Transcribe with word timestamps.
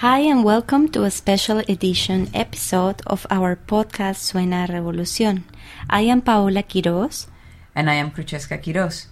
Hi, 0.00 0.18
and 0.18 0.44
welcome 0.44 0.88
to 0.90 1.04
a 1.04 1.10
special 1.10 1.60
edition 1.72 2.28
episode 2.34 3.00
of 3.06 3.26
our 3.30 3.56
podcast 3.56 4.28
Suena 4.28 4.68
Revolución. 4.68 5.44
I 5.88 6.02
am 6.02 6.20
Paola 6.20 6.62
Quiroz. 6.62 7.28
And 7.74 7.88
I 7.88 7.94
am 7.94 8.10
Francesca 8.10 8.58
Quiroz. 8.58 9.06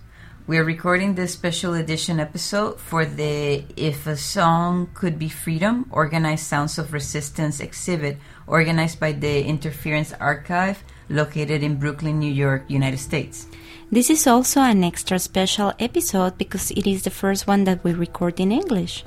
We 0.46 0.58
are 0.58 0.62
recording 0.62 1.14
this 1.14 1.32
special 1.32 1.72
edition 1.72 2.20
episode 2.20 2.78
for 2.78 3.06
the 3.06 3.64
If 3.78 4.06
a 4.06 4.14
Song 4.14 4.90
Could 4.92 5.18
Be 5.18 5.30
Freedom 5.30 5.88
Organized 5.90 6.44
Sounds 6.44 6.78
of 6.78 6.92
Resistance 6.92 7.60
exhibit 7.60 8.18
organized 8.46 9.00
by 9.00 9.12
the 9.12 9.42
Interference 9.42 10.12
Archive 10.20 10.84
located 11.08 11.62
in 11.62 11.80
Brooklyn, 11.80 12.18
New 12.18 12.30
York, 12.30 12.64
United 12.68 13.00
States. 13.00 13.46
This 13.90 14.10
is 14.10 14.26
also 14.26 14.60
an 14.60 14.84
extra 14.84 15.18
special 15.18 15.72
episode 15.80 16.36
because 16.36 16.70
it 16.72 16.86
is 16.86 17.04
the 17.04 17.10
first 17.10 17.46
one 17.46 17.64
that 17.64 17.82
we 17.84 17.94
record 17.94 18.38
in 18.38 18.52
English. 18.52 19.02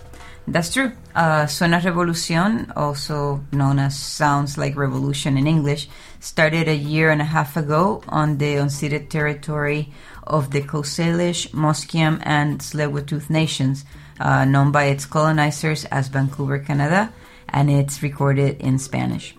That's 0.47 0.73
true. 0.73 0.93
Uh, 1.13 1.45
Suena 1.45 1.81
Revolucion, 1.81 2.71
also 2.77 3.43
known 3.51 3.79
as 3.79 3.99
Sounds 3.99 4.57
Like 4.57 4.77
Revolution 4.77 5.37
in 5.37 5.45
English, 5.45 5.89
started 6.21 6.69
a 6.69 6.75
year 6.75 7.11
and 7.11 7.21
a 7.21 7.25
half 7.25 7.57
ago 7.57 8.01
on 8.07 8.37
the 8.37 8.55
unceded 8.55 9.09
territory 9.09 9.91
of 10.23 10.51
the 10.51 10.61
Coast 10.61 10.97
Salish, 10.97 11.49
Musqueam, 11.51 12.21
and 12.23 12.59
tsleil 12.59 13.29
nations, 13.29 13.83
uh, 14.21 14.45
known 14.45 14.71
by 14.71 14.85
its 14.85 15.05
colonizers 15.05 15.83
as 15.85 16.07
Vancouver, 16.07 16.59
Canada, 16.59 17.11
and 17.49 17.69
it's 17.69 18.01
recorded 18.01 18.61
in 18.61 18.79
Spanish. 18.79 19.35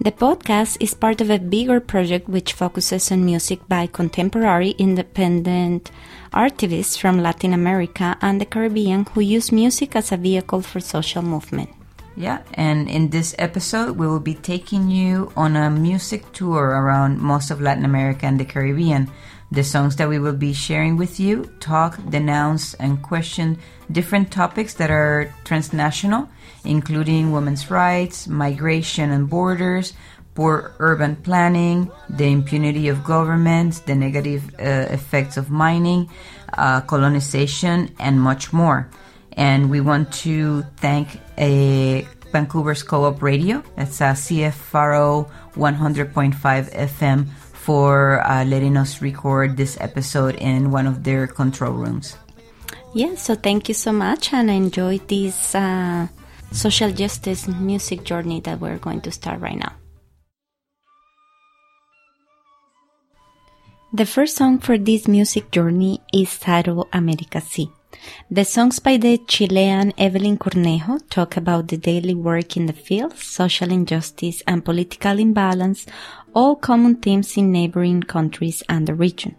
The 0.00 0.12
podcast 0.12 0.76
is 0.80 0.94
part 0.94 1.20
of 1.20 1.30
a 1.30 1.38
bigger 1.38 1.80
project 1.80 2.28
which 2.28 2.52
focuses 2.52 3.12
on 3.12 3.24
music 3.24 3.60
by 3.68 3.86
contemporary 3.86 4.70
independent 4.70 5.90
artists 6.32 6.96
from 6.96 7.22
Latin 7.22 7.52
America 7.52 8.16
and 8.20 8.40
the 8.40 8.46
Caribbean 8.46 9.06
who 9.12 9.20
use 9.20 9.52
music 9.52 9.96
as 9.96 10.12
a 10.12 10.16
vehicle 10.16 10.62
for 10.62 10.80
social 10.80 11.22
movement. 11.22 11.70
Yeah, 12.16 12.42
and 12.54 12.90
in 12.90 13.10
this 13.10 13.34
episode, 13.38 13.96
we 13.96 14.08
will 14.08 14.18
be 14.18 14.34
taking 14.34 14.90
you 14.90 15.30
on 15.36 15.54
a 15.54 15.70
music 15.70 16.32
tour 16.32 16.64
around 16.64 17.20
most 17.20 17.52
of 17.52 17.60
Latin 17.60 17.84
America 17.84 18.26
and 18.26 18.40
the 18.40 18.44
Caribbean. 18.44 19.08
The 19.52 19.62
songs 19.62 19.96
that 19.96 20.08
we 20.08 20.18
will 20.18 20.34
be 20.34 20.52
sharing 20.52 20.96
with 20.96 21.20
you 21.20 21.44
talk, 21.60 21.96
denounce, 22.10 22.74
and 22.74 23.00
question 23.02 23.56
different 23.92 24.32
topics 24.32 24.74
that 24.74 24.90
are 24.90 25.32
transnational, 25.44 26.28
including 26.64 27.30
women's 27.30 27.70
rights, 27.70 28.26
migration 28.26 29.10
and 29.10 29.30
borders, 29.30 29.94
poor 30.38 30.72
urban 30.78 31.16
planning, 31.26 31.90
the 32.08 32.28
impunity 32.38 32.86
of 32.86 33.02
governments, 33.02 33.80
the 33.90 33.96
negative 34.06 34.42
uh, 34.60 34.86
effects 34.94 35.36
of 35.36 35.50
mining, 35.50 36.08
uh, 36.54 36.80
colonization, 36.82 37.90
and 37.98 38.14
much 38.30 38.52
more 38.52 38.88
and 39.38 39.70
we 39.70 39.80
want 39.80 40.12
to 40.12 40.62
thank 40.82 41.20
a 41.38 42.06
Vancouver's 42.32 42.82
Co-op 42.82 43.22
Radio. 43.22 43.62
That's 43.76 44.00
a 44.02 44.12
CFRO 44.18 45.30
100.5 45.54 46.34
FM 46.74 47.28
for 47.54 48.20
uh, 48.26 48.44
letting 48.44 48.76
us 48.76 49.00
record 49.00 49.56
this 49.56 49.78
episode 49.80 50.34
in 50.34 50.72
one 50.72 50.86
of 50.86 51.04
their 51.04 51.26
control 51.28 51.72
rooms. 51.72 52.18
Yeah, 52.94 53.14
so 53.14 53.36
thank 53.36 53.68
you 53.68 53.74
so 53.74 53.92
much 53.92 54.32
and 54.32 54.50
enjoy 54.50 54.98
this 55.06 55.54
uh, 55.54 56.08
social 56.50 56.90
justice 56.90 57.46
music 57.46 58.02
journey 58.02 58.40
that 58.40 58.58
we're 58.58 58.78
going 58.78 59.00
to 59.02 59.12
start 59.12 59.40
right 59.40 59.56
now. 59.56 59.72
The 63.90 64.04
first 64.04 64.36
song 64.36 64.58
for 64.58 64.76
this 64.76 65.08
music 65.08 65.50
journey 65.50 66.02
is 66.12 66.38
titled 66.38 66.88
America 66.92 67.40
C. 67.40 67.70
The 68.30 68.44
songs 68.44 68.80
by 68.80 68.98
the 68.98 69.16
Chilean 69.16 69.94
Evelyn 69.96 70.36
Cornejo 70.36 71.00
talk 71.08 71.38
about 71.38 71.68
the 71.68 71.78
daily 71.78 72.12
work 72.12 72.58
in 72.58 72.66
the 72.66 72.74
field, 72.74 73.16
social 73.16 73.72
injustice, 73.72 74.42
and 74.46 74.62
political 74.62 75.18
imbalance, 75.18 75.86
all 76.34 76.54
common 76.54 76.96
themes 76.96 77.34
in 77.38 77.50
neighboring 77.50 78.02
countries 78.02 78.62
and 78.68 78.86
the 78.86 78.94
region. 78.94 79.36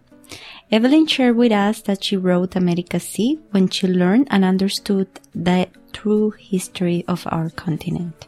Evelyn 0.72 1.06
shared 1.06 1.36
with 1.36 1.52
us 1.52 1.82
that 1.82 2.02
she 2.02 2.16
wrote 2.16 2.56
America 2.56 2.98
C 2.98 3.38
when 3.52 3.68
she 3.68 3.86
learned 3.86 4.26
and 4.32 4.44
understood 4.44 5.06
the 5.32 5.68
true 5.92 6.30
history 6.30 7.04
of 7.06 7.24
our 7.30 7.50
continent. 7.50 8.26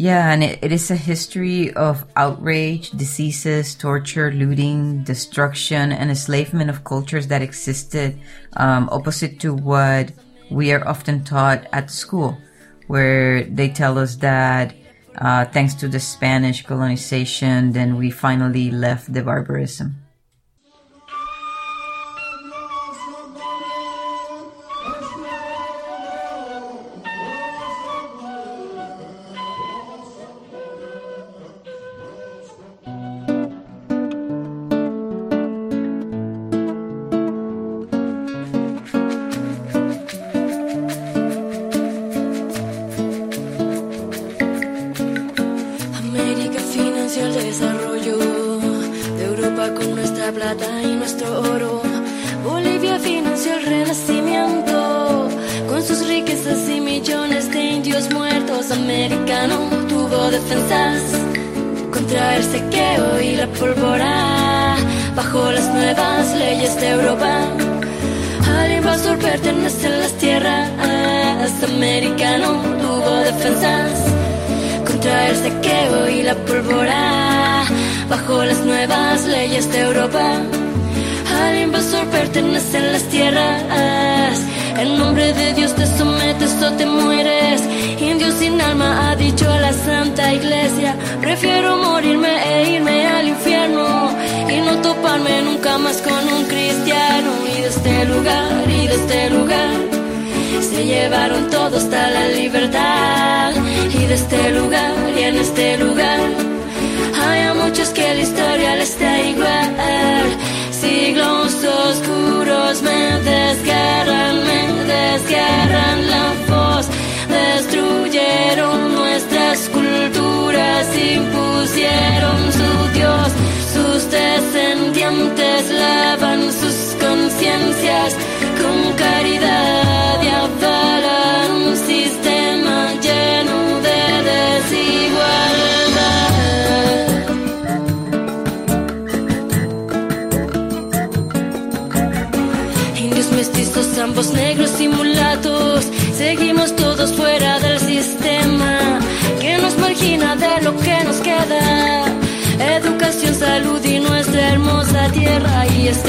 Yeah, 0.00 0.32
and 0.32 0.42
it, 0.42 0.60
it 0.62 0.72
is 0.72 0.90
a 0.90 0.96
history 0.96 1.74
of 1.74 2.06
outrage, 2.16 2.90
diseases, 2.92 3.74
torture, 3.74 4.32
looting, 4.32 5.04
destruction, 5.04 5.92
and 5.92 6.08
enslavement 6.08 6.70
of 6.70 6.84
cultures 6.84 7.26
that 7.26 7.42
existed 7.42 8.18
um, 8.54 8.88
opposite 8.90 9.38
to 9.40 9.52
what 9.52 10.12
we 10.50 10.72
are 10.72 10.88
often 10.88 11.22
taught 11.22 11.66
at 11.74 11.90
school, 11.90 12.38
where 12.86 13.44
they 13.44 13.68
tell 13.68 13.98
us 13.98 14.16
that 14.24 14.74
uh, 15.16 15.44
thanks 15.44 15.74
to 15.74 15.86
the 15.86 16.00
Spanish 16.00 16.64
colonization, 16.64 17.72
then 17.72 17.98
we 17.98 18.10
finally 18.10 18.70
left 18.70 19.12
the 19.12 19.22
barbarism. 19.22 19.99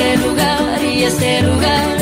Este 0.01 0.18
lugar 0.18 0.83
y 0.83 1.03
este 1.03 1.42
lugar 1.44 1.98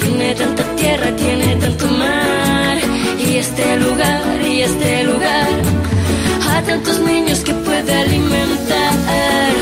tiene 0.00 0.34
tanta 0.34 0.62
tierra, 0.76 1.14
tiene 1.16 1.56
tanto 1.56 1.86
mar 1.88 2.78
y 3.18 3.36
este 3.36 3.76
lugar 3.76 4.40
y 4.42 4.62
este 4.62 5.04
lugar 5.04 5.48
a 6.50 6.62
tantos 6.62 6.98
niños 7.00 7.40
que 7.40 7.52
puede 7.52 7.92
alimentar. 7.94 9.52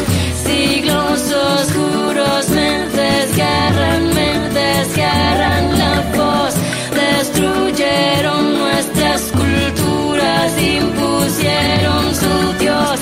Siglos 0.46 1.20
oscuros 1.32 2.48
me 2.50 2.70
desgarran, 3.00 4.02
me 4.14 4.30
desgarran 4.60 5.78
la 5.78 5.94
voz, 6.16 6.54
destruyeron 7.02 8.58
nuestras 8.58 9.20
culturas, 9.40 10.52
impusieron 10.62 12.14
su 12.14 12.52
Dios, 12.60 13.00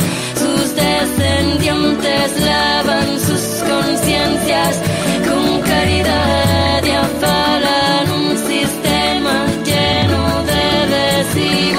descendientes 2.07 2.41
lavan 2.45 3.21
sus 3.21 3.45
conciencias 3.69 4.77
con 5.27 5.61
caridad 5.63 6.85
y 6.85 6.91
avalan 6.91 8.11
un 8.11 8.37
sistema 8.37 9.47
lleno 9.65 10.23
de 10.51 10.65
desigualdad. 10.97 11.73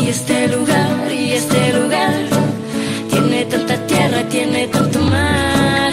Y 0.00 0.08
este 0.08 0.48
lugar, 0.48 1.12
y 1.12 1.32
este 1.32 1.72
lugar, 1.78 2.14
tiene 3.10 3.44
tanta 3.44 3.76
tierra, 3.86 4.22
tiene 4.28 4.68
tanto 4.68 5.00
mar. 5.00 5.92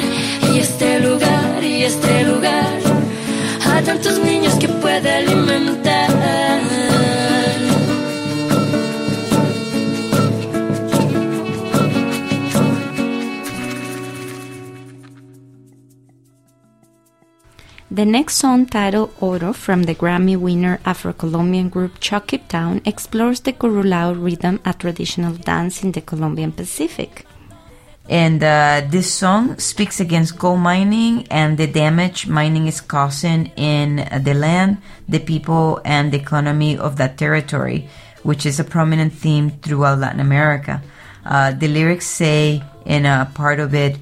Y 0.53 0.59
este 0.59 0.99
lugar, 0.99 1.63
y 1.63 1.83
este 1.83 2.23
lugar, 2.23 2.79
a 3.65 3.81
tantos 3.81 4.19
niños 4.19 4.53
que 4.55 4.67
puede 4.67 5.09
alimentar. 5.09 5.52
The 17.93 18.05
next 18.05 18.37
song, 18.37 18.65
titled 18.65 19.13
Oro, 19.21 19.53
from 19.53 19.83
the 19.83 19.93
Grammy 19.93 20.35
winner 20.35 20.79
Afro 20.83 21.13
Colombian 21.13 21.69
group 21.69 21.99
Chuck 21.99 22.33
It 22.33 22.49
Down, 22.49 22.81
explores 22.85 23.41
the 23.41 23.53
curulao 23.53 24.19
rhythm, 24.19 24.59
a 24.65 24.73
traditional 24.73 25.35
dance 25.35 25.83
in 25.83 25.91
the 25.91 26.01
Colombian 26.01 26.53
Pacific. 26.53 27.27
And 28.09 28.41
uh, 28.41 28.81
this 28.89 29.13
song 29.13 29.59
speaks 29.59 29.99
against 29.99 30.39
gold 30.39 30.61
mining 30.61 31.27
and 31.29 31.55
the 31.59 31.67
damage 31.67 32.25
mining 32.25 32.65
is 32.65 32.81
causing 32.81 33.51
in 33.55 33.97
the 34.23 34.33
land, 34.33 34.79
the 35.07 35.19
people, 35.19 35.79
and 35.85 36.11
the 36.11 36.17
economy 36.17 36.75
of 36.75 36.97
that 36.97 37.19
territory, 37.19 37.87
which 38.23 38.43
is 38.43 38.59
a 38.59 38.63
prominent 38.63 39.13
theme 39.13 39.51
throughout 39.61 39.99
Latin 39.99 40.19
America. 40.19 40.81
Uh, 41.23 41.51
the 41.51 41.67
lyrics 41.67 42.07
say 42.07 42.63
in 42.87 43.05
a 43.05 43.29
part 43.35 43.59
of 43.59 43.75
it, 43.75 43.99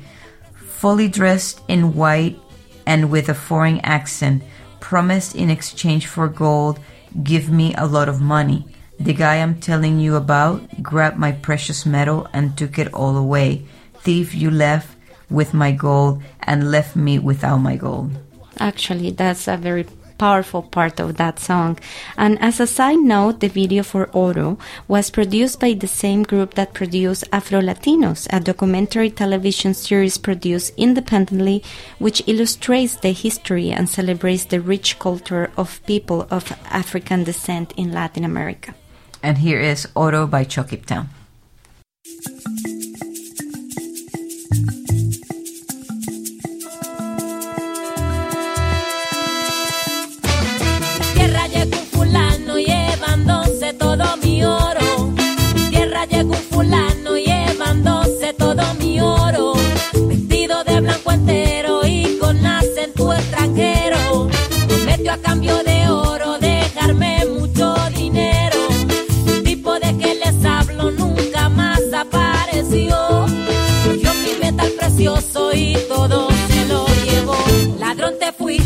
fully 0.56 1.10
dressed 1.10 1.60
in 1.68 1.94
white 1.94 2.40
and 2.86 3.12
with 3.12 3.30
a 3.30 3.34
foreign 3.34 3.80
accent, 3.80 4.44
promised 4.80 5.36
in 5.36 5.50
exchange 5.50 6.08
for 6.08 6.28
gold, 6.28 6.80
give 7.24 7.50
me 7.50 7.74
a 7.76 7.86
lot 7.86 8.10
of 8.10 8.22
money. 8.22 8.66
The 9.00 9.14
guy 9.14 9.38
I'm 9.38 9.60
telling 9.60 10.00
you 10.00 10.16
about 10.16 10.84
grabbed 10.84 11.18
my 11.18 11.32
precious 11.32 11.86
metal 11.86 12.28
and 12.34 12.58
took 12.58 12.78
it 12.78 12.94
all 12.94 13.18
away. 13.18 13.66
Thief, 13.96 14.36
you 14.36 14.52
left 14.52 14.96
with 15.30 15.54
my 15.54 15.72
gold 15.72 16.22
and 16.42 16.72
left 16.72 16.96
me 16.96 17.18
without 17.18 17.58
my 17.58 17.78
gold. 17.78 18.12
Actually, 18.60 19.12
that's 19.12 19.48
a 19.48 19.58
very 19.58 19.86
powerful 20.22 20.62
part 20.62 21.00
of 21.00 21.18
that 21.18 21.40
song. 21.40 21.80
And 22.16 22.38
as 22.42 22.60
a 22.60 22.68
side 22.68 23.00
note, 23.00 23.40
the 23.40 23.48
video 23.48 23.82
for 23.82 24.06
Oro 24.14 24.60
was 24.88 25.10
produced 25.10 25.60
by 25.60 25.74
the 25.74 25.88
same 25.88 26.22
group 26.22 26.54
that 26.54 26.76
produced 26.76 27.24
Afro 27.34 27.60
Latinos, 27.60 28.28
a 28.30 28.40
documentary 28.40 29.10
television 29.10 29.74
series 29.74 30.20
produced 30.20 30.74
independently 30.78 31.64
which 31.98 32.22
illustrates 32.28 32.98
the 32.98 33.14
history 33.14 33.72
and 33.72 33.90
celebrates 33.90 34.46
the 34.46 34.62
rich 34.62 35.00
culture 35.00 35.50
of 35.58 35.82
people 35.88 36.28
of 36.30 36.54
African 36.70 37.24
descent 37.24 37.74
in 37.76 37.92
Latin 37.92 38.24
America. 38.24 38.76
And 39.24 39.40
here 39.40 39.60
is 39.60 39.88
Oro 39.96 40.28
by 40.28 40.44
Chokip 40.46 40.86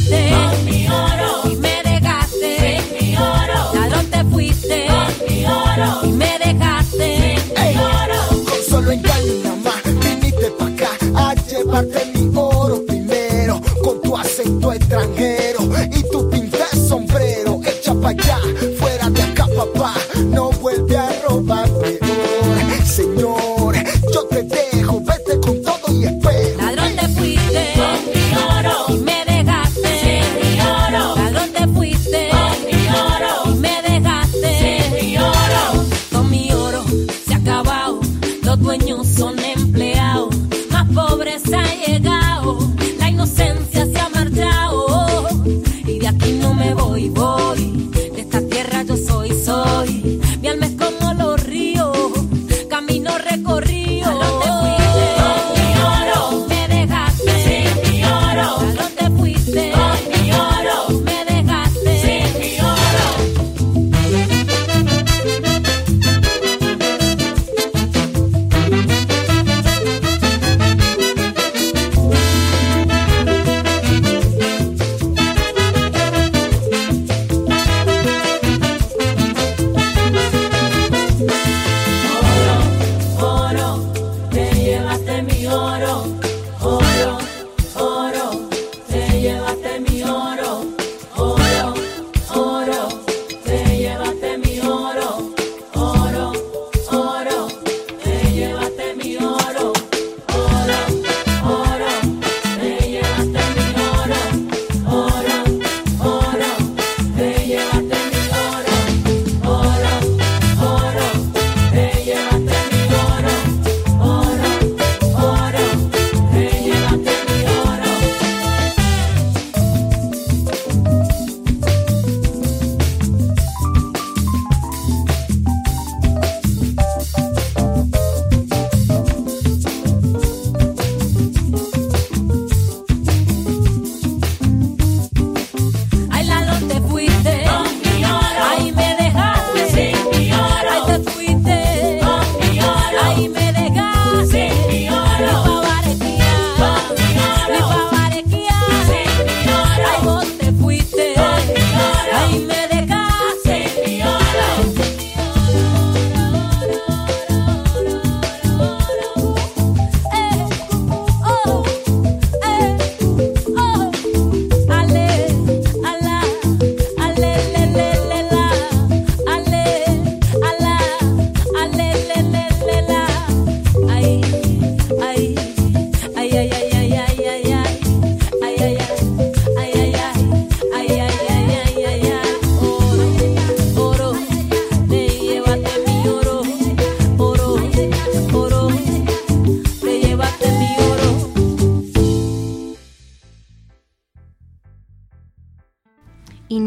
birthday. 0.09 0.44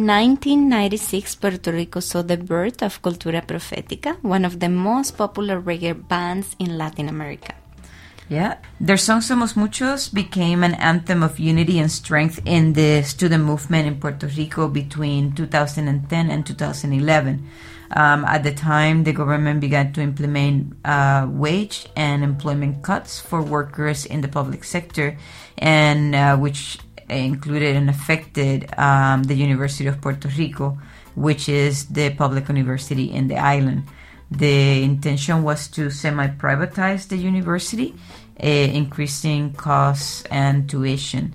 1996, 0.09 1.35
Puerto 1.35 1.71
Rico 1.71 2.01
saw 2.01 2.23
the 2.23 2.39
birth 2.39 2.83
of 2.83 3.03
Cultura 3.03 3.45
Profética, 3.45 4.17
one 4.23 4.47
of 4.47 4.59
the 4.59 4.71
most 4.71 5.19
popular 5.19 5.61
reggae 5.61 5.93
bands 6.09 6.57
in 6.59 6.79
Latin 6.79 7.11
America. 7.11 7.53
Yeah, 8.31 8.57
their 8.81 8.97
song 8.97 9.21
Somos 9.21 9.55
Muchos 9.55 10.09
became 10.09 10.65
an 10.65 10.73
anthem 10.75 11.23
of 11.23 11.39
unity 11.39 11.79
and 11.79 11.93
strength 11.93 12.41
in 12.47 12.73
the 12.73 13.03
student 13.03 13.45
movement 13.45 13.87
in 13.87 14.01
Puerto 14.01 14.29
Rico 14.29 14.67
between 14.69 15.33
2010 15.33 16.31
and 16.31 16.47
2011. 16.47 17.47
Um, 17.91 18.25
at 18.25 18.45
the 18.45 18.53
time, 18.53 19.05
the 19.05 19.13
government 19.13 19.61
began 19.61 19.93
to 19.93 20.01
implement 20.01 20.75
uh, 20.87 21.27
wage 21.29 21.87
and 21.97 22.25
employment 22.25 22.83
cuts 22.83 23.21
for 23.21 23.43
workers 23.43 24.07
in 24.07 24.23
the 24.23 24.29
public 24.29 24.65
sector, 24.65 25.19
and 25.59 26.15
uh, 26.15 26.37
which 26.39 26.79
included 27.09 27.77
and 27.77 27.91
affected 27.91 28.69
um, 28.79 29.25
the 29.25 29.35
University 29.35 29.87
of 29.87 30.01
Puerto 30.01 30.29
Rico, 30.37 30.79
which 31.15 31.49
is 31.49 31.87
the 31.87 32.11
public 32.11 32.49
university 32.49 33.11
in 33.11 33.29
the 33.29 33.37
island. 33.37 33.85
The 34.31 34.83
intention 34.83 35.43
was 35.43 35.69
to 35.69 35.91
semi 35.91 36.29
privatize 36.29 37.09
the 37.09 37.17
university, 37.17 37.95
uh, 38.43 38.47
increasing 38.47 39.53
costs 39.55 40.23
and 40.31 40.69
tuition. 40.69 41.35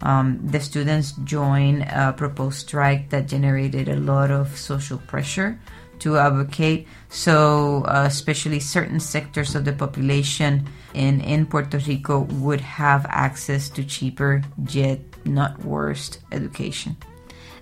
Um, 0.00 0.38
the 0.44 0.60
students 0.60 1.12
joined 1.24 1.82
a 1.82 2.12
proposed 2.12 2.58
strike 2.58 3.10
that 3.10 3.26
generated 3.26 3.88
a 3.88 3.96
lot 3.96 4.30
of 4.30 4.56
social 4.56 4.98
pressure 4.98 5.58
to 6.00 6.16
advocate. 6.16 6.86
So, 7.08 7.84
uh, 7.84 8.04
especially 8.06 8.60
certain 8.60 9.00
sectors 9.00 9.54
of 9.54 9.64
the 9.64 9.72
population 9.72 10.68
in, 10.94 11.20
in 11.20 11.46
Puerto 11.46 11.78
Rico 11.78 12.20
would 12.20 12.60
have 12.60 13.06
access 13.08 13.68
to 13.70 13.84
cheaper, 13.84 14.42
yet 14.68 15.00
not 15.24 15.64
worst 15.64 16.20
education. 16.32 16.96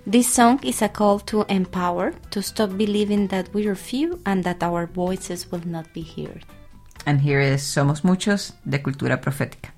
This 0.07 0.33
song 0.33 0.61
is 0.63 0.83
a 0.83 0.89
call 0.89 1.19
to 1.27 1.45
empower, 1.49 2.15
to 2.31 2.41
stop 2.41 2.77
believing 2.79 3.27
that 3.29 3.53
we 3.53 3.67
are 3.67 3.75
few 3.75 4.21
and 4.25 4.45
that 4.45 4.63
our 4.63 4.87
voices 4.87 5.51
will 5.51 5.67
not 5.67 5.93
be 5.93 6.03
heard. 6.03 6.45
And 7.05 7.21
here 7.21 7.41
is 7.41 7.63
Somos 7.63 8.05
Muchos 8.05 8.53
de 8.69 8.79
Cultura 8.79 9.21
Profética. 9.21 9.71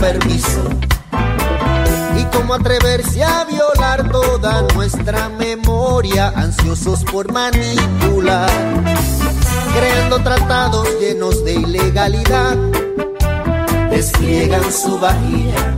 Permiso. 0.00 0.62
Y 2.18 2.24
cómo 2.36 2.54
atreverse 2.54 3.22
a 3.22 3.44
violar 3.44 4.10
toda 4.10 4.62
nuestra 4.74 5.28
memoria, 5.28 6.32
ansiosos 6.36 7.04
por 7.04 7.32
manipular 7.32 8.50
creando 9.76 10.18
tratados 10.20 10.88
llenos 11.00 11.44
de 11.44 11.54
ilegalidad, 11.54 12.56
despliegan 13.90 14.72
su 14.72 14.98
vajilla 14.98 15.76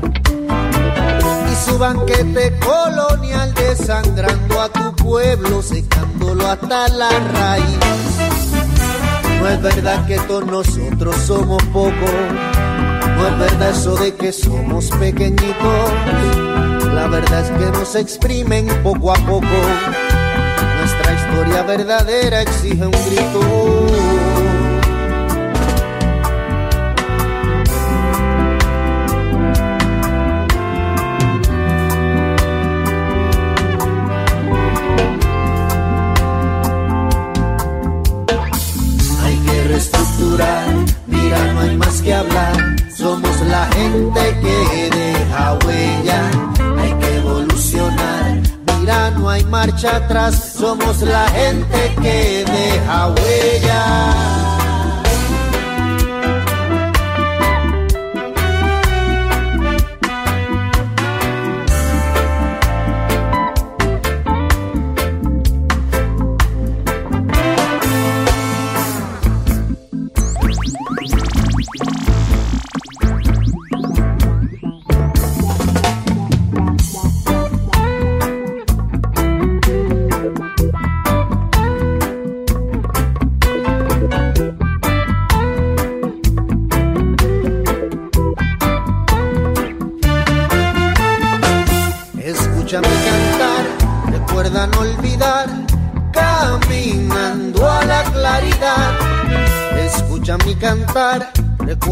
y 1.51 1.69
su 1.69 1.77
banquete 1.79 2.57
colonial 2.61 3.53
desangrando 3.55 4.61
a 4.61 4.69
tu 4.69 4.95
pueblo, 4.95 5.63
secándolo 5.63 6.47
hasta 6.47 6.89
la 6.89 7.11
raíz. 7.11 7.79
No 9.41 9.49
es 9.49 9.63
verdad 9.63 10.07
que 10.07 10.17
todos 10.21 10.47
nosotros 10.47 11.17
somos 11.27 11.63
pocos, 11.65 12.11
no 13.19 13.27
es 13.27 13.39
verdad 13.39 13.71
eso 13.71 13.97
de 13.97 14.15
que 14.15 14.33
somos 14.33 14.91
pequeñitos, 14.93 15.91
la 16.95 17.09
verdad 17.09 17.41
es 17.41 17.51
que 17.51 17.71
nos 17.79 17.95
exprimen 17.97 18.69
poco 18.83 19.13
a 19.13 19.17
poco 19.17 19.47
nuestra 20.89 21.13
historia 21.13 21.63
verdadera 21.65 22.43
exige 22.43 22.87
un 22.87 22.93
grito. 22.93 23.41
Hay 39.23 39.37
que 39.37 39.65
reestructurar, 39.69 40.75
mira, 41.07 41.53
no 41.53 41.61
hay 41.61 41.77
más 41.77 42.01
que 42.01 42.15
hablar. 42.15 42.68
Somos 43.39 43.51
la 43.51 43.67
gente 43.67 44.41
que 44.41 44.91
deja 44.97 45.59
huella. 45.65 46.31
Hay 46.81 46.93
que 46.95 47.17
evolucionar 47.19 48.43
mira, 48.81 49.11
no 49.13 49.29
hay 49.29 49.45
marcha 49.45 49.97
atrás, 49.97 50.55
somos 50.59 51.03
la 51.03 51.29
gente 51.29 51.95
que 52.03 52.45
deja 52.45 53.09
huella. 53.09 54.58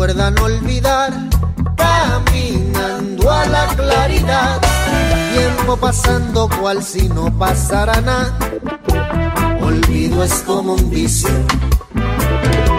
Recuerda 0.07 0.31
no 0.31 0.45
olvidar, 0.45 1.13
caminando 1.77 3.31
a 3.31 3.45
la 3.47 3.67
claridad. 3.75 4.61
Tiempo 5.33 5.77
pasando 5.77 6.49
cual 6.49 6.81
si 6.83 7.09
no 7.09 7.37
pasara 7.37 8.01
nada, 8.01 8.39
olvido 9.61 10.23
es 10.23 10.45
como 10.47 10.75
un 10.75 10.91
vicio. 10.91 11.31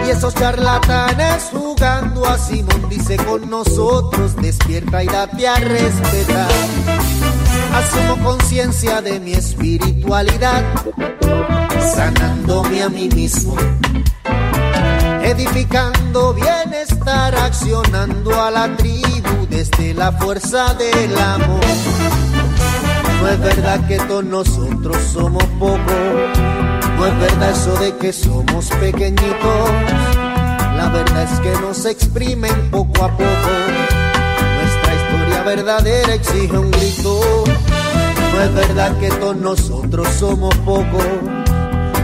Y 0.06 0.10
esos 0.10 0.34
charlatanes 0.34 1.50
jugando 1.52 2.26
a 2.26 2.38
Simón 2.38 2.88
dice 2.88 3.16
con 3.18 3.50
nosotros 3.50 4.34
despierta 4.36 5.04
y 5.04 5.06
date 5.06 5.48
a 5.48 5.56
respetar. 5.56 6.50
Asumo 7.74 8.24
conciencia 8.24 9.02
de 9.02 9.20
mi 9.20 9.34
espiritualidad, 9.34 10.64
sanándome 11.94 12.82
a 12.82 12.88
mí 12.88 13.10
mismo, 13.10 13.54
edificando 15.22 16.32
bienestar, 16.78 17.34
accionando 17.34 18.40
a 18.40 18.50
la 18.50 18.76
tribu 18.76 19.46
desde 19.50 19.94
la 19.94 20.12
fuerza 20.12 20.74
del 20.74 21.18
amor. 21.18 21.60
No 23.20 23.28
es 23.28 23.40
verdad 23.40 23.86
que 23.88 23.98
todos 23.98 24.24
nosotros 24.24 24.96
somos 25.12 25.44
pocos, 25.58 25.80
no 26.96 27.06
es 27.06 27.18
verdad 27.18 27.50
eso 27.50 27.74
de 27.78 27.96
que 27.96 28.12
somos 28.12 28.66
pequeñitos, 28.80 29.70
la 30.76 30.88
verdad 30.92 31.22
es 31.24 31.40
que 31.40 31.50
nos 31.60 31.84
exprimen 31.84 32.70
poco 32.70 33.04
a 33.04 33.10
poco. 33.10 33.50
Nuestra 34.60 34.94
historia 34.94 35.42
verdadera 35.42 36.14
exige 36.14 36.56
un 36.56 36.70
grito. 36.70 37.44
No 38.34 38.40
es 38.40 38.54
verdad 38.54 38.96
que 38.98 39.08
todos 39.08 39.36
nosotros 39.36 40.06
somos 40.16 40.54
pocos. 40.58 41.04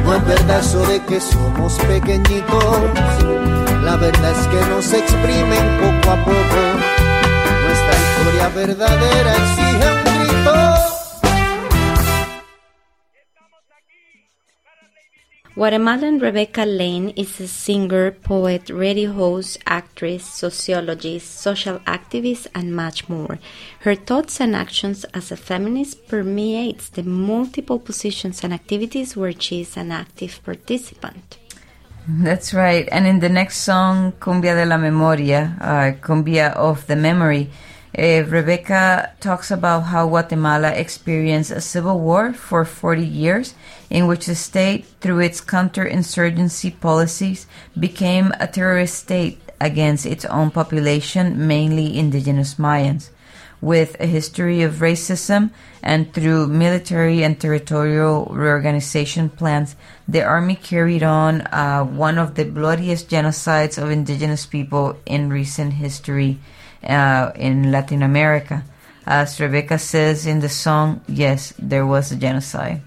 No 0.04 0.14
es 0.14 0.26
verdad 0.26 0.58
eso 0.58 0.84
de 0.86 1.00
que 1.04 1.20
somos 1.20 1.74
pequeñitos. 1.74 3.63
La 3.84 3.96
verdad 3.96 4.32
es 4.32 4.46
que 4.48 4.60
nos 4.70 4.92
exprimen 4.92 5.78
poco 5.78 6.10
a 6.10 6.24
poco. 6.24 6.60
Nuestra 7.64 7.94
historia 8.00 8.48
verdadera 8.48 9.32
exige 9.36 9.86
un 9.92 10.24
grito. 10.24 10.84
Guatemalan 15.56 16.18
Rebecca 16.18 16.64
Lane 16.66 17.12
is 17.14 17.40
a 17.40 17.46
singer, 17.46 18.10
poet, 18.10 18.70
radio 18.70 19.12
host, 19.12 19.60
actress, 19.66 20.24
sociologist, 20.24 21.38
social 21.40 21.78
activist, 21.86 22.48
and 22.54 22.74
much 22.74 23.08
more. 23.08 23.38
Her 23.80 23.94
thoughts 23.94 24.40
and 24.40 24.56
actions 24.56 25.04
as 25.12 25.30
a 25.30 25.36
feminist 25.36 26.08
permeates 26.08 26.88
the 26.88 27.04
multiple 27.04 27.78
positions 27.78 28.42
and 28.42 28.52
activities 28.52 29.14
where 29.16 29.38
she 29.38 29.60
is 29.60 29.76
an 29.76 29.92
active 29.92 30.40
participant. 30.42 31.38
That's 32.06 32.52
right. 32.52 32.86
And 32.92 33.06
in 33.06 33.20
the 33.20 33.30
next 33.30 33.58
song, 33.58 34.12
Cumbia 34.20 34.54
de 34.54 34.66
la 34.66 34.76
Memoria, 34.76 35.56
uh, 35.58 35.92
Cumbia 36.06 36.52
of 36.52 36.86
the 36.86 36.96
Memory, 36.96 37.50
uh, 37.96 38.24
Rebecca 38.26 39.12
talks 39.20 39.50
about 39.50 39.84
how 39.84 40.08
Guatemala 40.08 40.72
experienced 40.72 41.50
a 41.50 41.62
civil 41.62 42.00
war 42.00 42.34
for 42.34 42.66
40 42.66 43.06
years, 43.06 43.54
in 43.88 44.06
which 44.06 44.26
the 44.26 44.34
state, 44.34 44.84
through 45.00 45.20
its 45.20 45.40
counterinsurgency 45.40 46.78
policies, 46.78 47.46
became 47.78 48.34
a 48.38 48.48
terrorist 48.48 48.96
state 48.96 49.40
against 49.58 50.04
its 50.04 50.26
own 50.26 50.50
population, 50.50 51.46
mainly 51.46 51.96
indigenous 51.96 52.56
Mayans. 52.56 53.08
With 53.64 53.96
a 53.98 54.04
history 54.04 54.60
of 54.60 54.84
racism 54.84 55.48
and 55.82 56.12
through 56.12 56.48
military 56.48 57.24
and 57.24 57.40
territorial 57.40 58.26
reorganization 58.26 59.30
plans, 59.30 59.74
the 60.06 60.22
army 60.22 60.54
carried 60.54 61.02
on 61.02 61.40
uh, 61.40 61.82
one 61.82 62.18
of 62.18 62.34
the 62.34 62.44
bloodiest 62.44 63.08
genocides 63.08 63.82
of 63.82 63.90
indigenous 63.90 64.44
people 64.44 65.00
in 65.06 65.30
recent 65.30 65.72
history 65.72 66.40
uh, 66.86 67.32
in 67.36 67.72
Latin 67.72 68.02
America. 68.02 68.64
As 69.06 69.40
Rebecca 69.40 69.78
says 69.78 70.26
in 70.26 70.40
the 70.40 70.50
song, 70.50 71.00
yes, 71.08 71.54
there 71.58 71.86
was 71.86 72.12
a 72.12 72.16
genocide. 72.16 72.82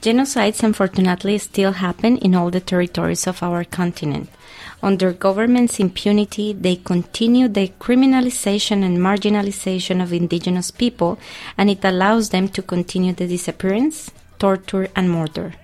Genocides 0.00 0.62
unfortunately 0.62 1.36
still 1.36 1.72
happen 1.72 2.16
in 2.16 2.34
all 2.34 2.50
the 2.50 2.60
territories 2.60 3.26
of 3.26 3.42
our 3.42 3.64
continent. 3.64 4.30
Under 4.80 5.12
government's 5.12 5.80
impunity, 5.80 6.52
they 6.52 6.76
continue 6.76 7.48
the 7.48 7.72
criminalization 7.80 8.84
and 8.84 8.98
marginalization 8.98 10.00
of 10.00 10.12
indigenous 10.12 10.70
people, 10.70 11.18
and 11.56 11.68
it 11.68 11.84
allows 11.84 12.30
them 12.30 12.48
to 12.50 12.62
continue 12.62 13.12
the 13.12 13.26
disappearance, 13.26 14.12
torture, 14.38 14.88
and 14.94 15.10
murder. 15.10 15.54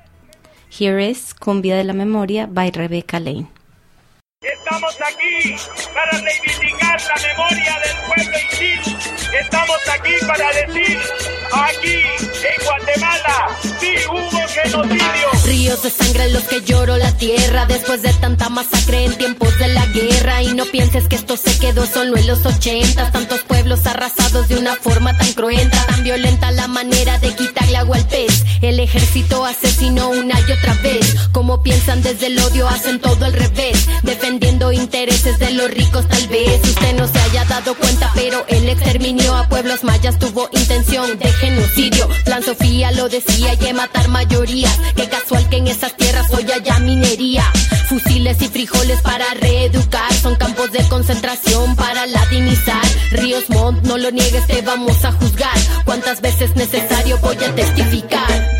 Here 0.68 0.98
is 0.98 1.32
Cumbia 1.32 1.80
de 1.80 1.84
la 1.84 1.92
Memoria 1.92 2.48
by 2.48 2.72
Rebecca 2.74 3.20
Lane. 3.20 3.46
Estamos 4.52 4.94
aquí 5.00 5.56
para 5.94 6.10
reivindicar 6.20 7.00
la 7.00 7.22
memoria 7.28 7.80
del 7.80 7.96
pueblo 8.06 8.38
indígena. 8.52 8.98
Estamos 9.40 9.78
aquí 9.92 10.12
para 10.26 10.52
decir, 10.52 10.98
aquí 11.52 11.94
en 11.94 12.64
Guatemala, 12.66 13.58
sí 13.80 13.94
hubo 14.08 14.48
genocidio. 14.48 15.30
Ríos 15.44 15.82
de 15.82 15.90
sangre 15.90 16.24
en 16.24 16.32
los 16.34 16.44
que 16.44 16.60
lloro 16.60 16.96
la 16.98 17.16
tierra 17.16 17.66
después 17.66 18.02
de 18.02 18.12
tanta 18.14 18.48
masacre 18.48 19.04
en 19.06 19.16
tiempos 19.16 19.58
de 19.58 19.68
la 19.68 19.86
guerra. 19.86 20.42
Y 20.42 20.52
no 20.54 20.66
pienses 20.66 21.08
que 21.08 21.16
esto 21.16 21.36
se 21.36 21.58
quedó 21.58 21.86
solo 21.86 22.16
en 22.16 22.26
los 22.26 22.44
ochentas. 22.44 23.12
Tantos 23.12 23.40
pueblos 23.42 23.86
arrasados 23.86 24.48
de 24.48 24.56
una 24.56 24.76
forma 24.76 25.16
tan 25.16 25.32
cruenta, 25.32 25.84
tan 25.86 26.04
violenta 26.04 26.50
la 26.50 26.68
manera 26.68 27.18
de 27.18 27.34
quitarle 27.34 27.78
agua 27.78 27.96
al 27.96 28.06
pez. 28.06 28.44
El 28.62 28.78
ejército 28.78 29.44
asesinó 29.44 30.10
una 30.10 30.38
y 30.40 30.52
otra 30.52 30.74
vez. 30.82 31.14
Como 31.32 31.62
piensan 31.62 32.02
desde 32.02 32.26
el 32.26 32.38
odio, 32.38 32.68
hacen 32.68 33.00
todo 33.00 33.24
al 33.24 33.32
revés. 33.32 33.88
Defendiendo 34.34 34.72
intereses 34.72 35.38
de 35.38 35.52
los 35.52 35.70
ricos, 35.70 36.08
tal 36.08 36.26
vez 36.26 36.60
usted 36.64 36.98
no 36.98 37.06
se 37.06 37.20
haya 37.20 37.44
dado 37.44 37.72
cuenta, 37.76 38.10
pero 38.16 38.44
el 38.48 38.68
exterminio 38.68 39.32
a 39.32 39.48
pueblos 39.48 39.84
mayas 39.84 40.18
tuvo 40.18 40.48
intención 40.50 41.16
de 41.20 41.32
genocidio. 41.34 42.08
Plan 42.24 42.42
Sofía 42.42 42.90
lo 42.90 43.08
decía 43.08 43.54
y 43.54 43.56
de 43.58 43.72
matar 43.74 44.08
mayorías. 44.08 44.76
Qué 44.96 45.08
casual 45.08 45.48
que 45.48 45.58
en 45.58 45.68
esas 45.68 45.96
tierras 45.96 46.34
hoy 46.34 46.50
haya 46.50 46.80
minería. 46.80 47.44
Fusiles 47.88 48.42
y 48.42 48.48
frijoles 48.48 49.00
para 49.02 49.24
reeducar. 49.34 50.12
Son 50.14 50.34
campos 50.34 50.72
de 50.72 50.82
concentración 50.88 51.76
para 51.76 52.04
latinizar. 52.06 52.82
Ríos 53.12 53.48
Montt, 53.50 53.84
no 53.84 53.98
lo 53.98 54.10
niegues, 54.10 54.48
te 54.48 54.62
vamos 54.62 55.04
a 55.04 55.12
juzgar. 55.12 55.56
Cuántas 55.84 56.20
veces 56.20 56.56
necesario 56.56 57.18
voy 57.18 57.36
a 57.36 57.54
testificar. 57.54 58.50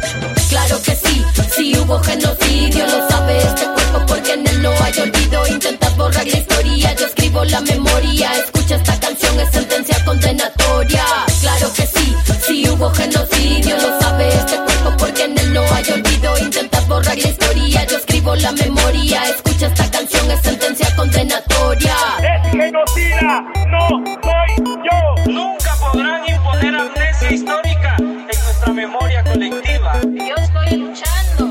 Claro 0.55 0.81
que 0.83 0.95
sí, 0.95 1.25
sí 1.51 1.77
hubo 1.77 1.99
genocidio, 1.99 2.87
lo 2.87 3.09
sabe 3.09 3.39
este 3.39 3.67
cuerpo 3.67 4.07
porque 4.07 4.35
en 4.35 4.47
él 4.47 4.63
no 4.63 4.71
hay 4.85 4.93
olvido. 5.01 5.49
Intentas 5.49 5.97
borrar 5.97 6.25
la 6.25 6.39
historia, 6.39 6.95
yo 6.95 7.07
escribo 7.07 7.45
la 7.45 7.61
memoria. 7.61 8.31
Escucha 8.39 8.77
esta 8.77 9.01
canción, 9.01 9.41
es 9.41 9.51
sentencia 9.51 10.05
condenatoria. 10.05 11.05
Claro 11.41 11.73
que 11.75 11.87
sí, 11.89 12.15
sí 12.47 12.69
hubo 12.71 12.89
genocidio, 12.91 13.77
lo 13.79 14.01
sabe 14.01 14.29
este 14.29 14.57
cuerpo 14.59 14.95
porque 14.97 15.25
en 15.25 15.37
él 15.37 15.55
no 15.55 15.63
hay 15.75 15.91
olvido. 15.91 16.39
Intentas 16.39 16.87
borrar 16.87 17.19
la 17.19 17.29
historia, 17.29 17.85
yo 17.87 17.97
escribo 17.97 18.37
la 18.37 18.53
memoria. 18.53 19.25
Escucha 19.31 19.67
esta 19.67 19.91
canción, 19.91 20.31
es 20.31 20.41
sentencia 20.41 20.95
condenatoria. 20.95 21.97
Es 22.23 22.53
genocida, 22.53 23.45
no 23.67 23.89
soy 23.89 24.65
yo. 24.87 25.33
Nunca 25.33 25.77
podrán 25.81 26.23
imponer 26.29 26.77
amnesia 26.77 27.33
histórica 27.33 27.97
en 27.99 28.27
nuestra 28.27 28.73
memoria 28.73 29.25
colectiva. 29.25 29.64
Yo 30.05 30.35
estoy 30.37 30.81
luchando. 30.81 31.47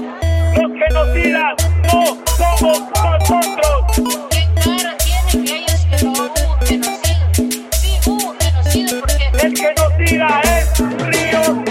Los 0.55 0.71
genocidas 0.77 1.55
no 1.91 2.05
somos 2.37 2.81
nosotros. 3.03 4.19
¿Qué 4.29 4.47
cara 4.63 4.95
tiene 4.97 5.45
que 5.45 5.55
ellos 5.55 5.87
que 5.89 6.05
no 6.05 6.11
hubo 6.11 6.57
genocidio? 6.63 7.69
Sí 7.81 7.99
hubo 8.05 8.35
genocidio 8.39 8.99
porque 8.99 9.47
El 9.47 9.57
genocida 9.57 10.41
es 10.43 10.79
Río. 10.79 11.63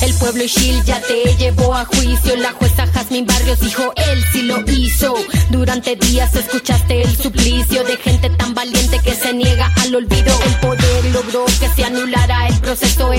El 0.00 0.14
pueblo 0.14 0.44
Ishil 0.44 0.82
ya 0.84 0.98
te 1.02 1.34
llevó 1.36 1.74
a 1.74 1.84
juicio. 1.84 2.36
La 2.36 2.52
jueza 2.52 2.86
Jazmín 2.86 3.26
Barrios 3.26 3.60
dijo 3.60 3.92
él 3.96 4.24
sí 4.32 4.42
lo 4.42 4.64
hizo. 4.70 5.14
Durante 5.50 5.96
días 5.96 6.34
escuchaste 6.34 7.02
el 7.02 7.14
suplicio 7.14 7.84
de 7.84 7.98
gente 7.98 8.30
tan 8.30 8.54
valiente 8.54 8.98
que 9.04 9.12
se 9.14 9.34
niega 9.34 9.70
al 9.82 9.94
olvido. 9.94 10.32
El 10.46 10.54
poder 10.60 11.04
logró 11.12 11.44
que 11.44 11.68
se 11.76 11.84
anulara 11.84 12.48
el 12.48 12.58
proceso. 12.60 13.12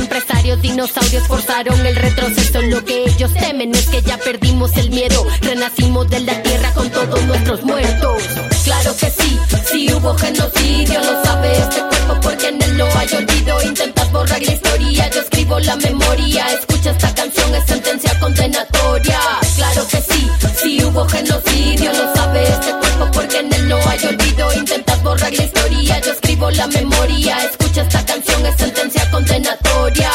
Empresarios, 0.54 0.62
dinosaurios 0.62 1.28
forzaron 1.28 1.86
el 1.86 1.96
retroceso. 1.96 2.62
Lo 2.62 2.84
que 2.86 3.06
ellos 3.06 3.34
temen 3.34 3.74
es 3.74 3.88
que 3.88 4.02
ya 4.02 4.18
perdimos 4.18 4.76
el 4.78 4.90
miedo. 4.90 5.26
Renacimos 5.42 6.08
de 6.10 6.20
la 6.22 6.42
tierra 6.44 6.72
con 6.74 6.90
todos 6.90 7.24
nuestros 7.24 7.64
muertos. 7.64 8.24
Claro 8.64 8.96
que 8.96 9.10
sí, 9.10 9.40
sí 9.72 9.94
hubo 9.94 10.16
genocidio. 10.16 11.00
Lo 11.00 11.24
sabe 11.24 11.58
este 11.58 11.82
cuerpo 11.82 12.20
porque 12.22 12.48
en 12.50 12.62
él 12.62 12.78
no 12.78 12.86
hay 12.86 13.08
olvido. 13.16 13.64
Intentas 13.64 14.12
borrar 14.12 14.42
la 14.42 14.54
historia, 14.54 15.10
yo 15.10 15.22
escribo 15.22 15.60
la 15.60 15.76
memoria. 15.78 16.46
Escucha 16.54 16.92
esta 16.92 17.16
canción, 17.16 17.56
es 17.56 17.66
sentencia 17.66 18.20
condenatoria. 18.20 19.20
Claro 19.56 19.88
que 19.88 20.02
sí, 20.02 20.30
sí 20.62 20.84
hubo 20.84 21.08
genocidio. 21.10 21.92
Lo 21.94 22.16
sabe 22.16 22.44
este 22.44 22.72
cuerpo 22.74 23.10
porque 23.12 23.40
en 23.40 23.54
él 23.54 23.70
no 23.70 23.78
hay 23.88 24.06
olvido. 24.06 24.54
Intentas 24.54 25.02
borrar 25.02 25.34
la 25.34 25.44
historia, 25.44 26.00
yo 26.02 26.12
escribo 26.44 26.52
la 26.52 26.68
memoria. 26.68 27.38
Escucha 27.46 27.82
esta 27.82 28.06
canción, 28.06 28.46
es 28.46 28.56
sentencia 28.56 29.10
condenatoria. 29.12 30.10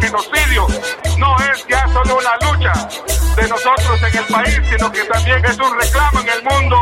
Genocidio 0.00 0.66
no 1.18 1.36
es 1.52 1.66
ya 1.68 1.86
solo 1.88 2.18
una 2.18 2.36
lucha 2.46 2.72
de 3.36 3.48
nosotros 3.48 4.02
en 4.02 4.18
el 4.18 4.24
país, 4.24 4.60
sino 4.70 4.90
que 4.90 5.04
también 5.04 5.44
es 5.44 5.58
un 5.58 5.78
reclamo 5.78 6.20
en 6.20 6.28
el 6.28 6.42
mundo 6.42 6.76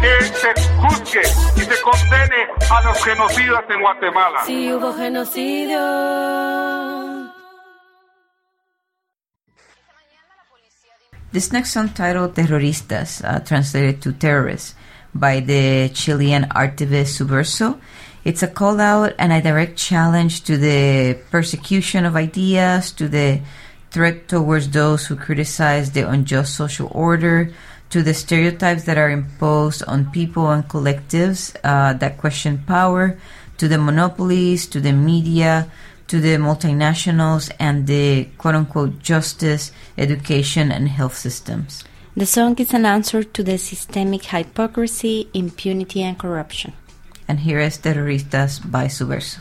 que 0.00 0.24
se 0.24 0.54
juzgue 0.78 1.22
y 1.56 1.60
se 1.60 1.80
condene 1.82 2.46
a 2.70 2.82
los 2.82 3.04
genocidas 3.04 3.64
en 3.68 3.80
Guatemala. 3.80 4.40
Sí 4.46 4.72
hubo 4.72 4.94
genocidio. 4.94 5.78
This 11.30 11.52
next 11.52 11.72
song 11.72 11.90
titled 11.90 12.34
Terroristas, 12.34 13.20
uh, 13.22 13.40
translated 13.40 14.00
to 14.00 14.12
terrorists, 14.12 14.74
by 15.14 15.40
the 15.40 15.90
Chilean 15.92 16.48
activist 16.54 17.16
Subverso. 17.18 17.78
It's 18.28 18.42
a 18.42 18.46
call 18.46 18.78
out 18.78 19.14
and 19.18 19.32
a 19.32 19.40
direct 19.40 19.78
challenge 19.78 20.44
to 20.44 20.58
the 20.58 21.16
persecution 21.30 22.04
of 22.04 22.14
ideas, 22.14 22.92
to 23.00 23.08
the 23.08 23.40
threat 23.90 24.28
towards 24.28 24.68
those 24.68 25.06
who 25.06 25.16
criticize 25.16 25.92
the 25.92 26.06
unjust 26.06 26.54
social 26.54 26.92
order, 26.92 27.50
to 27.88 28.02
the 28.02 28.12
stereotypes 28.12 28.84
that 28.84 28.98
are 28.98 29.08
imposed 29.08 29.82
on 29.88 30.12
people 30.12 30.50
and 30.50 30.68
collectives 30.68 31.56
uh, 31.64 31.94
that 31.94 32.18
question 32.18 32.58
power, 32.66 33.16
to 33.56 33.66
the 33.66 33.78
monopolies, 33.78 34.66
to 34.66 34.78
the 34.78 34.92
media, 34.92 35.72
to 36.08 36.20
the 36.20 36.36
multinationals, 36.36 37.50
and 37.58 37.86
the 37.86 38.28
quote 38.36 38.54
unquote 38.54 38.98
justice, 38.98 39.72
education, 39.96 40.70
and 40.70 40.90
health 40.90 41.16
systems. 41.16 41.82
The 42.14 42.26
song 42.26 42.58
is 42.58 42.74
an 42.74 42.84
answer 42.84 43.22
to 43.24 43.42
the 43.42 43.56
systemic 43.56 44.24
hypocrisy, 44.24 45.30
impunity, 45.32 46.02
and 46.02 46.18
corruption. 46.18 46.74
And 47.28 47.38
here 47.38 47.60
is 47.60 47.78
Terroristas 47.78 48.58
by 48.58 48.88
Subverso. 48.88 49.40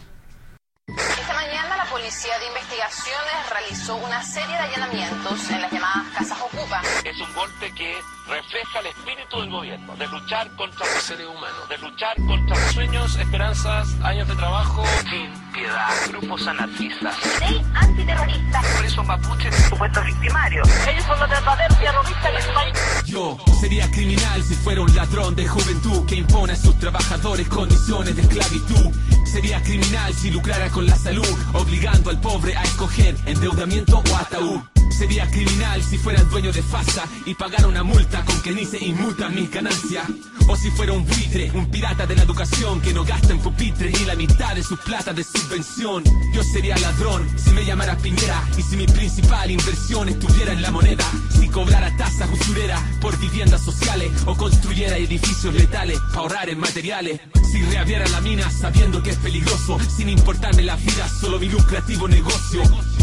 Esta 0.89 1.33
mañana 1.33 1.77
la 1.77 1.85
Policía 1.85 2.37
de 2.37 2.47
Investigaciones 2.47 3.49
realizó 3.49 3.95
una 3.95 4.21
serie 4.21 4.55
de 4.55 4.59
allanamientos 4.59 5.49
en 5.49 5.61
las 5.61 5.71
llamadas 5.71 6.07
Casas 6.13 6.37
Ocupa. 6.41 6.81
Es 7.05 7.17
un 7.17 7.33
golpe 7.33 7.71
que 7.73 7.95
refleja 8.27 8.79
el 8.79 8.87
espíritu 8.87 9.39
del 9.39 9.49
gobierno, 9.49 9.95
de 9.95 10.07
luchar 10.07 10.49
contra 10.55 10.85
los 10.85 11.03
seres 11.03 11.27
humanos, 11.27 11.69
de 11.69 11.77
luchar 11.77 12.15
contra 12.27 12.71
sueños, 12.71 13.15
esperanzas, 13.15 13.95
años 14.03 14.27
de 14.27 14.35
trabajo, 14.35 14.83
sin 15.09 15.51
piedad, 15.51 15.93
grupos 16.09 16.45
anarquistas, 16.47 17.15
Ley 17.39 17.65
antiterrorista. 17.73 18.61
presos 18.79 19.05
mapuches, 19.05 19.55
supuestos 19.69 20.05
victimarios. 20.05 20.67
Ellos 20.87 21.03
son 21.05 21.19
los 21.19 21.29
verdaderos 21.29 21.79
terroristas 21.79 22.45
del 22.45 22.53
país. 22.53 22.77
Yo 23.05 23.37
sería 23.59 23.89
criminal 23.91 24.43
si 24.43 24.55
fuera 24.55 24.81
un 24.81 24.95
ladrón 24.95 25.35
de 25.35 25.47
juventud 25.47 26.05
que 26.05 26.15
impone 26.15 26.53
a 26.53 26.57
sus 26.57 26.77
trabajadores 26.79 27.47
condiciones 27.47 28.15
de 28.15 28.21
esclavitud. 28.21 28.93
Sería 29.25 29.61
criminal 29.61 30.13
si 30.13 30.31
lucrara 30.31 30.69
con 30.69 30.85
la 30.85 30.95
salud, 30.95 31.27
obligando 31.53 32.09
al 32.09 32.19
pobre 32.19 32.55
a 32.57 32.63
escoger 32.63 33.15
endeudamiento 33.25 33.99
o 33.99 34.15
ataúd. 34.15 34.61
Sería 34.97 35.29
criminal 35.29 35.83
si 35.83 35.97
fuera 35.97 36.19
el 36.19 36.29
dueño 36.29 36.51
de 36.51 36.63
FASA 36.63 37.03
y 37.25 37.35
pagara 37.35 37.67
una 37.67 37.83
multa 37.83 38.16
con 38.25 38.41
que 38.41 38.51
ni 38.51 38.65
se 38.65 38.83
inmutan 38.83 39.35
mis 39.35 39.51
ganancias. 39.51 40.05
O 40.47 40.55
si 40.55 40.71
fuera 40.71 40.93
un 40.93 41.05
buitre, 41.05 41.51
un 41.51 41.69
pirata 41.69 42.05
de 42.05 42.15
la 42.15 42.23
educación 42.23 42.79
que 42.81 42.93
no 42.93 43.03
gasta 43.03 43.33
en 43.33 43.39
pupitres 43.39 43.99
y 43.99 44.05
la 44.05 44.15
mitad 44.15 44.55
de 44.55 44.63
sus 44.63 44.79
plata 44.79 45.13
de 45.13 45.23
subvención. 45.23 46.03
Yo 46.33 46.41
sería 46.43 46.77
ladrón 46.77 47.27
si 47.37 47.51
me 47.51 47.65
llamara 47.65 47.97
Piñera 47.97 48.41
y 48.57 48.61
si 48.61 48.77
mi 48.77 48.85
principal 48.85 49.51
inversión 49.51 50.07
estuviera 50.07 50.53
en 50.53 50.61
la 50.61 50.71
moneda. 50.71 51.05
Si 51.37 51.49
cobrara 51.49 51.95
tasas 51.97 52.29
usureras 52.31 52.81
por 53.01 53.17
viviendas 53.19 53.61
sociales 53.63 54.11
o 54.25 54.35
construyera 54.35 54.97
edificios 54.97 55.53
letales 55.53 55.99
para 56.09 56.19
ahorrar 56.19 56.49
en 56.49 56.59
materiales. 56.59 57.19
Si 57.51 57.61
reabriera 57.63 58.07
la 58.07 58.21
mina 58.21 58.49
sabiendo 58.49 59.03
que 59.03 59.11
es 59.11 59.17
peligroso, 59.17 59.77
sin 59.95 60.09
importarme 60.09 60.63
la 60.63 60.75
vida, 60.75 61.09
solo 61.09 61.39
mi 61.39 61.49
lucrativo 61.49 62.07
negocio. 62.07 62.61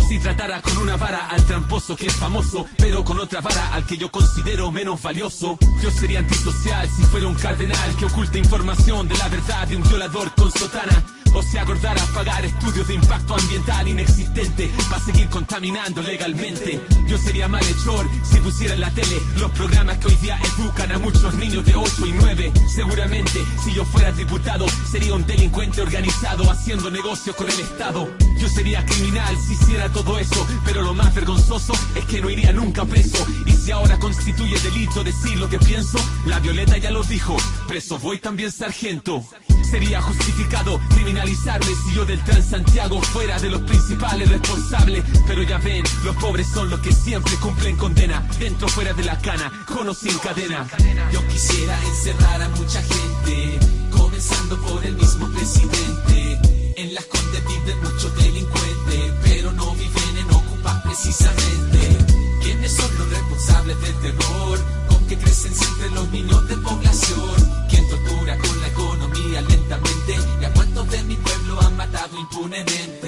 Si 0.08 0.18
tratara 0.18 0.60
con 0.60 0.76
una 0.78 0.96
vara 0.96 1.28
al 1.28 1.44
tramposo 1.44 1.96
que 1.96 2.06
es 2.06 2.14
famoso, 2.14 2.66
pero 2.76 3.02
con 3.02 3.18
otra 3.18 3.40
vara 3.40 3.74
al 3.74 3.86
que 3.86 3.96
yo 3.96 4.10
considero 4.10 4.70
menos 4.70 5.00
valioso. 5.00 5.58
Yo 5.82 5.90
sería 5.90 6.18
antisocial 6.18 6.88
si 6.88 7.02
fuera 7.04 7.26
un 7.26 7.34
cardenal 7.34 7.96
que 7.96 8.04
oculta 8.04 8.38
información 8.38 9.08
de 9.08 9.16
la 9.16 9.28
verdad 9.28 9.66
de 9.66 9.76
un 9.76 9.82
violador 9.82 10.34
con 10.34 10.52
sotana. 10.52 11.23
O 11.34 11.42
se 11.42 11.58
acordara 11.58 12.00
pagar 12.14 12.44
estudios 12.44 12.86
de 12.86 12.94
impacto 12.94 13.34
ambiental 13.34 13.88
inexistente 13.88 14.70
para 14.88 15.04
seguir 15.04 15.28
contaminando 15.28 16.00
legalmente. 16.00 16.80
Yo 17.08 17.18
sería 17.18 17.48
malhechor 17.48 18.08
si 18.22 18.38
pusiera 18.38 18.74
en 18.74 18.80
la 18.80 18.90
tele 18.90 19.20
los 19.38 19.50
programas 19.50 19.98
que 19.98 20.06
hoy 20.06 20.14
día 20.16 20.38
educan 20.56 20.92
a 20.92 20.98
muchos 20.98 21.34
niños 21.34 21.64
de 21.64 21.74
8 21.74 22.06
y 22.06 22.12
9. 22.12 22.52
Seguramente, 22.72 23.44
si 23.64 23.74
yo 23.74 23.84
fuera 23.84 24.12
diputado, 24.12 24.66
sería 24.88 25.14
un 25.14 25.26
delincuente 25.26 25.82
organizado 25.82 26.48
haciendo 26.50 26.88
negocio 26.88 27.34
con 27.34 27.50
el 27.50 27.58
Estado. 27.58 28.08
Yo 28.38 28.48
sería 28.48 28.86
criminal 28.86 29.36
si 29.36 29.54
hiciera 29.54 29.88
todo 29.88 30.18
eso, 30.20 30.46
pero 30.64 30.82
lo 30.82 30.94
más 30.94 31.12
vergonzoso 31.14 31.72
es 31.96 32.04
que 32.04 32.20
no 32.20 32.30
iría 32.30 32.52
nunca 32.52 32.84
preso. 32.84 33.26
Y 33.44 33.52
si 33.52 33.72
ahora 33.72 33.98
constituye 33.98 34.58
delito 34.60 35.02
decir 35.02 35.36
lo 35.38 35.48
que 35.48 35.58
pienso, 35.58 35.98
la 36.26 36.38
Violeta 36.38 36.78
ya 36.78 36.92
lo 36.92 37.02
dijo, 37.02 37.36
preso 37.66 37.98
voy 37.98 38.18
también 38.18 38.52
sargento. 38.52 39.24
Sería 39.68 40.00
justificado 40.00 40.80
criminalizarme 41.24 41.74
si 41.74 41.94
yo 41.94 42.04
del 42.04 42.22
Transantiago 42.22 43.00
fuera 43.00 43.38
de 43.38 43.50
los 43.50 43.62
principales 43.62 44.28
responsables. 44.28 45.04
Pero 45.26 45.42
ya 45.42 45.58
ven, 45.58 45.84
los 46.04 46.14
pobres 46.16 46.46
son 46.52 46.70
los 46.70 46.80
que 46.80 46.92
siempre 46.92 47.34
cumplen 47.36 47.76
condena, 47.76 48.26
dentro 48.38 48.68
fuera 48.68 48.92
de 48.92 49.04
la 49.04 49.18
cana, 49.18 49.50
con 49.66 49.88
o 49.88 49.94
sin 49.94 50.16
cadena. 50.18 50.66
Yo 51.12 51.26
quisiera 51.28 51.78
encerrar 51.84 52.42
a 52.42 52.48
mucha 52.50 52.82
gente, 52.82 53.58
comenzando 53.90 54.60
por 54.62 54.84
el 54.84 54.96
mismo 54.96 55.28
presidente. 55.30 56.74
En 56.76 56.94
las 56.94 57.04
condes 57.06 57.42
viven 57.46 57.80
muchos 57.82 58.14
delincuentes, 58.16 59.12
pero 59.22 59.52
no 59.52 59.74
viven 59.74 60.18
en 60.18 60.30
ocupas 60.30 60.82
precisamente. 60.82 61.98
¿Quiénes 62.42 62.72
son 62.72 62.90
los 62.98 63.08
responsables 63.10 63.80
del 63.80 63.94
terror? 64.00 64.58
Con 64.88 65.06
que 65.06 65.16
crecen 65.16 65.54
siempre 65.54 65.90
los 65.90 66.08
niños 66.10 66.48
de 66.48 66.56
población. 66.58 67.66
¿Quién 67.70 67.88
de 70.94 71.02
mi 71.04 71.16
pueblo 71.16 71.60
han 71.60 71.76
matado 71.76 72.18
impunemente? 72.18 73.03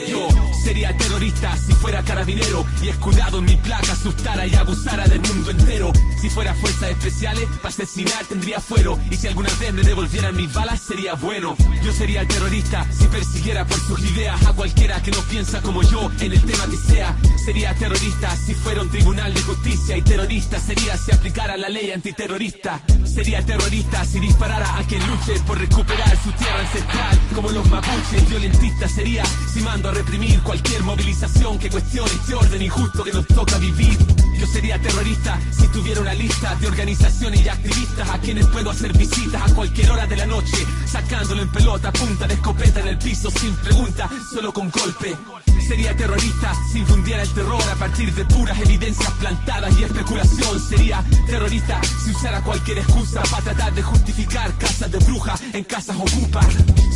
Sería 0.67 0.97
terrorista 0.97 1.57
si 1.57 1.73
fuera 1.75 2.03
carabinero 2.03 2.67
y 2.83 2.89
escudado 2.89 3.39
en 3.39 3.45
mi 3.45 3.55
placa 3.55 3.93
asustara 3.93 4.49
y 4.49 4.55
abusara 4.57 5.07
del 5.07 5.21
mundo 5.21 5.53
entero. 5.53 5.93
Si 6.21 6.29
fuera 6.29 6.53
fuerzas 6.55 6.91
especiales, 6.91 7.47
para 7.63 7.69
asesinar 7.69 8.25
tendría 8.25 8.59
fuero. 8.59 8.99
Y 9.09 9.15
si 9.15 9.29
alguna 9.29 9.49
vez 9.61 9.73
me 9.73 9.83
devolvieran 9.83 10.35
mis 10.35 10.53
balas, 10.53 10.81
sería 10.81 11.15
bueno. 11.15 11.55
Yo 11.85 11.93
sería 11.93 12.27
terrorista 12.27 12.85
si 12.91 13.07
persiguiera 13.07 13.65
por 13.65 13.79
sus 13.79 14.01
ideas 14.11 14.45
a 14.45 14.55
cualquiera 14.55 15.01
que 15.01 15.13
no 15.13 15.21
piensa 15.31 15.63
como 15.63 15.85
yo 15.85 16.11
en 16.19 16.33
el 16.33 16.43
tema 16.43 16.67
que 16.67 16.77
sea. 16.77 17.17
Sería 17.45 17.73
terrorista 17.75 18.35
si 18.35 18.53
fuera 18.55 18.83
un 18.83 18.91
tribunal 18.91 19.33
de 19.33 19.43
justicia 19.43 19.97
y 19.97 20.03
terrorista 20.03 20.59
sería 20.59 20.97
si 20.97 21.13
aplicara 21.13 21.57
la 21.57 21.69
ley 21.69 21.93
antiterrorista. 21.93 22.83
Sería 23.05 23.41
terrorista 23.47 24.05
si 24.05 24.19
disparara 24.19 24.79
a 24.79 24.83
quien 24.83 25.01
luche 25.07 25.39
por 25.47 25.61
recuperar 25.61 26.19
su 26.25 26.33
tierra 26.33 26.59
ancestral. 26.59 27.21
Como 27.37 27.51
los 27.51 27.71
mapuches, 27.71 28.29
violentista 28.29 28.89
sería 28.89 29.23
si 29.55 29.61
mando 29.61 29.91
a 29.91 29.93
reprimir 29.93 30.41
cualquier 30.41 30.56
movilización 30.83 31.59
que 31.59 31.69
cuestione 31.69 32.11
este 32.13 32.35
orden 32.35 32.63
injusto 32.63 33.03
que 33.03 33.13
nos 33.13 33.27
toca 33.27 33.59
vivir. 33.59 33.99
Yo 34.39 34.47
sería 34.47 34.81
terrorista 34.81 35.39
si 35.51 35.67
tuviera 35.69 36.01
una 36.01 36.15
lista 36.15 36.55
de 36.57 36.67
organizaciones 36.69 37.45
y 37.45 37.49
activistas 37.49 38.09
a 38.09 38.19
quienes 38.19 38.47
puedo 38.47 38.71
hacer 38.71 38.93
visitas 38.97 39.51
a 39.51 39.55
cualquier 39.55 39.91
hora 39.91 40.07
de 40.07 40.17
la 40.17 40.27
noche, 40.27 40.67
sacándolo 40.87 41.43
en 41.43 41.51
pelota, 41.51 41.93
punta 41.93 42.27
de 42.27 42.35
escopeta 42.35 42.81
en 42.81 42.89
el 42.89 42.99
piso 42.99 43.31
sin 43.31 43.55
pregunta, 43.57 44.09
solo 44.33 44.53
con 44.53 44.71
golpe. 44.71 45.17
Sería 45.61 45.97
terrorista 45.97 46.53
si 46.71 46.79
infundiera 46.79 47.23
el 47.23 47.29
terror 47.31 47.63
a 47.71 47.75
partir 47.77 48.15
de 48.15 48.25
puras 48.25 48.59
evidencias 48.61 49.11
plantadas 49.13 49.79
y 49.79 49.85
especulación. 49.85 50.61
Sería 50.61 51.05
terrorista 51.27 51.81
si 52.05 52.11
usara 52.11 52.41
cualquier 52.43 52.79
excusa 52.79 53.23
para 53.31 53.43
tratar 53.43 53.75
de 53.75 53.83
justificar 53.83 54.53
casas 54.59 54.91
de 54.91 54.99
brujas 54.99 55.43
en 55.53 55.65
casas 55.65 55.97
ocupas. 55.97 56.47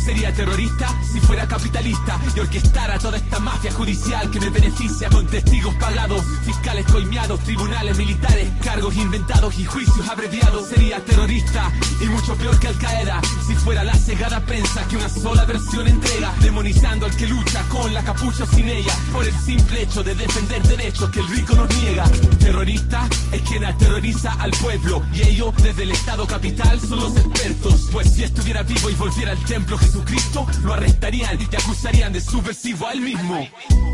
Sería 0.03 0.33
terrorista 0.33 0.87
si 1.11 1.19
fuera 1.19 1.47
capitalista 1.47 2.19
y 2.35 2.39
orquestara 2.39 2.97
toda 2.97 3.17
esta 3.17 3.39
mafia 3.39 3.71
judicial 3.71 4.31
que 4.31 4.39
me 4.39 4.49
beneficia 4.49 5.09
con 5.09 5.27
testigos 5.27 5.75
pagados, 5.75 6.23
fiscales 6.45 6.85
coimeados, 6.87 7.39
tribunales 7.41 7.97
militares, 7.97 8.49
cargos 8.63 8.95
inventados 8.95 9.59
y 9.59 9.65
juicios 9.65 10.07
abreviados. 10.09 10.69
Sería 10.69 11.03
terrorista 11.03 11.71
y 11.99 12.05
mucho 12.05 12.35
peor 12.35 12.59
que 12.59 12.67
Al 12.67 12.77
Qaeda 12.77 13.21
si 13.45 13.53
fuera 13.55 13.83
la 13.83 13.93
cegada 13.95 14.39
prensa 14.41 14.87
que 14.87 14.97
una 14.97 15.09
sola 15.09 15.45
versión 15.45 15.87
entrega, 15.87 16.33
demonizando 16.41 17.05
al 17.05 17.15
que 17.15 17.27
lucha 17.27 17.63
con 17.69 17.93
la 17.93 18.03
capucha 18.03 18.45
sin 18.55 18.69
ella 18.69 18.95
por 19.11 19.25
el 19.25 19.33
simple 19.39 19.83
hecho 19.83 20.03
de 20.03 20.15
defender 20.15 20.61
derechos 20.63 21.09
que 21.09 21.19
el 21.19 21.27
rico 21.27 21.55
nos 21.55 21.69
niega. 21.77 22.03
Terrorista 22.39 23.07
es 23.31 23.41
quien 23.41 23.65
aterroriza 23.65 24.33
al 24.33 24.51
pueblo 24.51 25.03
y 25.13 25.21
ellos 25.21 25.53
desde 25.61 25.83
el 25.83 25.91
Estado 25.91 26.25
capital 26.25 26.79
son 26.79 26.99
los 26.99 27.15
expertos. 27.17 27.89
Pues 27.91 28.11
si 28.11 28.23
estuviera 28.23 28.63
vivo 28.63 28.89
y 28.89 28.95
volviera 28.95 29.31
al 29.31 29.43
templo 29.45 29.77
Jesucristo, 29.77 30.45
lo 30.63 30.73
arrestarían 30.73 31.39
y 31.39 31.55
acusarían 31.55 32.13
de 32.13 32.21
subversivo 32.21 32.87
a 32.87 32.93
él 32.93 33.01
mismo. 33.01 33.47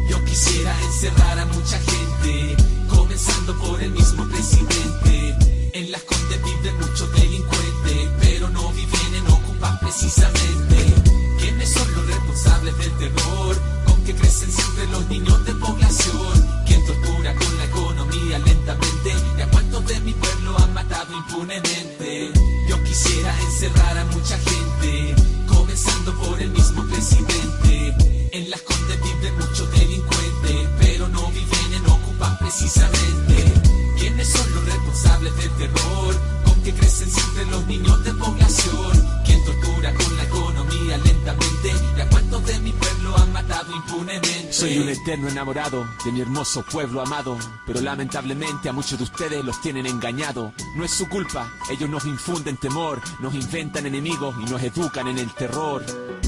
Yo 0.10 0.24
quisiera 0.26 0.74
encerrar 0.84 1.40
a 1.40 1.46
mucha 1.46 1.80
gente, 1.80 2.58
comenzando 2.88 3.58
por 3.60 3.82
el 3.82 3.92
mismo 3.92 4.28
presidente. 4.28 5.70
En 5.74 5.92
las 5.92 6.02
condes 6.04 6.44
viven 6.44 6.76
muchos 6.80 7.12
delincuentes, 7.14 8.10
pero 8.20 8.50
no 8.50 8.72
viven 8.72 9.16
en 9.16 9.28
ocupas 9.28 9.80
precisamente. 9.80 10.78
¿Quiénes 11.40 11.70
son 11.70 11.92
los 11.94 12.08
responsables 12.08 12.78
del 12.78 12.92
terror? 12.98 13.77
que 14.08 14.16
crecen 14.16 14.50
siempre 14.50 14.88
los 14.88 15.06
niños 15.10 15.44
de 15.44 15.54
población. 15.56 16.64
Quien 16.66 16.86
tortura 16.86 17.36
con 17.36 17.58
la 17.58 17.66
economía 17.66 18.40
lentamente 18.40 19.14
y 19.38 19.42
a 19.42 19.48
cuántos 19.50 19.86
de 19.86 20.00
mi 20.00 20.14
pueblo 20.14 20.58
han 20.60 20.74
matado 20.74 21.14
impunemente. 21.14 22.32
Yo 22.70 22.82
quisiera 22.86 23.38
encerrar 23.42 23.98
a 23.98 24.06
mucha 24.06 24.38
gente, 24.40 25.14
comenzando 25.46 26.18
por 26.20 26.42
el 26.42 26.52
mismo 26.52 26.88
presidente. 26.88 28.30
En 28.32 28.50
las 28.50 28.62
cortes 28.62 28.98
viven 29.04 29.40
muchos 29.40 29.70
delincuentes, 29.72 30.70
pero 30.80 31.10
no 31.10 31.28
viven 31.32 31.74
en 31.74 31.86
ocupan 31.92 32.38
precisamente. 32.38 33.36
¿Quiénes 34.00 34.30
son 34.30 34.56
los 34.56 34.66
responsables 34.68 35.36
del 35.36 35.52
terror? 35.58 36.16
Con 36.46 36.64
que 36.64 36.74
crecen 36.74 37.12
siempre 37.12 37.46
los 37.48 37.68
niños 37.68 38.02
de 38.06 38.14
población. 38.14 39.06
Quien 39.26 39.44
tortura 39.44 39.94
con 39.96 40.07
Soy 44.52 44.80
un 44.80 44.90
eterno 44.90 45.30
enamorado 45.30 45.88
de 46.04 46.12
mi 46.12 46.22
hermoso 46.22 46.64
pueblo 46.64 47.02
amado, 47.02 47.38
pero 47.66 47.80
lamentablemente 47.82 48.70
a 48.70 48.74
muchos 48.74 48.98
de 48.98 49.06
ustedes 49.06 49.46
los 49.46 49.62
tienen 49.62 49.86
engañado. 49.86 50.54
No 50.76 50.84
es 50.84 50.92
su 50.92 51.08
culpa, 51.08 51.52
ellos 51.70 51.90
nos 51.90 52.06
infunden 52.06 52.58
temor, 52.58 53.02
nos 53.20 53.34
inventan 53.34 53.86
enemigos 53.86 54.36
y 54.42 54.50
nos 54.50 54.62
educan 54.62 55.08
en 55.08 55.18
el 55.20 55.34
terror. 55.34 55.86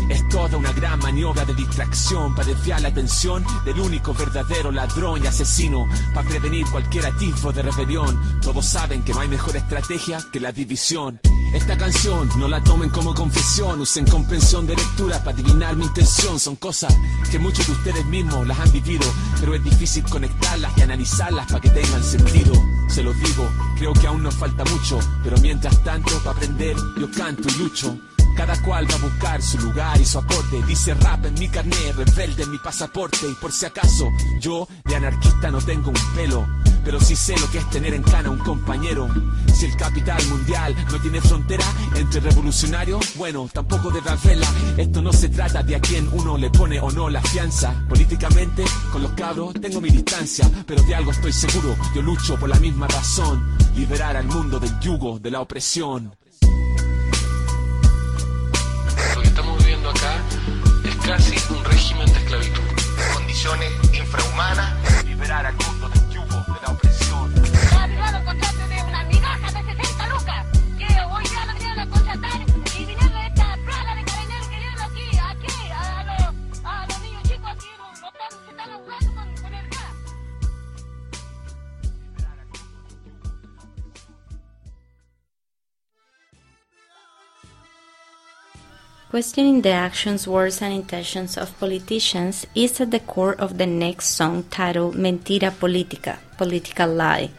Es 0.10 0.28
toda 0.28 0.58
una 0.58 0.72
gran 0.74 1.00
maniobra 1.00 1.45
de 1.45 1.54
distracción 1.54 2.34
para 2.34 2.48
desviar 2.48 2.82
la 2.82 2.88
atención 2.89 3.45
del 3.63 3.80
único 3.80 4.13
verdadero 4.13 4.72
ladrón 4.72 5.24
y 5.24 5.28
asesino, 5.28 5.88
para 6.15 6.28
prevenir 6.28 6.65
cualquier 6.72 7.06
atisbo 7.06 7.52
de 7.52 7.62
rebelión. 7.62 8.19
Todos 8.41 8.65
saben 8.65 9.04
que 9.04 9.13
no 9.13 9.19
hay 9.19 9.28
mejor 9.28 9.56
estrategia 9.56 10.19
que 10.32 10.39
la 10.39 10.52
división. 10.52 11.19
Esta 11.54 11.78
canción 11.78 12.30
no 12.38 12.48
la 12.48 12.63
tomen 12.63 12.89
como 12.89 13.13
confesión, 13.13 13.82
usen 13.82 14.06
comprensión 14.08 14.65
de 14.65 14.76
lectura 14.76 15.24
para 15.24 15.38
adivinar 15.38 15.76
mi 15.76 15.86
intención. 15.86 16.39
Son 16.39 16.56
cosas 16.56 16.95
que 17.32 17.38
muchos 17.38 17.67
de 17.67 17.74
ustedes 17.74 18.06
mismos 18.06 18.48
las 18.48 18.60
han 18.60 18.72
vivido, 18.72 19.06
pero 19.39 19.54
es 19.54 19.63
difícil 19.63 20.04
conectarlas 20.04 20.76
y 20.78 20.82
analizarlas 20.82 21.45
para 21.48 21.62
que 21.62 21.69
tengan 21.69 22.04
sentido. 22.04 22.54
Se 22.88 23.04
los 23.04 23.15
digo, 23.19 23.48
creo 23.78 23.93
que 23.93 24.08
aún 24.08 24.24
nos 24.24 24.36
falta 24.36 24.63
mucho, 24.65 25.00
pero 25.24 25.38
mientras 25.38 25.84
tanto 25.84 26.17
para 26.19 26.32
aprender 26.32 26.76
yo 27.00 27.10
canto 27.12 27.48
y 27.48 27.60
lucho. 27.60 27.95
Cada 28.36 28.62
cual 28.62 28.89
va 28.89 28.96
a 28.96 29.00
buscar 29.00 29.42
su 29.42 29.58
lugar 29.60 30.00
y 30.00 30.06
su 30.06 30.20
acorde. 30.20 30.63
Dice 30.63 30.94
rap 30.94 31.26
en 31.26 31.34
mi 31.36 31.50
carnet, 31.50 31.96
rebelde 31.96 32.44
en 32.44 32.52
mi 32.52 32.58
pasaporte. 32.60 33.28
Y 33.30 33.34
por 33.36 33.52
si 33.52 33.65
acaso, 33.65 34.08
yo 34.39 34.68
de 34.86 34.96
anarquista 34.96 35.52
no 35.52 35.60
tengo 35.62 35.89
un 35.89 36.15
pelo. 36.15 36.48
Pero 36.84 37.00
sí 37.00 37.15
sé 37.15 37.38
lo 37.38 37.50
que 37.52 37.58
es 37.58 37.70
tener 37.70 37.94
en 37.94 38.04
cana 38.04 38.30
un 38.30 38.39
compañero. 38.39 39.08
Si 39.54 39.65
el 39.65 39.76
capital 39.76 40.26
mundial 40.28 40.76
no 40.89 41.00
tiene 41.02 41.22
frontera 41.22 41.65
entre 41.96 42.22
revolucionarios, 42.22 43.15
bueno, 43.15 43.50
tampoco 43.52 43.92
debe 43.92 44.10
haberla. 44.10 44.48
Esto 44.78 45.02
no 45.02 45.12
se 45.12 45.30
trata 45.30 45.62
de 45.62 45.76
a 45.76 45.82
quién 45.82 46.10
uno 46.13 46.38
le 46.38 46.50
pone 46.50 46.80
o 46.80 46.89
no 46.92 47.10
la 47.10 47.22
fianza. 47.22 47.74
Políticamente, 47.89 48.63
con 48.92 49.04
los 49.04 49.12
cabros 49.12 49.54
tengo 49.62 49.82
mi 49.82 49.89
distancia. 49.89 50.50
Pero 50.65 50.82
de 50.84 50.96
algo 50.96 51.12
estoy 51.12 51.34
seguro, 51.34 51.76
yo 51.94 52.02
lucho 52.02 52.39
por 52.39 52.50
la 52.50 52.60
misma 52.60 52.88
razón. 52.88 53.58
Liberar 53.76 54.15
al 54.15 54.26
mundo 54.28 54.60
del 54.60 54.80
yugo, 54.80 55.20
de 55.20 55.32
la 55.32 55.42
opresión. 55.42 56.15
Casi 61.10 61.36
un 61.52 61.63
régimen 61.65 62.06
de 62.06 62.19
esclavitud. 62.19 62.62
Condiciones 63.15 63.72
infrahumanas. 63.93 65.06
Liberar 65.06 65.48
del 65.48 65.58
yugo, 65.58 65.89
de 65.89 66.09
Questioning 89.10 89.63
the 89.63 89.72
actions, 89.72 90.28
words, 90.28 90.62
and 90.62 90.72
intentions 90.72 91.36
of 91.36 91.58
politicians 91.60 92.45
is 92.54 92.80
at 92.80 92.91
the 92.91 93.00
core 93.00 93.34
of 93.34 93.58
the 93.58 93.65
next 93.65 94.10
song 94.10 94.43
titled 94.52 94.98
Mentira 94.98 95.50
Política, 95.50 96.19
Political 96.38 96.89
Lie. 96.93 97.32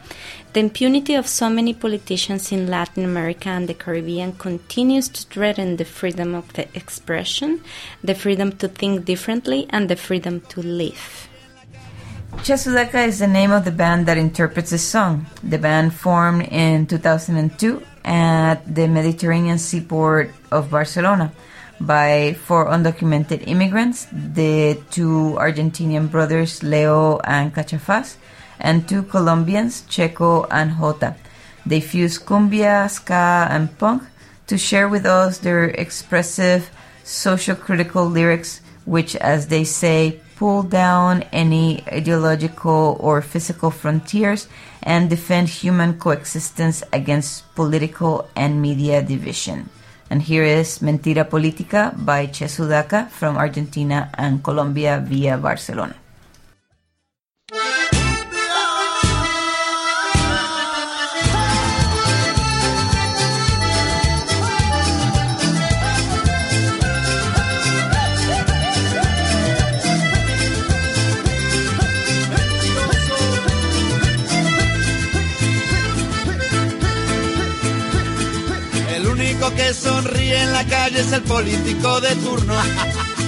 The 0.51 0.59
impunity 0.59 1.15
of 1.15 1.27
so 1.27 1.49
many 1.49 1.73
politicians 1.73 2.51
in 2.51 2.67
Latin 2.67 3.05
America 3.05 3.47
and 3.47 3.69
the 3.69 3.73
Caribbean 3.73 4.33
continues 4.33 5.07
to 5.07 5.23
threaten 5.23 5.77
the 5.77 5.85
freedom 5.85 6.35
of 6.35 6.51
the 6.55 6.67
expression, 6.75 7.63
the 8.03 8.15
freedom 8.15 8.51
to 8.57 8.67
think 8.67 9.05
differently, 9.05 9.65
and 9.69 9.87
the 9.87 9.95
freedom 9.95 10.41
to 10.49 10.61
live. 10.61 11.29
Chesudaka 12.43 13.07
is 13.07 13.19
the 13.19 13.27
name 13.27 13.51
of 13.51 13.63
the 13.63 13.71
band 13.71 14.07
that 14.07 14.17
interprets 14.17 14.71
the 14.71 14.77
song. 14.77 15.25
The 15.41 15.57
band 15.57 15.93
formed 15.93 16.49
in 16.51 16.85
2002 16.85 17.81
at 18.03 18.57
the 18.67 18.87
Mediterranean 18.89 19.57
seaport 19.57 20.31
of 20.51 20.69
Barcelona 20.69 21.31
by 21.85 22.33
four 22.45 22.67
undocumented 22.67 23.47
immigrants, 23.47 24.07
the 24.11 24.79
two 24.91 25.35
Argentinian 25.37 26.09
brothers 26.09 26.63
Leo 26.63 27.19
and 27.23 27.53
Cachafaz, 27.53 28.17
and 28.59 28.87
two 28.87 29.03
Colombians, 29.03 29.83
Checo 29.89 30.47
and 30.51 30.77
Jota. 30.77 31.15
They 31.65 31.81
fuse 31.81 32.17
cumbia, 32.17 32.89
ska, 32.89 33.47
and 33.49 33.77
punk 33.77 34.03
to 34.47 34.57
share 34.57 34.87
with 34.89 35.05
us 35.05 35.39
their 35.39 35.65
expressive, 35.65 36.69
social 37.03 37.55
critical 37.55 38.05
lyrics, 38.05 38.61
which, 38.85 39.15
as 39.15 39.47
they 39.47 39.63
say, 39.63 40.19
pull 40.35 40.63
down 40.63 41.21
any 41.31 41.83
ideological 41.87 42.97
or 42.99 43.21
physical 43.21 43.69
frontiers 43.69 44.47
and 44.81 45.09
defend 45.09 45.47
human 45.47 45.99
coexistence 45.99 46.83
against 46.91 47.45
political 47.53 48.27
and 48.35 48.61
media 48.61 49.03
division. 49.03 49.69
And 50.11 50.19
here 50.19 50.43
is 50.43 50.83
Mentira 50.83 51.23
Política 51.23 51.95
by 51.95 52.27
Chesudaka 52.27 53.07
from 53.07 53.39
Argentina 53.39 54.11
and 54.19 54.43
Colombia 54.43 54.99
via 54.99 55.39
Barcelona. 55.39 55.95
Que 79.55 79.73
sonríe 79.73 80.41
en 80.41 80.53
la 80.53 80.63
calle 80.65 81.01
es 81.01 81.11
el 81.11 81.21
político 81.23 82.01
de 82.01 82.15
turno, 82.15 82.53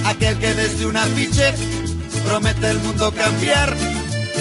aquel 0.06 0.38
que 0.38 0.54
desde 0.54 0.86
un 0.86 0.96
afiche 0.96 1.52
promete 2.26 2.70
el 2.70 2.78
mundo 2.80 3.12
cambiar. 3.12 3.74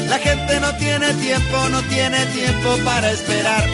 La 0.09 0.19
gente 0.19 0.59
no 0.59 0.75
tiene 0.77 1.13
tiempo, 1.13 1.69
no 1.69 1.81
tiene 1.83 2.25
tiempo 2.27 2.77
para 2.83 3.11
esperar. 3.11 3.67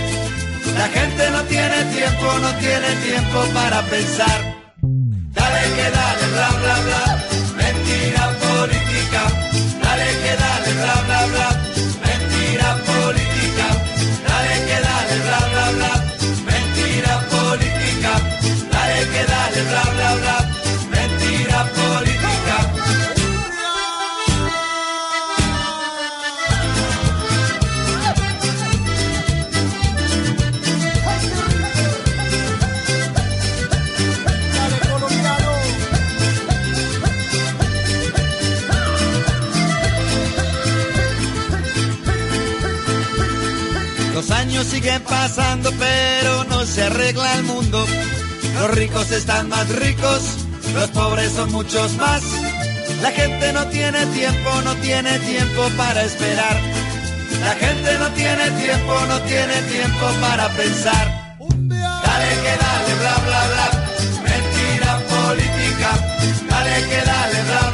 La 0.78 0.88
gente 0.88 1.32
no 1.32 1.42
tiene 1.44 1.84
tiempo, 1.96 2.40
no 2.42 2.52
tiene 2.56 2.96
tiempo 3.08 3.46
para 3.54 3.82
pensar. 3.86 4.40
Dale 4.82 5.62
que 5.76 5.92
dale, 5.92 6.28
bla 6.34 6.50
bla 6.62 6.80
bla, 6.82 7.28
mentira 7.58 8.38
política. 8.40 9.49
Ricos 48.90 49.12
están 49.12 49.50
más 49.50 49.70
ricos, 49.70 50.22
los 50.74 50.90
pobres 50.90 51.32
son 51.34 51.52
muchos 51.52 51.96
más. 51.98 52.22
La 53.02 53.12
gente 53.12 53.54
no 53.54 53.66
tiene 53.68 54.06
tiempo, 54.08 54.50
no 54.64 54.76
tiene 54.78 55.20
tiempo 55.20 55.70
para 55.78 56.04
esperar. 56.04 56.58
La 57.42 57.54
gente 57.56 57.98
no 58.00 58.10
tiene 58.12 58.50
tiempo, 58.52 58.94
no 59.08 59.20
tiene 59.22 59.54
tiempo 59.74 60.06
para 60.22 60.50
pensar. 60.50 61.36
Dale 61.40 62.30
que 62.44 62.54
dale, 62.64 62.96
bla 63.00 63.16
bla 63.26 63.42
bla, 63.52 63.68
mentira 64.24 65.00
política. 65.14 65.92
Dale 66.50 66.88
que 66.90 67.02
dale, 67.06 67.44
bla 67.44 67.60
bla 67.60 67.69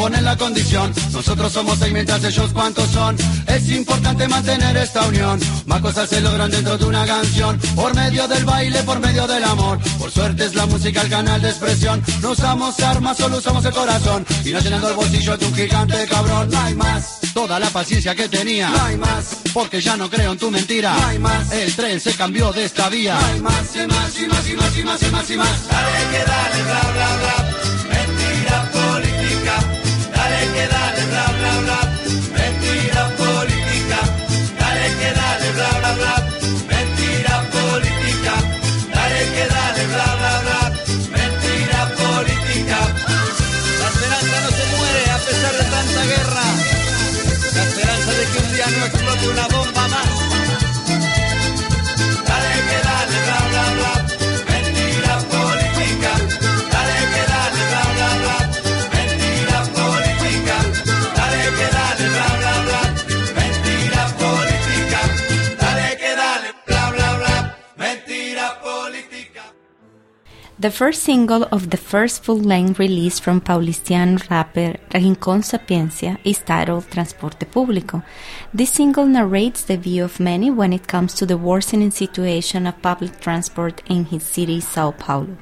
ponen 0.00 0.24
la 0.24 0.34
condición. 0.34 0.90
Nosotros 1.12 1.52
somos 1.52 1.78
seis 1.78 1.92
mientras 1.92 2.24
ellos 2.24 2.50
cuántos 2.54 2.88
son. 2.88 3.16
Es 3.46 3.68
importante 3.68 4.26
mantener 4.28 4.74
esta 4.78 5.06
unión. 5.06 5.38
Más 5.66 5.82
cosas 5.82 6.08
se 6.08 6.22
logran 6.22 6.50
dentro 6.50 6.78
de 6.78 6.86
una 6.86 7.04
canción. 7.04 7.58
Por 7.76 7.94
medio 7.94 8.26
del 8.26 8.44
baile, 8.46 8.82
por 8.82 8.98
medio 8.98 9.26
del 9.26 9.44
amor. 9.44 9.78
Por 9.98 10.10
suerte 10.10 10.46
es 10.46 10.54
la 10.54 10.64
música 10.64 11.02
el 11.02 11.10
canal 11.10 11.42
de 11.42 11.50
expresión. 11.50 12.02
No 12.22 12.30
usamos 12.30 12.80
armas, 12.80 13.18
solo 13.18 13.36
usamos 13.36 13.62
el 13.66 13.72
corazón. 13.72 14.24
Y 14.42 14.52
no 14.52 14.60
llenando 14.60 14.88
el 14.88 14.96
bolsillo 14.96 15.36
de 15.36 15.44
un 15.44 15.54
gigante 15.54 16.06
cabrón. 16.06 16.48
No 16.50 16.60
hay 16.60 16.74
más. 16.74 17.18
Toda 17.34 17.60
la 17.60 17.68
paciencia 17.68 18.14
que 18.14 18.26
tenía. 18.26 18.70
No 18.70 18.82
hay 18.82 18.96
más. 18.96 19.36
Porque 19.52 19.82
ya 19.82 19.98
no 19.98 20.08
creo 20.08 20.32
en 20.32 20.38
tu 20.38 20.50
mentira. 20.50 20.94
No 20.94 21.06
hay 21.08 21.18
más. 21.18 21.52
El 21.52 21.76
tren 21.76 22.00
se 22.00 22.14
cambió 22.14 22.52
de 22.52 22.64
esta 22.64 22.88
vía. 22.88 23.20
No 23.20 23.26
hay 23.26 23.40
más, 23.40 23.76
y 23.76 23.86
más, 23.86 24.18
y 24.18 24.26
más, 24.26 24.48
y 24.48 24.54
más, 24.54 24.78
y 24.78 24.82
más, 24.82 25.02
y 25.02 25.10
más, 25.10 25.30
y 25.30 25.36
más. 25.36 25.68
Dale 25.68 26.02
que 26.10 26.24
dale, 26.24 26.62
bla, 26.62 26.80
bla, 26.94 27.16
bla. 27.18 27.59
The 70.60 70.70
first 70.70 71.04
single 71.04 71.44
of 71.44 71.70
the 71.70 71.78
first 71.78 72.22
full-length 72.22 72.78
release 72.78 73.18
from 73.18 73.40
Paulistano 73.40 74.20
rapper 74.28 74.76
Rincón 74.90 75.42
Sapiencia 75.42 76.18
is 76.22 76.40
titled 76.40 76.84
Transporte 76.90 77.50
Público. 77.50 78.02
This 78.52 78.68
single 78.68 79.06
narrates 79.06 79.64
the 79.64 79.78
view 79.78 80.04
of 80.04 80.20
many 80.20 80.50
when 80.50 80.74
it 80.74 80.86
comes 80.86 81.14
to 81.14 81.24
the 81.24 81.38
worsening 81.38 81.90
situation 81.90 82.66
of 82.66 82.82
public 82.82 83.20
transport 83.20 83.80
in 83.88 84.04
his 84.04 84.22
city, 84.22 84.60
Sao 84.60 84.90
Paulo. 84.90 85.34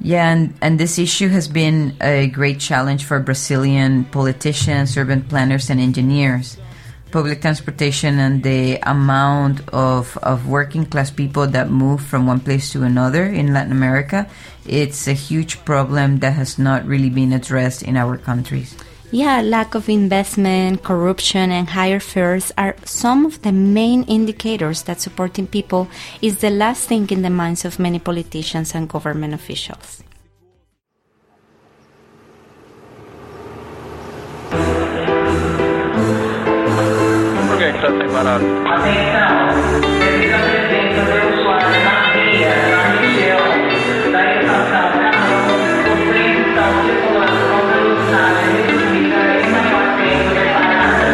Yeah, 0.00 0.32
and, 0.32 0.54
and 0.62 0.80
this 0.80 0.98
issue 0.98 1.28
has 1.28 1.46
been 1.46 1.94
a 2.00 2.28
great 2.28 2.60
challenge 2.60 3.04
for 3.04 3.20
Brazilian 3.20 4.06
politicians, 4.06 4.96
urban 4.96 5.24
planners, 5.24 5.68
and 5.68 5.78
engineers. 5.78 6.56
Public 7.14 7.42
transportation 7.42 8.18
and 8.18 8.42
the 8.42 8.80
amount 8.82 9.62
of, 9.68 10.18
of 10.18 10.48
working 10.48 10.84
class 10.84 11.12
people 11.12 11.46
that 11.46 11.70
move 11.70 12.02
from 12.02 12.26
one 12.26 12.40
place 12.40 12.72
to 12.72 12.82
another 12.82 13.26
in 13.26 13.54
Latin 13.54 13.70
America, 13.70 14.26
it's 14.66 15.06
a 15.06 15.12
huge 15.12 15.64
problem 15.64 16.18
that 16.18 16.32
has 16.32 16.58
not 16.58 16.84
really 16.84 17.10
been 17.10 17.32
addressed 17.32 17.84
in 17.84 17.96
our 17.96 18.18
countries. 18.18 18.74
Yeah, 19.12 19.42
lack 19.42 19.76
of 19.76 19.88
investment, 19.88 20.82
corruption, 20.82 21.52
and 21.52 21.68
higher 21.68 22.00
fares 22.00 22.50
are 22.58 22.74
some 22.84 23.24
of 23.26 23.42
the 23.42 23.52
main 23.52 24.02
indicators 24.10 24.82
that 24.82 25.00
supporting 25.00 25.46
people 25.46 25.86
is 26.20 26.38
the 26.38 26.50
last 26.50 26.88
thing 26.88 27.08
in 27.10 27.22
the 27.22 27.30
minds 27.30 27.64
of 27.64 27.78
many 27.78 28.00
politicians 28.00 28.74
and 28.74 28.88
government 28.88 29.34
officials. 29.34 30.03
está 37.84 37.90
separado. 37.90 38.44
Atenção, 38.66 39.80
devido 39.98 40.34
à 40.34 40.38
presença 40.38 41.02
do 41.04 41.16
usuário 41.34 41.84
na 41.84 41.96
via, 42.12 42.54
na 42.70 42.80
região 43.00 43.44
da 44.12 44.22
estação 44.40 44.88
Carlos, 45.12 45.52
vocês 45.84 46.32
estão 46.46 46.70
circulando 46.86 47.42
com 47.50 47.60
velocidade 47.72 48.44
reduzida 48.52 49.20
em 49.36 49.48
maior 49.50 49.86
tempo 49.98 50.28
separada. 50.34 51.08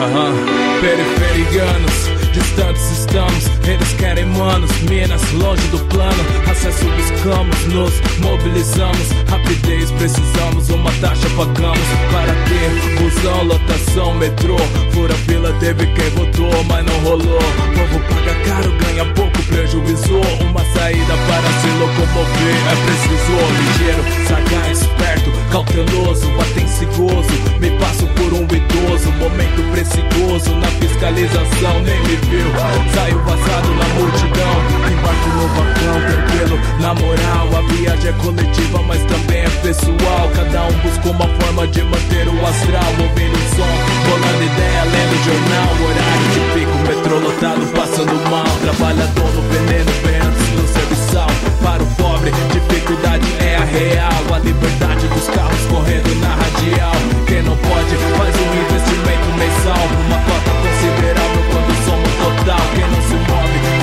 Aham, 0.00 0.32
periferianos, 0.80 1.98
distantes 2.32 2.86
estamos 2.98 3.59
eles 3.70 3.92
querem 3.94 4.24
manos, 4.24 4.70
minas, 4.82 5.22
longe 5.32 5.66
do 5.68 5.78
plano, 5.86 6.24
acesso 6.50 6.84
buscamos, 6.84 7.66
nos 7.66 7.92
mobilizamos, 8.18 9.12
rapidez 9.28 9.90
precisamos, 9.92 10.68
uma 10.70 10.90
taxa 11.00 11.28
pagamos. 11.36 11.78
Para 12.10 12.34
ter 12.48 12.98
busão, 12.98 13.44
lotação, 13.44 14.14
metrô, 14.14 14.56
fura 14.90 15.14
fila 15.14 15.52
teve 15.60 15.86
quem 15.86 16.10
votou, 16.10 16.64
mas 16.64 16.84
não 16.84 16.98
rolou, 17.00 17.38
povo 17.74 18.00
paga 18.08 18.34
caro, 18.44 18.72
ganha 18.78 19.04
pouco, 19.14 19.42
prejuízo, 19.44 20.20
uma 20.40 20.64
saída 20.74 21.14
para 21.28 21.48
se 21.60 21.68
locomover, 21.78 22.56
é 22.66 22.76
preciso 22.86 23.30
ligeiro, 23.60 24.02
sagaz, 24.26 24.80
esperto, 24.80 25.30
cauteloso, 25.52 26.28
atencioso, 26.40 27.30
me 27.60 27.70
passo 27.78 28.06
por 28.08 28.32
um 28.32 28.44
idoso, 28.44 29.12
momento 29.12 29.62
precioso, 29.70 30.56
na 30.56 30.66
fiscalização 30.66 31.82
nem 31.82 32.00
me 32.00 32.16
viu, 32.16 32.50
saiu 32.94 33.18
vazado 33.22 33.59
na 33.68 33.86
multidão, 33.94 34.54
embarco 34.90 35.28
no 35.30 35.48
vagão, 35.48 36.00
tranquilo, 36.06 36.60
na 36.80 36.94
moral, 36.94 37.48
a 37.58 37.62
viagem 37.72 38.10
é 38.10 38.12
coletiva, 38.14 38.82
mas 38.86 39.02
também 39.04 39.42
é 39.42 39.50
pessoal, 39.62 40.30
cada 40.34 40.62
um 40.66 40.72
busca 40.82 41.10
uma 41.10 41.28
forma 41.40 41.66
de 41.68 41.82
manter 41.84 42.28
o 42.28 42.46
astral, 42.46 42.92
ouvindo 43.00 43.36
o 43.36 43.56
som, 43.56 43.72
rolando 44.08 44.44
ideia, 44.44 44.84
lendo 44.84 45.16
jornal, 45.24 45.70
horário 45.84 46.28
de 46.32 46.40
pico, 46.54 46.76
metrô 46.88 47.18
lotado, 47.18 47.66
passando 47.74 48.30
mal, 48.30 48.50
trabalhador 48.62 49.30
no 49.34 49.42
veneno, 49.42 49.92
bem 50.04 50.16
antes 50.16 50.48
do 50.56 50.66
serviçal, 50.68 51.30
para 51.62 51.82
o 51.82 51.86
pobre, 51.96 52.32
dificuldade 52.52 53.26
é 53.40 53.56
a 53.56 53.64
real, 53.64 54.34
a 54.34 54.38
liberdade 54.38 55.06
dos 55.08 55.28
carros 55.28 55.66
correndo 55.66 56.14
na 56.20 56.34
radial, 56.34 56.96
quem 57.26 57.42
não 57.42 57.56
pode, 57.56 57.94
faz 58.16 58.34
um 58.34 58.50
investimento 58.64 59.28
mensal, 59.38 59.84
uma 60.06 60.18
cota 60.24 60.50
considerável 60.62 61.42
quando 61.50 61.72
somos 61.84 62.12
total, 62.16 62.64
quem 62.74 62.88
não 62.90 62.99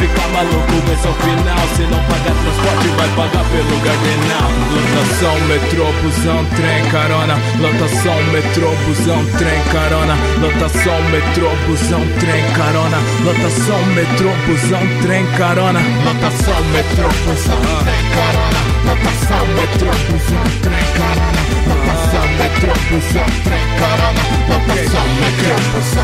se 0.08 0.16
move, 0.16 0.16
fica 0.16 0.28
maluco, 0.30 0.74
vê 0.86 1.08
ao 1.08 1.14
final, 1.14 1.68
se 1.76 1.82
não 1.84 1.99
pagar 2.03 2.34
transporte, 2.34 2.88
vai 2.97 3.10
pagar 3.16 3.43
pelo 3.49 3.78
gardenal, 3.82 4.49
lotação, 4.72 5.36
metrô, 5.47 5.86
busão, 6.01 6.45
trem, 6.55 6.86
carona, 6.91 7.36
lotação, 7.60 8.24
metrô, 8.32 8.72
busão, 8.86 9.26
trem, 9.38 9.62
carona, 9.72 10.16
lotação, 10.39 11.03
metrô, 11.12 11.49
busão, 11.68 12.08
trem, 12.20 12.43
carona, 12.53 12.97
lotação, 13.24 13.86
metrô, 13.95 14.32
busão, 14.47 14.82
trem, 15.01 15.26
carona, 15.34 15.82
lotação, 16.03 16.64
metrô, 16.74 17.10
busão, 17.28 17.62
trem, 17.82 18.03
carona, 18.16 18.60
lotação, 18.86 19.47
metrô, 19.47 19.91
busão, 20.10 20.43
trem, 20.62 20.86
carona, 20.97 21.41
lotação, 21.66 22.28
metrô, 22.38 22.74
busão, 22.89 23.26
trem, 23.43 23.66
carona, 23.78 24.22
lotação, 24.47 25.08
metrô, 25.18 25.53
busão, 25.70 25.86
trem, 25.86 25.88
carona. 25.89 25.97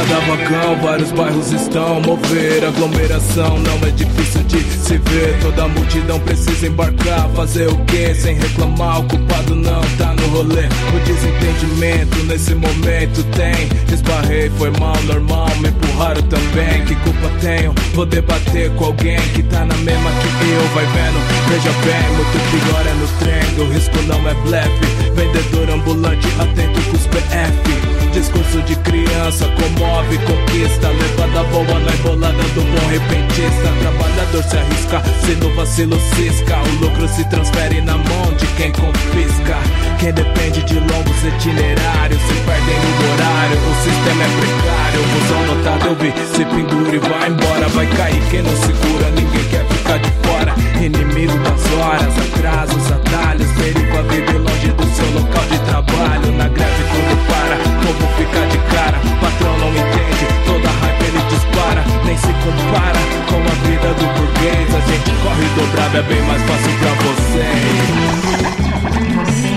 Cada 0.00 0.20
vagão, 0.20 0.76
vários 0.80 1.12
bairros 1.12 1.52
estão 1.52 2.00
mover 2.00 2.64
aglomeração. 2.64 3.58
Não 3.58 3.74
é 3.86 3.90
difícil 3.90 4.42
de 4.44 4.60
se 4.62 4.96
ver. 4.96 5.38
Toda 5.42 5.64
a 5.64 5.68
multidão 5.68 6.18
precisa 6.20 6.66
embarcar. 6.66 7.28
Fazer 7.34 7.68
o 7.68 7.76
que 7.84 8.14
sem 8.14 8.36
reclamar? 8.36 9.00
O 9.00 9.04
culpado 9.04 9.54
não 9.54 9.80
tá 9.98 10.14
no 10.14 10.28
rolê. 10.28 10.66
O 10.94 11.00
desentendimento 11.04 12.16
nesse 12.24 12.54
momento 12.54 13.22
tem. 13.36 13.68
Esbarrei, 13.92 14.50
foi 14.56 14.70
mal, 14.78 14.96
normal. 15.02 15.48
Me 15.60 15.68
empurraram 15.68 16.22
também. 16.22 16.84
Que 16.86 16.94
culpa 16.96 17.30
tenho? 17.40 17.74
Vou 17.94 18.06
debater 18.06 18.70
com 18.76 18.86
alguém 18.86 19.20
que 19.34 19.42
tá 19.44 19.66
na 19.66 19.76
mesma 19.76 20.10
que 20.10 20.50
eu. 20.50 20.68
Vai 20.74 20.86
vendo, 20.86 21.18
veja 21.48 21.72
bem, 21.84 22.16
muito 22.16 22.38
pior 22.50 22.86
é 22.86 22.94
no 22.94 23.08
trem. 23.18 23.66
O 23.66 23.72
risco 23.72 24.02
não 24.06 24.28
é 24.28 24.34
blefe. 24.34 24.86
Vendedor 25.14 25.70
ambulante, 25.70 26.26
atento 26.38 26.80
com 26.88 26.96
os 26.96 27.06
PF. 27.06 27.90
Discurso 28.12 28.60
de 28.62 28.74
criança, 28.76 29.46
comove, 29.90 30.18
conquista. 30.18 30.88
Levada 30.88 31.42
boa 31.50 31.80
na 31.80 31.92
embolada 31.92 32.42
do 32.54 32.62
bom 32.62 32.88
repentista. 32.88 33.68
Trabalhador 33.80 34.42
se 34.44 34.56
arrisca, 34.56 35.02
se 35.24 35.34
no 35.36 35.54
vacilo 35.54 35.98
cisca. 36.14 36.56
O 36.58 36.84
lucro 36.84 37.08
se 37.08 37.24
transfere 37.28 37.80
na 37.80 37.96
mão 37.96 38.34
de 38.36 38.46
quem 38.56 38.72
confisca. 38.72 39.56
Quem 39.98 40.12
depende 40.12 40.62
de 40.64 40.74
longos 40.74 41.24
itinerários 41.24 42.20
se 42.22 42.34
perdem 42.46 42.76
no 42.76 43.12
horário. 43.12 43.58
O 43.58 43.74
sistema 43.82 44.22
é 44.22 44.28
precário. 44.38 45.00
Busão 45.12 45.54
notado, 45.54 45.86
eu 45.86 45.96
vi. 45.96 46.12
Se 46.34 46.44
pendura 46.44 46.96
e 46.96 46.98
vai 46.98 47.28
embora. 47.28 47.68
Vai 47.68 47.86
cair 47.86 48.22
quem 48.30 48.42
não 48.42 48.56
segura, 48.56 49.10
ninguém 49.10 49.44
quer 49.50 49.69
fica 49.90 49.98
de 49.98 50.10
fora. 50.26 50.54
Inimigo 50.80 51.36
das 51.38 51.72
horas, 51.72 52.14
atrasos, 52.18 52.92
atalhos. 52.92 53.50
periva 53.52 54.02
vida 54.04 54.32
longe 54.38 54.68
do 54.72 54.84
seu 54.94 55.10
local 55.12 55.44
de 55.50 55.58
trabalho. 55.60 56.30
Na 56.36 56.48
greve 56.48 56.84
tudo 56.92 57.16
para, 57.26 57.56
como 57.82 58.06
fica 58.16 58.46
de 58.46 58.58
cara. 58.74 58.98
Patrão 59.20 59.58
não 59.58 59.70
entende, 59.70 60.26
toda 60.46 60.68
raiva 60.68 61.04
ele 61.04 61.22
dispara. 61.28 61.84
Nem 62.04 62.16
se 62.16 62.32
compara 62.44 63.00
com 63.28 63.36
a 63.36 63.54
vida 63.66 63.94
do 63.94 64.06
burguês. 64.14 64.74
A 64.74 64.80
gente 64.80 65.10
corre 65.22 65.48
dobrado, 65.56 65.96
é 65.98 66.02
bem 66.02 66.22
mais 66.22 66.42
fácil 66.42 66.72
pra 66.78 66.92
vocês. 69.34 69.49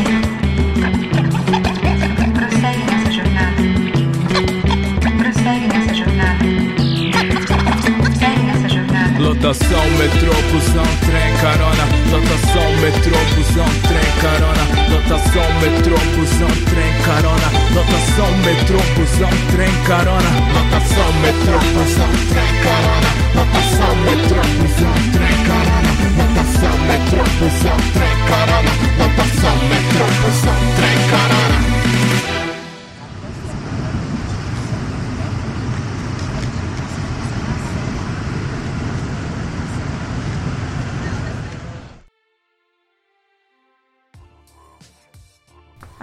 Metro, 9.43 10.31
busão, 10.51 10.85
trem, 11.03 11.35
carona. 11.41 11.83
Lotação, 12.11 12.71
metrô, 12.79 13.17
busão, 13.35 13.67
trem, 13.83 14.11
carona. 14.21 14.63
Lotação, 14.89 15.53
metrô, 15.59 15.97
busão, 16.15 16.47
trem, 16.69 16.93
carona. 17.03 17.49
Lotação, 17.75 18.37
metrô, 18.37 18.79
busão, 18.95 19.29
trem, 19.51 19.73
carona. 19.83 20.29
Lotação, 20.53 21.11
metrô, 21.19 21.59
busão, 21.75 22.09
trem, 22.31 22.53
carona. 22.63 23.09
Lotação, 23.35 23.95
metrô, 23.97 24.41
busão, 24.63 24.93
trem, 25.11 25.37
carona. 25.43 25.91
Lotação, 26.15 26.77
metrô, 26.87 27.23
busão, 27.39 27.77
trem, 27.91 28.15
carona. 28.29 28.71
Lotação, 28.97 29.55
metrô, 29.67 30.05
busão, 30.23 30.55
trem, 30.77 30.97
carona. 31.09 31.82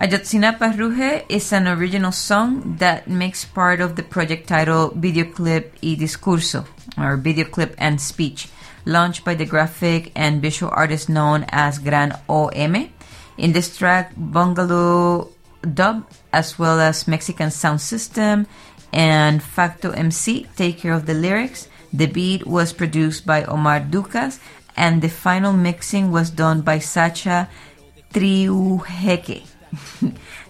Ayotzinapa 0.01 0.79
Ruge 0.79 1.27
is 1.29 1.53
an 1.53 1.69
original 1.69 2.11
song 2.11 2.77
that 2.79 3.07
makes 3.07 3.45
part 3.45 3.83
of 3.83 3.97
the 3.97 4.03
project 4.03 4.49
title 4.49 4.93
Videoclip 4.97 5.77
y 5.83 5.95
Discurso, 5.95 6.65
or 6.97 7.19
Videoclip 7.19 7.75
and 7.77 8.01
Speech, 8.01 8.49
launched 8.87 9.27
by 9.27 9.35
the 9.35 9.45
graphic 9.45 10.11
and 10.17 10.41
visual 10.41 10.73
artist 10.75 11.11
known 11.11 11.45
as 11.51 11.79
Gran 11.79 12.17
OM. 12.31 12.89
In 13.37 13.53
this 13.53 13.77
track, 13.77 14.15
Bungalow 14.17 15.29
Dub, 15.61 16.09
as 16.33 16.59
well 16.59 16.81
as 16.81 17.07
Mexican 17.07 17.51
Sound 17.51 17.83
System 17.83 18.47
and 18.95 19.43
Facto 19.43 19.91
MC 19.91 20.47
take 20.57 20.79
care 20.79 20.95
of 20.95 21.05
the 21.05 21.13
lyrics. 21.13 21.69
The 21.93 22.07
beat 22.07 22.47
was 22.47 22.73
produced 22.73 23.27
by 23.27 23.45
Omar 23.45 23.81
Ducas, 23.81 24.41
and 24.79 25.03
the 25.03 25.11
final 25.11 25.53
mixing 25.53 26.11
was 26.11 26.31
done 26.31 26.63
by 26.63 26.79
Sacha 26.79 27.51
Triujeke. 28.15 29.50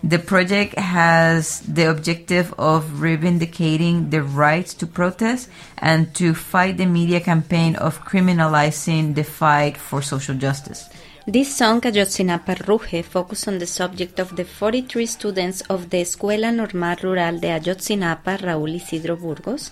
The 0.03 0.19
project 0.19 0.79
has 0.79 1.61
the 1.61 1.91
objective 1.91 2.55
of 2.59 2.85
reivindicating 3.01 4.11
the 4.11 4.23
rights 4.23 4.75
to 4.75 4.87
protest 4.87 5.49
and 5.79 6.15
to 6.15 6.35
fight 6.35 6.77
the 6.77 6.87
media 6.87 7.21
campaign 7.21 7.77
of 7.77 8.05
criminalizing 8.05 9.15
the 9.15 9.25
fight 9.25 9.77
for 9.77 10.03
social 10.03 10.35
justice. 10.35 10.89
This 11.27 11.55
song, 11.55 11.83
Ayotzinapa 11.83 12.67
Ruge, 12.67 13.05
focused 13.05 13.47
on 13.47 13.59
the 13.59 13.67
subject 13.67 14.19
of 14.19 14.35
the 14.37 14.45
43 14.45 15.05
students 15.07 15.61
of 15.69 15.91
the 15.91 15.99
Escuela 16.01 16.53
Normal 16.53 16.97
Rural 17.03 17.39
de 17.39 17.49
Ayotzinapa, 17.49 18.39
Raúl 18.39 18.75
Isidro 18.75 19.17
Burgos, 19.17 19.71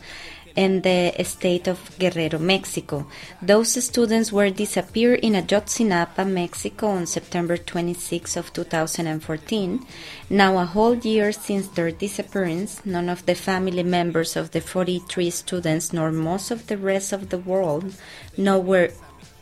and 0.56 0.82
the 0.82 1.12
state 1.24 1.68
of 1.68 1.78
Guerrero, 1.98 2.38
Mexico. 2.38 3.06
Those 3.40 3.82
students 3.84 4.32
were 4.32 4.50
disappeared 4.50 5.20
in 5.20 5.34
Ayotzinapa, 5.34 6.28
Mexico 6.28 6.88
on 6.88 7.06
September 7.06 7.56
26 7.56 8.36
of 8.36 8.52
2014. 8.52 9.86
Now 10.30 10.58
a 10.58 10.64
whole 10.64 10.96
year 10.96 11.32
since 11.32 11.68
their 11.68 11.90
disappearance, 11.90 12.84
none 12.84 13.08
of 13.08 13.26
the 13.26 13.34
family 13.34 13.82
members 13.82 14.36
of 14.36 14.50
the 14.50 14.60
43 14.60 15.30
students 15.30 15.92
nor 15.92 16.10
most 16.10 16.50
of 16.50 16.66
the 16.66 16.76
rest 16.76 17.12
of 17.12 17.30
the 17.30 17.38
world 17.38 17.94
know 18.36 18.58
where 18.58 18.90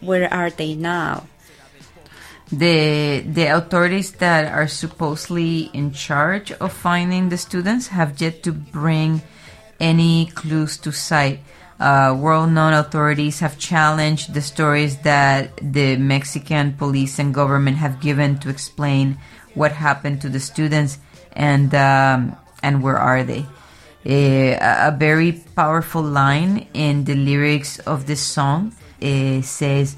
where 0.01 0.33
are 0.33 0.51
they 0.51 0.75
now. 0.75 1.27
The 2.53 3.25
the 3.27 3.47
authorities 3.47 4.13
that 4.23 4.47
are 4.53 4.69
supposedly 4.69 5.71
in 5.75 5.91
charge 5.91 6.53
of 6.53 6.73
finding 6.73 7.29
the 7.29 7.39
students 7.39 7.89
have 7.89 8.21
yet 8.21 8.45
to 8.45 8.53
bring 8.53 9.23
any 9.81 10.27
clues 10.27 10.77
to 10.79 10.93
sight. 10.93 11.41
Uh, 11.79 12.17
world-known 12.19 12.73
authorities 12.73 13.41
have 13.41 13.59
challenged 13.59 14.33
the 14.33 14.41
stories 14.41 14.97
that 14.99 15.53
the 15.61 15.97
Mexican 15.97 16.73
police 16.73 17.19
and 17.19 17.35
government 17.35 17.77
have 17.77 18.01
given 18.01 18.39
to 18.39 18.49
explain 18.49 19.19
what 19.55 19.73
happened 19.73 20.21
to 20.23 20.29
the 20.29 20.41
students 20.41 20.99
and 21.33 21.75
um, 21.75 22.37
and 22.63 22.83
where 22.83 22.97
are 22.97 23.23
they. 23.25 23.45
Uh, 24.07 24.57
a 24.89 24.97
very 24.97 25.33
powerful 25.55 26.03
line 26.03 26.67
in 26.73 27.05
the 27.05 27.15
lyrics 27.15 27.79
of 27.81 28.07
this 28.07 28.21
song 28.23 28.73
uh, 29.03 29.43
says, 29.43 29.97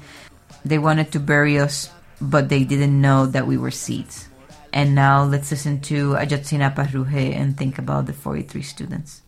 "They 0.65 0.79
wanted 0.79 1.11
to 1.13 1.19
bury 1.19 1.59
us, 1.59 1.89
but 2.19 2.49
they 2.49 2.63
didn't 2.63 2.99
know 2.99 3.25
that 3.27 3.47
we 3.47 3.55
were 3.55 3.71
seeds." 3.71 4.27
And 4.73 4.93
now 4.93 5.23
let's 5.23 5.51
listen 5.51 5.79
to 5.93 6.13
Ayotzinapa 6.13 6.91
Ruge 6.91 7.35
and 7.35 7.57
think 7.57 7.77
about 7.79 8.05
the 8.05 8.13
43 8.13 8.61
students. 8.61 9.21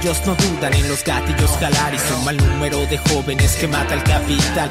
Ellos 0.00 0.22
no 0.26 0.36
dudan 0.36 0.72
en 0.74 0.88
los 0.88 1.02
gatillos 1.02 1.50
jalar 1.58 1.92
y 1.92 1.98
son 1.98 2.24
mal 2.24 2.36
número 2.36 2.86
de 2.86 2.98
jóvenes 2.98 3.56
que 3.56 3.66
mata 3.66 3.94
el 3.94 4.04
capital. 4.04 4.70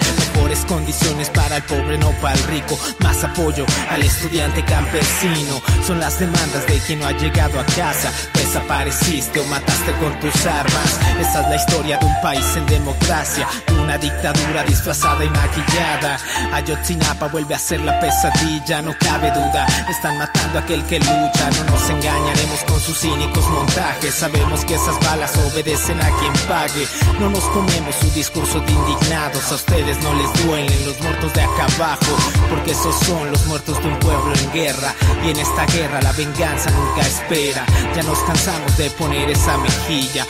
Mejores 0.58 0.66
condiciones 0.66 1.30
para 1.30 1.58
el 1.58 1.64
pobre, 1.64 1.98
no 1.98 2.12
para 2.22 2.34
el 2.34 2.44
rico. 2.46 2.78
Más 3.00 3.24
apoyo 3.24 3.66
al 3.90 4.02
estudiante 4.02 4.64
campesino. 4.64 5.62
Son 5.86 6.00
las 6.00 6.20
demandas 6.20 6.66
de 6.68 6.80
quien 6.80 7.00
no 7.00 7.08
ha 7.08 7.12
llegado 7.12 7.60
a 7.60 7.66
casa. 7.66 8.12
Desapareciste 8.34 9.40
o 9.40 9.44
mataste 9.46 9.92
con 9.94 10.20
tus 10.20 10.46
armas. 10.46 11.00
Esa 11.20 11.42
es 11.42 11.50
la 11.50 11.56
historia 11.56 11.98
de 11.98 12.06
un 12.06 12.22
país 12.22 12.46
en 12.56 12.66
democracia. 12.66 13.48
De 13.68 13.74
una 13.74 13.98
dictadura 13.98 14.64
disfrazada 14.64 15.24
y 15.24 15.30
maquillada. 15.30 16.18
Ayotzinapa 16.54 17.28
vuelve 17.28 17.56
a 17.56 17.60
ser 17.60 17.82
la 17.82 18.00
pesadilla, 18.00 18.82
no 18.82 18.96
cabe 19.00 19.30
duda. 19.32 19.68
Están 19.90 20.18
matando 20.18 20.60
a 20.60 20.62
aquel 20.62 20.84
que 20.86 21.00
lucha. 21.00 21.50
No 21.58 21.72
nos 21.72 21.90
engañaremos 21.90 22.64
con 22.68 22.80
sus 22.80 22.98
cínicos 23.00 23.48
montajes. 23.50 24.14
Sabemos 24.14 24.66
que 24.66 24.76
esas 24.76 25.00
balas 25.02 25.36
obedecen 25.38 26.02
a 26.02 26.10
quien 26.20 26.34
pague. 26.48 26.88
No 27.20 27.30
nos 27.30 27.44
comemos 27.46 27.96
su 27.96 28.10
discurso 28.12 28.60
de 28.62 28.72
indignados. 28.72 29.52
A 29.52 29.56
ustedes 29.56 30.02
no 30.02 30.14
les 30.14 30.47
duelen 30.48 30.86
los 30.86 31.00
muertos 31.02 31.34
de 31.34 31.42
acá 31.42 31.66
abajo. 31.76 32.16
Porque 32.50 32.72
esos 32.72 32.96
son 33.06 33.30
los 33.32 33.46
muertos 33.48 33.82
de 33.82 33.90
un 33.90 34.00
pueblo 34.00 34.34
en 34.34 34.52
guerra. 34.52 34.96
Y 35.26 35.32
en 35.32 35.38
esta 35.38 35.66
guerra 35.66 36.02
la 36.02 36.12
venganza 36.14 36.72
nunca 36.72 37.02
espera. 37.02 37.66
Ya 37.96 38.04
nos 38.04 38.20
cansamos 38.20 38.78
de 38.78 38.90
poner 38.92 39.30
esa 39.30 39.58
mejilla. 39.58 40.26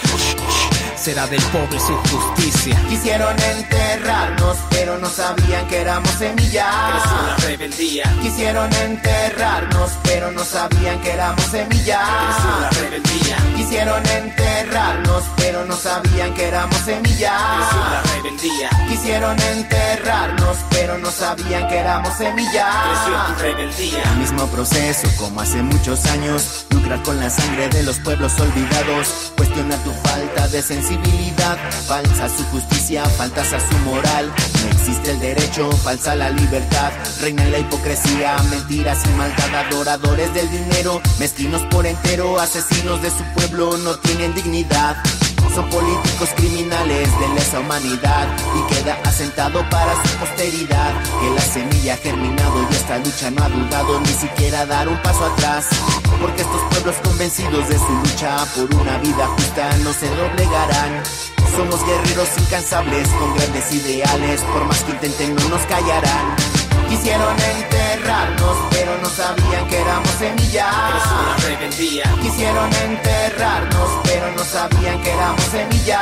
Será 1.07 1.25
del 1.25 1.41
pobre 1.43 1.79
su 1.79 1.95
justicia. 1.95 2.77
Quisieron 2.89 3.33
enterrarnos, 3.39 4.57
pero 4.69 4.97
no 4.97 5.07
sabían 5.07 5.65
que 5.69 5.77
éramos 5.77 6.11
semillas. 6.11 6.65
Creció 6.91 7.27
la 7.27 7.35
rebeldía. 7.47 8.03
Quisieron 8.21 8.73
enterrarnos, 8.73 9.91
pero 10.03 10.33
no 10.33 10.43
sabían 10.43 10.99
que 10.99 11.11
éramos 11.13 11.45
semillas. 11.45 12.09
Creció 12.09 12.59
la 12.59 12.69
rebeldía. 12.71 13.37
Quisieron 13.55 14.05
enterrarnos, 14.05 15.23
pero 15.37 15.65
no 15.65 15.77
sabían 15.77 16.33
que 16.33 16.43
éramos 16.43 16.77
semillas. 16.79 17.41
Creció 17.55 17.79
la 17.79 18.01
rebeldía. 18.01 18.69
Quisieron 18.89 19.39
enterrarnos, 19.39 20.57
pero 20.71 20.97
no 20.97 21.09
sabían 21.09 21.69
que 21.69 21.77
éramos 21.77 22.17
semillas. 22.17 22.75
Creció 22.83 23.33
tu 23.33 23.41
rebeldía. 23.43 24.11
Mismo 24.17 24.45
proceso 24.47 25.07
como 25.17 25.39
hace 25.39 25.63
muchos 25.63 26.05
años. 26.07 26.65
Lucrar 26.71 27.01
con 27.03 27.17
la 27.17 27.29
sangre 27.29 27.69
de 27.69 27.83
los 27.83 27.97
pueblos 27.99 28.37
olvidados. 28.41 29.31
Cuestionar 29.37 29.79
tu 29.85 29.91
falta 30.03 30.49
de 30.49 30.61
sensibilidad. 30.61 30.96
Falsa 31.87 32.27
su 32.27 32.43
justicia, 32.47 33.05
faltas 33.05 33.53
a 33.53 33.59
su 33.61 33.77
moral. 33.85 34.29
No 34.61 34.71
existe 34.71 35.11
el 35.11 35.19
derecho, 35.21 35.71
falsa 35.71 36.13
la 36.15 36.29
libertad. 36.29 36.91
Reina 37.21 37.45
la 37.45 37.59
hipocresía, 37.59 38.35
mentiras 38.49 38.99
y 39.05 39.09
maldad. 39.17 39.55
Adoradores 39.55 40.33
del 40.33 40.51
dinero, 40.51 41.01
mezquinos 41.17 41.61
por 41.71 41.85
entero. 41.85 42.41
Asesinos 42.41 43.01
de 43.01 43.09
su 43.09 43.23
pueblo 43.35 43.77
no 43.77 43.95
tienen 43.99 44.35
dignidad. 44.35 44.97
Son 45.53 45.69
políticos 45.69 46.29
criminales 46.35 47.09
de 47.19 47.27
lesa 47.33 47.59
humanidad 47.59 48.27
y 48.55 48.73
queda 48.73 48.99
asentado 49.03 49.67
para 49.69 49.93
su 50.03 50.17
posteridad 50.17 50.93
que 51.19 51.29
la 51.31 51.41
semilla 51.41 51.93
ha 51.95 51.97
germinado 51.97 52.67
y 52.69 52.75
esta 52.75 52.97
lucha 52.99 53.31
no 53.31 53.43
ha 53.43 53.49
dudado 53.49 53.99
ni 54.01 54.13
siquiera 54.13 54.65
dar 54.65 54.87
un 54.87 55.01
paso 55.01 55.25
atrás. 55.25 55.67
Porque 56.21 56.41
estos 56.41 56.61
pueblos 56.69 56.95
convencidos 57.03 57.69
de 57.69 57.77
su 57.77 57.93
lucha 58.03 58.45
por 58.55 58.73
una 58.75 58.97
vida 58.99 59.27
justa 59.27 59.69
no 59.83 59.93
se 59.93 60.07
doblegarán. 60.09 61.03
Somos 61.55 61.83
guerreros 61.85 62.29
incansables 62.37 63.07
con 63.09 63.33
grandes 63.35 63.73
ideales, 63.73 64.41
por 64.41 64.65
más 64.65 64.83
que 64.83 64.91
intenten 64.91 65.35
no 65.35 65.49
nos 65.49 65.61
callarán. 65.65 66.35
Quisieron 66.89 67.35
enterrarnos, 67.39 68.57
pero 68.71 68.97
no 69.01 69.09
sabían 69.09 69.67
que 69.67 69.81
éramos 69.81 70.09
semillas. 70.11 70.73
Quisieron 72.21 72.73
enterrarnos, 72.73 73.89
pero 74.03 74.31
no 74.31 74.43
sabían 74.43 75.01
que 75.01 75.11
éramos 75.11 75.43
semillas. 75.45 76.01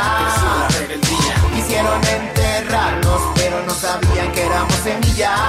Quisieron 1.56 2.02
enterrarnos, 2.04 3.22
pero 3.36 3.64
no 3.66 3.74
sabían 3.74 4.32
que 4.32 4.46
éramos 4.46 4.76
semillas. 4.84 5.40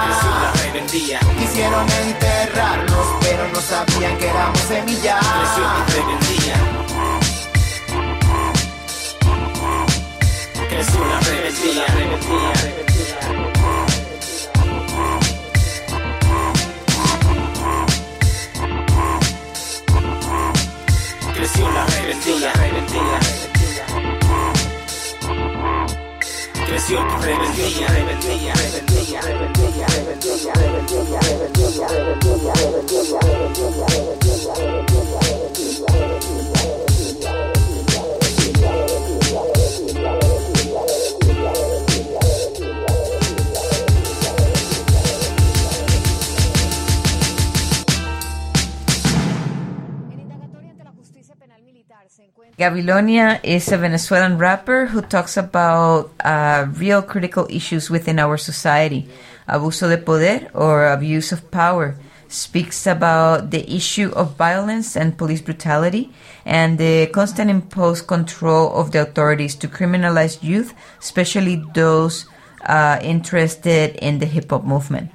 Quisieron 1.39 1.87
enterrarnos, 1.91 3.07
pero 3.21 3.47
no 3.49 3.61
sabían 3.61 4.17
que 4.17 4.27
éramos 4.27 4.59
semillas. 4.61 5.25
Creció 5.25 5.45
la 5.63 5.85
rebeldía. 5.85 6.55
Creció 10.69 11.05
la 11.05 11.19
rebeldía. 11.19 11.83
Vecina, 21.57 21.85
vecina, 22.05 22.53
vecina. 22.71 23.17
Creció 26.67 26.99
tu 26.99 27.15
rebeldía, 27.17 27.87
rebeldía, 27.87 28.53
rebeldía, 28.53 29.21
rebeldía, 29.21 29.87
rebeldía, 29.87 29.87
rebeldía, 29.87 30.53
rebeldía, 30.53 30.53
rebeldía, 30.53 31.19
rebeldía, 31.23 31.87
rebeldía, 31.87 31.87
rebeldía, 31.87 32.53
rebeldía, 32.53 33.13
rebeldía, 33.17 33.87
rebeldía, 33.87 34.53
rebeldía, 34.53 35.07
rebeldía, 35.07 35.85
rebeldía, 35.87 36.86
Gabilonia 52.57 53.39
is 53.43 53.71
a 53.71 53.77
Venezuelan 53.77 54.39
rapper 54.39 54.87
who 54.87 55.03
talks 55.03 55.37
about 55.37 56.09
uh, 56.25 56.65
real 56.73 57.03
critical 57.03 57.45
issues 57.51 57.91
within 57.91 58.17
our 58.17 58.35
society. 58.35 59.07
Abuso 59.47 59.87
de 59.87 59.97
poder 60.01 60.49
or 60.55 60.87
abuse 60.89 61.31
of 61.31 61.51
power 61.51 61.93
speaks 62.27 62.87
about 62.87 63.51
the 63.51 63.61
issue 63.69 64.09
of 64.15 64.35
violence 64.37 64.97
and 64.97 65.19
police 65.19 65.39
brutality 65.39 66.11
and 66.45 66.79
the 66.79 67.05
constant 67.13 67.51
imposed 67.51 68.07
control 68.07 68.73
of 68.73 68.91
the 68.91 69.03
authorities 69.03 69.53
to 69.53 69.67
criminalize 69.67 70.41
youth, 70.41 70.73
especially 70.99 71.63
those 71.75 72.25
uh, 72.65 72.97
interested 73.03 73.95
in 74.01 74.17
the 74.17 74.25
hip 74.25 74.49
hop 74.49 74.65
movement. 74.65 75.11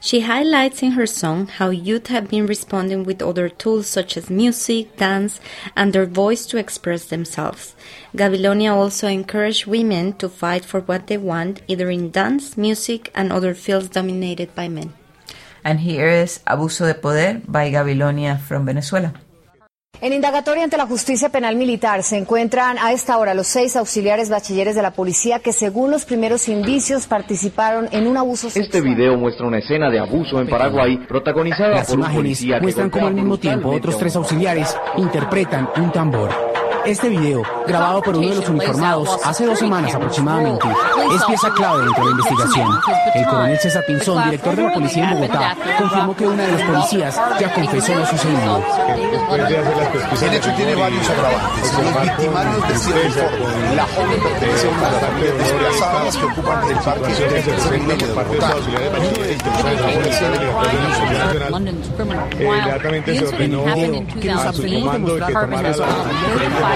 She 0.00 0.20
highlights 0.20 0.82
in 0.82 0.92
her 0.92 1.06
song 1.06 1.46
how 1.46 1.70
youth 1.70 2.08
have 2.08 2.28
been 2.28 2.46
responding 2.46 3.04
with 3.04 3.22
other 3.22 3.48
tools 3.48 3.88
such 3.88 4.16
as 4.16 4.30
music, 4.30 4.96
dance, 4.96 5.40
and 5.74 5.92
their 5.92 6.06
voice 6.06 6.46
to 6.46 6.58
express 6.58 7.06
themselves. 7.06 7.74
Gabilonia 8.14 8.74
also 8.74 9.08
encouraged 9.08 9.66
women 9.66 10.12
to 10.14 10.28
fight 10.28 10.64
for 10.64 10.80
what 10.80 11.06
they 11.06 11.16
want, 11.16 11.62
either 11.66 11.90
in 11.90 12.10
dance, 12.10 12.56
music, 12.56 13.10
and 13.14 13.32
other 13.32 13.54
fields 13.54 13.88
dominated 13.88 14.54
by 14.54 14.68
men. 14.68 14.92
And 15.64 15.80
here 15.80 16.08
is 16.08 16.40
Abuso 16.46 16.86
de 16.86 16.94
Poder 16.94 17.42
by 17.48 17.72
Gabilonia 17.72 18.38
from 18.38 18.66
Venezuela. 18.66 19.12
En 20.02 20.12
indagatoria 20.12 20.62
ante 20.62 20.76
la 20.76 20.86
justicia 20.86 21.30
penal 21.30 21.56
militar 21.56 22.02
se 22.02 22.18
encuentran 22.18 22.76
a 22.78 22.92
esta 22.92 23.16
hora 23.16 23.32
los 23.32 23.46
seis 23.46 23.76
auxiliares 23.76 24.28
bachilleres 24.28 24.74
de 24.74 24.82
la 24.82 24.90
policía 24.90 25.38
que 25.38 25.52
según 25.52 25.90
los 25.90 26.04
primeros 26.04 26.48
indicios 26.48 27.06
participaron 27.06 27.88
en 27.92 28.06
un 28.06 28.18
abuso 28.18 28.50
sexual. 28.50 28.64
Este 28.64 28.80
video 28.82 29.16
muestra 29.16 29.46
una 29.46 29.58
escena 29.58 29.90
de 29.90 29.98
abuso 29.98 30.38
en 30.38 30.48
Paraguay 30.48 30.98
protagonizada 30.98 31.76
Las 31.76 31.86
por 31.86 31.94
un 31.96 32.00
imágenes 32.00 32.22
policía 32.22 32.60
muestran 32.60 32.90
cómo 32.90 33.06
al 33.06 33.14
mismo 33.14 33.38
tiempo 33.38 33.70
otros 33.70 33.96
tres 33.98 34.14
auxiliares 34.16 34.76
interpretan 34.98 35.70
un 35.76 35.90
tambor. 35.90 36.30
Este 36.86 37.08
video, 37.08 37.42
grabado 37.66 38.00
por 38.00 38.16
uno 38.16 38.28
de 38.28 38.36
los 38.36 38.48
uniformados 38.48 39.18
hace 39.24 39.44
dos 39.44 39.58
semanas 39.58 39.92
aproximadamente, 39.92 40.68
es 41.16 41.24
pieza 41.24 41.50
clave 41.50 41.82
dentro 41.84 42.04
de 42.04 42.10
la 42.10 42.10
investigación. 42.12 42.68
El 43.12 43.24
coronel 43.26 43.58
César 43.58 43.84
Pinzón, 43.86 44.24
director 44.24 44.54
de 44.54 44.62
la 44.62 44.72
policía 44.72 45.10
en 45.10 45.14
Bogotá, 45.16 45.56
confirmó 45.78 46.16
que 46.16 46.26
una 46.28 46.44
de 46.44 46.52
los 46.52 46.62
policías 46.62 47.20
ya 47.40 47.52
confesó 47.52 47.92
lo 47.92 48.06
sucedido. 48.06 48.62
El 50.22 50.34
hecho 50.34 50.50
tiene 50.54 50.74
varios 50.76 51.10
agravantes. 51.10 51.72
Los 51.72 52.02
victimarios 52.02 52.68
de 52.68 52.74
cierto. 52.78 53.20
La 53.74 53.84
joven 53.84 54.20
pertenece 54.22 54.66
a 54.66 54.70
una 54.70 54.80
de 54.80 54.92
las 54.92 55.00
familias 55.00 55.38
desplazadas 55.38 56.16
que 56.16 56.24
ocupan 56.24 56.68
el 56.68 56.76
parque 56.76 57.14
de 57.14 58.12
Bogotá. 58.14 58.54
Inmediatamente 62.38 63.18
se 63.18 63.26
ordenó 63.26 63.64
a 63.66 64.52
su 64.52 64.62
comando 64.62 65.14
que 65.16 65.32
tomara 65.32 65.70
la 65.72 66.75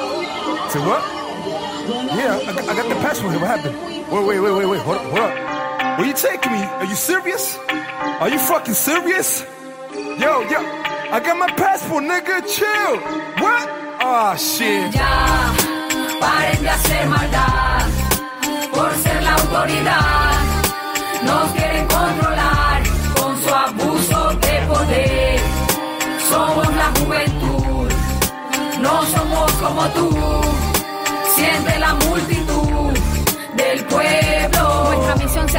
Say 0.71 0.79
what? 0.87 1.01
Yeah, 2.15 2.39
I, 2.47 2.53
got- 2.55 2.69
I 2.69 2.73
got 2.79 2.87
the 2.89 2.95
passport 3.03 3.31
here. 3.33 3.41
What 3.41 3.49
happened? 3.59 3.75
Wait, 4.11 4.25
wait, 4.27 4.39
wait, 4.39 4.51
wait, 4.57 4.65
wait. 4.71 4.81
Hold 4.81 4.97
hold 4.99 5.19
up. 5.19 5.33
Where 5.99 6.07
you 6.07 6.13
taking 6.13 6.51
me? 6.53 6.63
Are 6.63 6.85
you 6.85 6.95
serious? 6.95 7.57
Are 8.21 8.29
you 8.29 8.39
fucking 8.39 8.73
serious? 8.73 9.45
Yo, 9.93 10.31
yo, 10.51 10.59
I 11.15 11.19
got 11.25 11.37
my 11.37 11.47
passport, 11.63 12.03
nigga. 12.05 12.39
Chill. 12.47 12.93
What? 13.43 13.67
Ah, 14.03 14.35
shit. 14.35 14.93
Ya, 14.95 15.53
paren 16.21 16.63
de 16.63 16.69
hacer 16.69 17.05
maldad 17.09 17.87
por 18.73 18.91
ser 19.03 19.21
la 19.23 19.33
autoridad. 19.35 20.33
Nos 21.27 21.51
quieren 21.51 21.70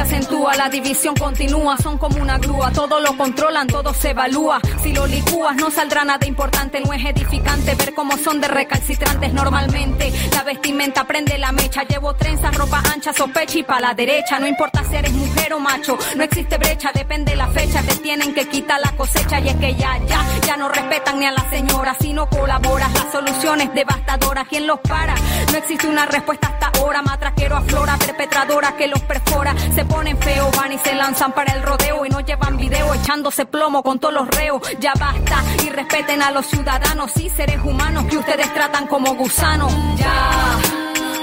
acentúa, 0.03 0.55
la 0.55 0.69
división 0.69 1.15
continúa, 1.15 1.77
son 1.77 1.97
como 1.97 2.21
una 2.21 2.37
grúa, 2.37 2.71
todo 2.71 2.99
lo 2.99 3.17
controlan, 3.17 3.67
todo 3.67 3.93
se 3.93 4.11
evalúa. 4.11 4.59
Si 4.81 4.93
lo 4.93 5.07
licúas 5.07 5.55
no 5.55 5.71
saldrá 5.71 6.03
nada 6.03 6.25
importante, 6.27 6.81
no 6.81 6.93
es 6.93 7.03
edificante 7.05 7.73
ver 7.75 7.93
cómo 7.93 8.17
son 8.17 8.41
de 8.41 8.47
recalcitrantes 8.49 9.33
normalmente. 9.33 10.11
La 10.33 10.43
vestimenta 10.43 11.05
prende 11.05 11.37
la 11.37 11.51
mecha, 11.51 11.83
llevo 11.83 12.13
trenzas, 12.15 12.55
ropa 12.55 12.83
ancha, 12.93 13.13
sospecha 13.13 13.59
y 13.59 13.63
pa' 13.63 13.79
la 13.79 13.93
derecha. 13.93 14.39
No 14.39 14.47
importa 14.47 14.83
si 14.89 14.95
eres 14.95 15.13
mujer 15.13 15.53
o 15.53 15.59
macho, 15.59 15.97
no 16.15 16.23
existe 16.23 16.57
brecha, 16.57 16.91
depende 16.93 17.35
la 17.35 17.47
fecha, 17.47 17.81
te 17.81 17.95
tienen 17.95 18.33
que 18.33 18.47
quitar 18.47 18.81
la 18.81 18.91
cosecha 18.91 19.39
y 19.39 19.49
es 19.49 19.55
que 19.55 19.73
ya, 19.75 19.97
ya, 20.05 20.21
ya 20.45 20.57
no 20.57 20.67
respetan 20.67 21.19
ni 21.19 21.25
a 21.25 21.31
la 21.31 21.49
señora, 21.49 21.95
si 21.99 22.11
no 22.11 22.29
colaboras, 22.29 22.91
la 22.93 23.11
solución 23.11 23.61
es 23.61 23.73
devastadora. 23.73 24.45
¿Quién 24.49 24.67
los 24.67 24.79
para? 24.81 25.15
No 25.51 25.57
existe 25.57 25.87
una 25.87 26.05
respuesta 26.05 26.47
hasta 26.47 26.79
ahora, 26.79 27.01
matraquero 27.01 27.55
aflora, 27.55 27.97
perpetradora 27.97 28.75
que 28.75 28.87
los 28.87 28.99
perfora, 29.01 29.55
ponen 29.93 30.17
feo, 30.17 30.49
van 30.57 30.71
y 30.73 30.77
se 30.79 30.93
lanzan 30.95 31.31
para 31.33 31.53
el 31.53 31.61
rodeo 31.61 32.05
y 32.05 32.09
no 32.09 32.19
llevan 32.19 32.57
video 32.57 32.93
echándose 32.95 33.45
plomo 33.45 33.83
con 33.83 33.99
todos 33.99 34.13
los 34.13 34.27
reos. 34.27 34.61
Ya 34.79 34.93
basta 34.99 35.43
y 35.63 35.69
respeten 35.69 36.21
a 36.21 36.31
los 36.31 36.47
ciudadanos 36.47 37.15
y 37.17 37.29
seres 37.29 37.59
humanos 37.63 38.05
que 38.09 38.17
ustedes 38.17 38.51
tratan 38.53 38.87
como 38.87 39.13
gusanos. 39.13 39.71
Ya, 39.95 40.57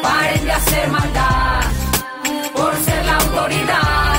paren 0.02 0.44
de 0.44 0.52
hacer 0.52 0.88
maldad 0.88 1.62
por 2.54 2.72
ser 2.76 3.04
la 3.06 3.16
autoridad. 3.16 4.14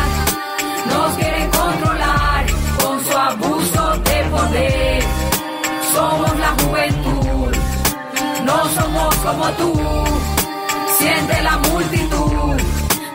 Nos 0.91 1.17
quieren 1.17 1.49
controlar 1.49 2.45
con 2.81 3.05
su 3.05 3.17
abuso 3.17 3.83
de 4.09 4.17
poder. 4.35 5.03
Somos 5.93 6.39
la 6.39 6.51
juventud, 6.61 7.55
no 8.43 8.57
somos 8.75 9.15
como 9.15 9.45
tú. 9.51 9.73
siente 10.99 11.41
la 11.41 11.57
multitud 11.57 12.10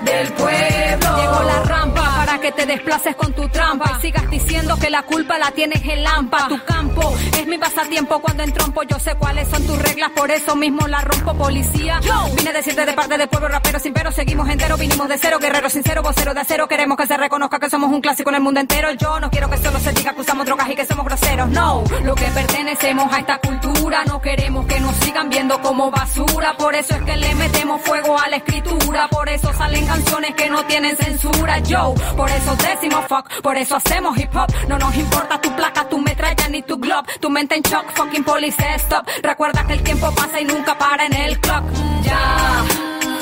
del 0.06 0.32
pueblo. 0.32 1.16
Llegó 1.16 1.42
la 1.42 1.62
rampa 1.64 2.14
para 2.16 2.38
que 2.40 2.52
te 2.52 2.64
desplaces 2.64 3.14
con 3.16 3.32
tu 3.34 3.48
trampa 3.48 3.98
y 3.98 4.00
sigas 4.00 4.30
diciendo 4.30 4.76
que 4.78 4.88
la 4.88 5.02
culpa 5.02 5.38
la 5.38 5.50
tienes 5.50 5.82
en 5.84 6.02
Lampa. 6.02 6.48
Tu 6.48 6.64
campo 6.64 7.14
es 7.38 7.46
mi 7.46 7.58
pasatiempo 7.58 8.20
cuando 8.20 8.42
entrompo. 8.42 8.82
Yo 8.84 8.98
sé 8.98 9.14
cuáles 9.16 9.48
son 9.48 9.66
tus 9.66 9.78
reglas, 9.82 10.10
por 10.10 10.30
eso 10.30 10.56
mismo 10.56 10.86
la 10.88 11.00
rompo, 11.02 11.34
policía. 11.34 12.00
Yo 12.02 12.14
vine 12.36 12.50
a 12.50 12.52
decirte 12.52 12.86
de 12.86 12.92
parte 12.92 13.18
del 13.18 13.28
pueblo 13.28 13.48
rapero 13.48 13.78
sin 13.78 13.92
pero, 13.92 14.12
seguimos 14.12 14.48
enteros, 14.48 14.78
vinimos 14.78 15.08
de 15.08 15.18
cero, 15.18 15.38
guerrero 15.40 15.68
sincero, 15.68 16.02
vocero 16.02 16.34
de 16.34 16.40
acero. 16.40 16.68
Queremos 16.68 16.96
que 16.96 17.06
se 17.06 17.16
reconozca 17.16 17.58
que 17.58 17.68
somos 17.68 17.90
un 17.90 18.00
clásico 18.00 18.30
en 18.30 18.36
el 18.36 18.42
mundo 18.42 18.60
entero. 18.60 18.92
Yo 18.92 19.20
no 19.20 19.30
quiero 19.30 19.50
que 19.50 19.58
solo 19.58 19.78
se 19.80 19.92
diga 19.92 20.14
que 20.14 20.20
usamos 20.20 20.46
drogas 20.46 20.70
y 20.70 20.74
que 20.74 20.86
somos 20.86 21.04
groseros. 21.04 21.48
No, 21.48 21.82
lo 22.04 22.14
que 22.14 22.26
pertenecemos 22.26 23.12
a 23.12 23.18
esta 23.18 23.38
cultura, 23.38 24.04
no 24.04 24.20
queremos 24.20 24.66
que 24.66 24.78
nos 24.80 24.94
sigan 24.96 25.28
viendo 25.28 25.60
como 25.60 25.90
basura. 25.90 26.56
Por 26.56 26.74
eso 26.74 26.94
es 26.94 27.02
que 27.02 27.16
le 27.16 27.34
metemos 27.34 27.82
fuego 27.82 28.18
a 28.18 28.28
la 28.28 28.36
escritura. 28.36 29.08
Por 29.08 29.28
eso 29.28 29.52
salen 29.52 29.86
canciones 29.96 30.34
que 30.34 30.50
no 30.50 30.64
tienen 30.66 30.96
censura. 30.96 31.58
Yo, 31.60 31.94
por 32.16 32.28
eso 32.30 32.54
decimos 32.56 33.04
fuck, 33.08 33.26
por 33.40 33.56
eso 33.56 33.76
hacemos 33.76 34.16
hip 34.18 34.34
hop. 34.36 34.48
No 34.68 34.78
nos 34.78 34.94
importa 34.94 35.40
tu 35.40 35.50
placa, 35.56 35.88
tu 35.88 35.98
metralla 35.98 36.48
ni 36.48 36.62
tu 36.62 36.76
glob. 36.76 37.04
Tu 37.20 37.30
mente 37.30 37.54
en 37.54 37.62
shock, 37.62 37.86
fucking 37.94 38.24
police 38.24 38.62
stop. 38.76 39.06
Recuerda 39.22 39.66
que 39.66 39.72
el 39.74 39.82
tiempo 39.82 40.10
pasa 40.12 40.40
y 40.40 40.44
nunca 40.44 40.76
para 40.76 41.06
en 41.06 41.14
el 41.14 41.40
clock. 41.40 41.64
Ya, 42.02 42.64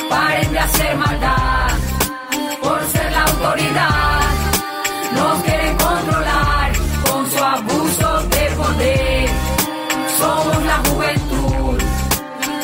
paren 0.09 0.53
de 0.53 0.59
hacer 0.59 0.97
maldad 0.97 1.71
por 2.63 2.85
ser 2.87 3.13
la 3.13 3.23
autoridad. 3.23 4.21
Nos 5.17 5.43
quieren 5.45 5.77
controlar 5.77 6.73
con 7.05 7.31
su 7.31 7.45
abuso 7.45 8.09
de 8.35 8.45
poder. 8.61 9.29
Somos 10.19 10.63
la 10.65 10.79
juventud, 10.89 11.83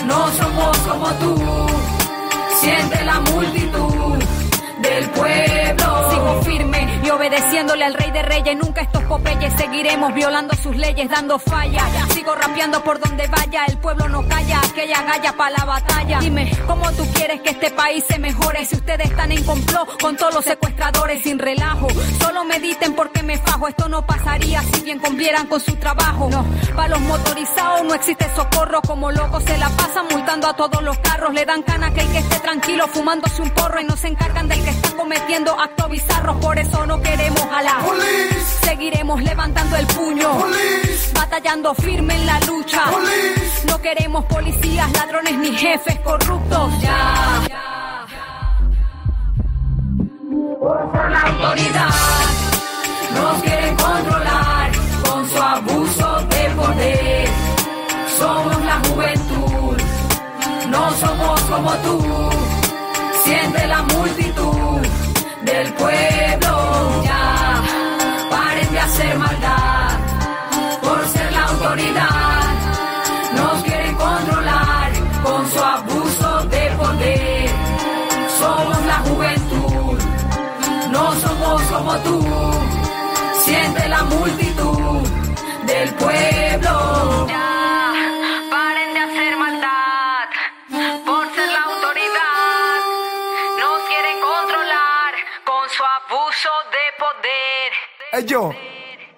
no 0.06 0.32
somos 0.32 0.78
como 0.78 1.08
tú. 1.22 1.34
Siente 2.60 3.04
la 3.04 3.20
multitud 3.20 3.89
el 5.00 5.10
cuello. 5.10 5.59
Obedeciéndole 7.20 7.84
al 7.84 7.92
rey 7.92 8.10
de 8.12 8.22
reyes. 8.22 8.56
Nunca 8.56 8.80
estos 8.80 9.02
popeyes 9.04 9.52
seguiremos 9.58 10.14
violando 10.14 10.56
sus 10.56 10.74
leyes, 10.74 11.06
dando 11.10 11.38
falla. 11.38 11.84
Sigo 12.14 12.34
rapeando 12.34 12.82
por 12.82 12.98
donde 12.98 13.26
vaya. 13.26 13.66
El 13.66 13.76
pueblo 13.76 14.08
no 14.08 14.26
calla, 14.26 14.58
aquella 14.58 15.02
galla 15.02 15.34
para 15.34 15.58
la 15.58 15.64
batalla. 15.66 16.18
Dime, 16.20 16.50
¿cómo 16.66 16.90
tú 16.92 17.04
quieres 17.12 17.42
que 17.42 17.50
este 17.50 17.72
país 17.72 18.04
se 18.08 18.18
mejore? 18.18 18.64
Si 18.64 18.76
ustedes 18.76 19.10
están 19.10 19.32
en 19.32 19.44
complot 19.44 20.00
con 20.00 20.16
todos 20.16 20.32
los 20.32 20.44
secuestradores 20.46 21.22
sin 21.22 21.38
relajo. 21.38 21.88
Solo 22.22 22.42
mediten 22.44 22.94
porque 22.94 23.22
me 23.22 23.36
fajo. 23.36 23.68
Esto 23.68 23.86
no 23.90 24.06
pasaría 24.06 24.62
si 24.72 24.80
bien 24.80 24.98
cumplieran 24.98 25.46
con 25.46 25.60
su 25.60 25.76
trabajo. 25.76 26.30
No, 26.30 26.46
para 26.74 26.88
los 26.88 27.00
motorizados 27.02 27.84
no 27.84 27.92
existe 27.92 28.34
socorro. 28.34 28.80
Como 28.80 29.12
locos 29.12 29.42
se 29.44 29.58
la 29.58 29.68
pasan 29.68 30.06
multando 30.10 30.48
a 30.48 30.56
todos 30.56 30.82
los 30.82 30.96
carros. 31.00 31.34
Le 31.34 31.44
dan 31.44 31.62
cana 31.64 31.88
a 31.88 31.90
aquel 31.90 32.10
que 32.12 32.18
esté 32.18 32.40
tranquilo 32.40 32.88
fumándose 32.88 33.42
un 33.42 33.50
porro 33.50 33.78
y 33.78 33.84
no 33.84 33.94
se 33.94 34.08
encargan 34.08 34.48
del 34.48 34.64
que 34.64 34.70
está 34.70 34.96
cometiendo 34.96 35.60
actos 35.60 35.90
bizarros. 35.90 36.36
Por 36.38 36.58
eso 36.58 36.86
no 36.86 37.02
queremos 37.10 37.46
a 37.52 37.62
la 37.62 37.78
Police. 37.80 38.66
Seguiremos 38.66 39.22
levantando 39.22 39.76
el 39.76 39.86
puño. 39.86 40.38
Police. 40.38 41.12
Batallando 41.14 41.74
firme 41.74 42.14
en 42.14 42.26
la 42.26 42.40
lucha. 42.40 42.84
Police. 42.90 43.66
No 43.66 43.80
queremos 43.80 44.24
policías, 44.26 44.90
ladrones 44.92 45.36
ni 45.38 45.52
jefes 45.56 45.98
corruptos. 46.00 46.80
Ya. 46.80 47.46
Por 50.60 51.10
la 51.10 51.20
autoridad 51.22 51.94
nos 53.14 53.42
quieren 53.42 53.76
controlar 53.76 54.70
con 55.06 55.28
su 55.30 55.42
abuso 55.42 56.08
de 56.32 56.42
poder. 56.60 57.28
Somos 58.18 58.64
la 58.70 58.78
juventud, 58.88 59.76
no 60.68 60.90
somos 61.02 61.40
como 61.42 61.72
tú. 61.84 61.96
Siente 63.24 63.66
la 63.66 63.82
multitud 63.82 64.80
del 65.42 65.72
pueblo. 65.74 66.29
Hacer 69.00 69.18
maldad 69.18 69.98
por 70.82 71.08
ser 71.08 71.32
la 71.32 71.44
autoridad. 71.44 72.42
Nos 73.34 73.62
quieren 73.62 73.94
controlar 73.94 74.92
con 75.22 75.50
su 75.50 75.58
abuso 75.58 76.44
de 76.50 76.70
poder. 76.76 77.50
Somos 78.38 78.84
la 78.84 78.98
juventud, 79.08 79.98
no 80.90 81.14
somos 81.14 81.62
como 81.62 81.96
tú. 82.00 82.26
Siente 83.42 83.88
la 83.88 84.04
multitud 84.04 85.08
del 85.66 85.94
pueblo. 85.94 87.26
Ya, 87.26 87.50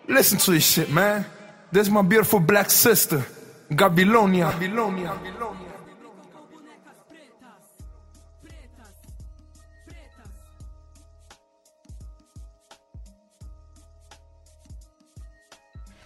listen 0.08 0.38
to 0.38 0.50
this 0.52 0.64
shit, 0.72 0.90
man. 0.90 1.24
This 1.70 1.86
is 1.86 1.92
my 1.92 2.02
beautiful 2.02 2.40
black 2.40 2.70
sister, 2.70 3.24
Gabilonia. 3.70 4.52
Gabilonia. 4.52 5.18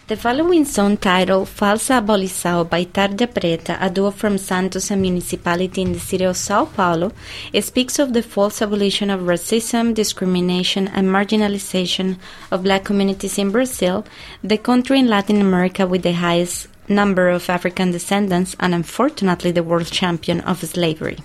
The 0.09 0.17
following 0.17 0.65
song 0.65 0.99
titled 0.99 1.49
Falsa 1.49 2.01
Abolição 2.01 2.71
by 2.71 2.85
Tarja 2.85 3.27
Preta, 3.27 3.77
a 3.81 3.91
duo 3.91 4.13
from 4.13 4.39
Santos, 4.39 4.93
a 4.93 4.97
municipality 4.97 5.83
in 5.83 5.95
the 5.95 5.99
city 5.99 6.23
of 6.23 6.37
Sao 6.37 6.67
Paulo, 6.67 7.11
speaks 7.61 7.99
of 7.99 8.13
the 8.13 8.23
false 8.23 8.63
abolition 8.63 9.11
of 9.11 9.23
racism, 9.23 9.95
discrimination, 9.95 10.87
and 10.87 11.09
marginalization 11.09 12.19
of 12.53 12.63
black 12.63 12.85
communities 12.85 13.37
in 13.37 13.51
Brazil, 13.51 14.05
the 14.45 14.59
country 14.59 15.01
in 15.01 15.09
Latin 15.09 15.41
America 15.41 15.89
with 15.89 16.05
the 16.05 16.13
highest 16.13 16.69
number 16.89 17.29
of 17.29 17.51
African 17.51 17.91
descendants 17.91 18.55
and 18.61 18.77
unfortunately 18.77 19.51
the 19.51 19.65
world 19.65 19.91
champion 19.91 20.41
of 20.43 20.65
slavery. 20.65 21.19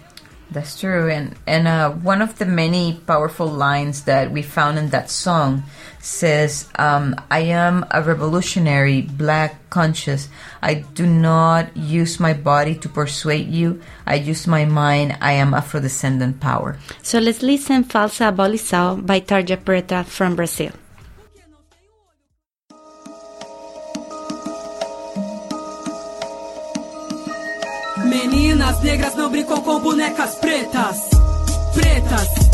That's 0.51 0.77
true, 0.77 1.07
and 1.07 1.31
and 1.47 1.65
uh, 1.65 1.91
one 2.03 2.21
of 2.21 2.37
the 2.37 2.45
many 2.45 2.99
powerful 3.07 3.47
lines 3.47 4.03
that 4.03 4.35
we 4.35 4.43
found 4.43 4.77
in 4.77 4.89
that 4.91 5.09
song 5.09 5.63
says, 6.03 6.67
um, 6.75 7.15
"I 7.31 7.47
am 7.55 7.85
a 7.87 8.03
revolutionary, 8.03 9.01
black, 9.01 9.55
conscious. 9.71 10.27
I 10.61 10.83
do 10.93 11.07
not 11.07 11.71
use 11.77 12.19
my 12.19 12.33
body 12.35 12.75
to 12.83 12.89
persuade 12.91 13.47
you. 13.47 13.79
I 14.05 14.15
use 14.15 14.45
my 14.45 14.65
mind. 14.67 15.15
I 15.21 15.39
am 15.39 15.55
Afro-descendant 15.55 16.43
power." 16.43 16.75
So 17.01 17.23
let's 17.23 17.41
listen 17.41 17.87
Falsa 17.87 18.27
Abolição 18.27 18.99
by 18.99 19.21
Tarja 19.21 19.55
Preta 19.55 20.03
from 20.03 20.35
Brazil. 20.35 20.75
Meninas 28.72 28.84
negras 28.84 29.15
não 29.15 29.30
brincam 29.30 29.61
com 29.61 29.80
bonecas. 29.80 30.36
Pretas, 30.36 31.09
pretas. 31.74 32.50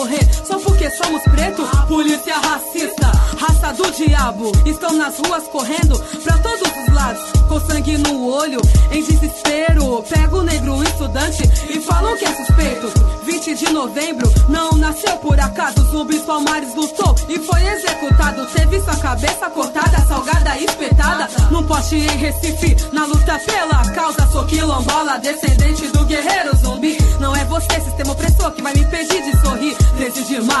Morrer 0.00 0.26
só 0.44 0.58
porque 0.58 0.90
somos 0.90 1.22
preto? 1.24 1.62
Polícia 1.86 2.34
racista, 2.38 3.12
raça 3.38 3.72
do 3.74 3.90
diabo. 3.90 4.50
Estão 4.64 4.94
nas 4.94 5.18
ruas 5.18 5.44
correndo 5.48 5.98
pra 6.22 6.38
todos 6.38 6.60
os 6.62 6.94
lados. 6.94 7.22
Com 7.48 7.60
sangue 7.60 7.98
no 7.98 8.28
olho, 8.28 8.60
em 8.90 9.02
desespero. 9.02 10.02
Pego 10.08 10.38
o 10.38 10.42
negro 10.42 10.82
estudante 10.82 11.42
e 11.68 11.80
falam 11.80 12.16
que 12.16 12.24
é 12.24 12.34
suspeito. 12.34 12.90
20 13.24 13.54
de 13.54 13.72
novembro, 13.72 14.32
não 14.48 14.72
nasceu 14.72 15.16
por 15.18 15.38
acaso. 15.38 15.82
Zumbi 15.90 16.18
Palmares 16.20 16.74
lutou 16.74 17.14
e 17.28 17.38
foi 17.38 17.62
executado. 17.66 18.46
Teve 18.46 18.80
sua 18.80 18.96
cabeça 18.96 19.50
cortada, 19.50 19.98
salgada 20.06 20.56
e 20.56 20.64
espetada. 20.64 21.28
Num 21.50 21.62
poste 21.64 21.96
em 21.96 22.16
Recife, 22.16 22.76
na 22.92 23.04
luta 23.04 23.38
pela 23.38 23.84
causa. 23.92 24.26
Sou 24.32 24.46
quilombola, 24.46 25.18
descendente 25.18 25.88
do 25.88 26.04
guerreiro 26.06 26.49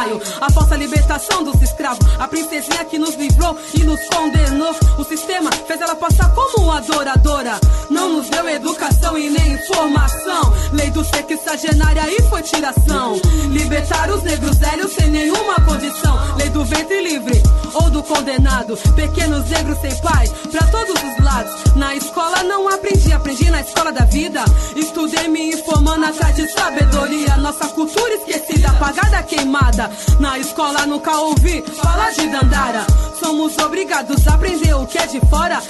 de 0.00 0.10
maio, 0.10 0.20
a 0.40 0.50
falsa 0.50 0.76
libertação 0.76 1.44
dos 1.44 1.60
escravos. 1.60 2.00
A 2.18 2.26
princesinha 2.26 2.84
que 2.84 2.98
nos 2.98 3.14
livrou 3.14 3.56
e 3.74 3.80
nos 3.84 4.00
condenou. 4.06 4.74
O 4.98 5.04
sistema 5.04 5.50
fez 5.66 5.80
ela 5.80 5.94
passar 5.94 6.32
como 6.34 6.70
adoradora. 6.70 7.58
Não 7.90 8.08
nos 8.08 8.28
deu 8.28 8.48
educação 8.48 9.18
e 9.18 9.28
nem 9.28 9.54
informação. 9.54 10.54
Lei 10.72 10.90
do 10.90 11.04
sexagenária 11.04 12.04
e 12.08 12.22
foi 12.28 12.42
tiração. 12.42 13.20
Libertar 13.50 14.10
os 14.10 14.22
negros 14.22 14.56
velhos 14.58 14.92
sem 14.92 15.10
nenhuma 15.10 15.54
condição. 15.66 16.18
Lei 16.36 16.48
do 16.48 16.64
ventre 16.64 17.02
livre 17.02 17.42
ou 17.74 17.90
do 17.90 18.02
condenado. 18.02 18.76
Pequenos 18.94 19.48
negros 19.48 19.80
sem 19.80 19.94
pai, 19.96 20.28
pra 20.50 20.66
todos 20.68 20.94
os 20.94 21.24
lados. 21.24 21.74
Na 21.76 21.94
escola 21.94 22.42
não 22.42 22.68
aprendi, 22.68 23.12
aprendi 23.12 23.50
na 23.50 23.60
escola 23.60 23.92
da 23.92 24.04
vida. 24.04 24.44
Estudei 24.76 25.28
me 25.28 25.54
informando 25.54 26.06
atrás 26.06 26.34
de 26.36 26.48
sabedoria. 26.48 27.36
Nossa 27.36 27.68
cultura 27.68 28.14
esquecida, 28.14 28.49
apagada, 28.64 29.22
queimada. 29.22 29.90
Na 30.18 30.38
escola 30.38 30.86
nunca 30.86 31.16
ouvi 31.16 31.62
falar 31.82 32.12
de 32.12 32.26
Dandara. 32.28 32.86
Somos 33.18 33.56
obrigados 33.58 34.26
a 34.26 34.34
aprender 34.34 34.74
o 34.74 34.86
que 34.86 34.98
é 34.98 35.06
de 35.06 35.20
fora. 35.28 35.62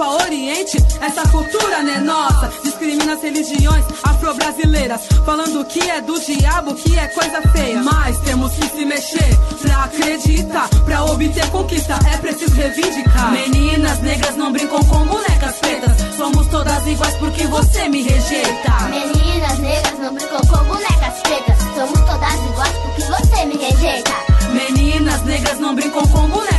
Europa, 0.00 0.24
Oriente, 0.24 0.78
essa 1.00 1.28
cultura 1.28 1.82
não 1.82 1.92
é 1.92 2.00
nossa. 2.00 2.50
Discrimina 2.64 3.14
as 3.14 3.22
religiões 3.22 3.84
afro-brasileiras. 4.02 5.02
Falando 5.24 5.64
que 5.66 5.90
é 5.90 6.00
do 6.00 6.18
diabo, 6.18 6.74
que 6.74 6.98
é 6.98 7.06
coisa 7.08 7.42
feia. 7.52 7.82
Mas 7.82 8.18
temos 8.20 8.52
que 8.52 8.68
se 8.68 8.84
mexer 8.84 9.38
pra 9.60 9.84
acreditar. 9.84 10.68
Pra 10.86 11.04
obter 11.04 11.46
conquista, 11.50 11.98
é 12.12 12.16
preciso 12.16 12.54
reivindicar. 12.54 13.32
Meninas 13.32 14.00
negras 14.00 14.36
não 14.36 14.52
brincam 14.52 14.82
com 14.84 15.06
bonecas 15.06 15.56
pretas. 15.56 15.92
Somos 16.16 16.46
todas 16.46 16.86
iguais 16.86 17.14
porque 17.16 17.46
você 17.46 17.88
me 17.88 18.02
rejeita. 18.02 18.72
Meninas 18.88 19.58
negras 19.58 19.98
não 19.98 20.14
brincam 20.14 20.40
com 20.40 20.64
bonecas 20.64 21.20
pretas. 21.22 21.58
Somos 21.74 22.00
todas 22.00 22.34
iguais 22.50 22.74
porque 22.82 23.02
você 23.02 23.44
me 23.44 23.56
rejeita. 23.56 24.12
Meninas 24.52 25.22
negras 25.24 25.60
não 25.60 25.74
brincam 25.74 26.02
com 26.08 26.28
bonecas 26.28 26.49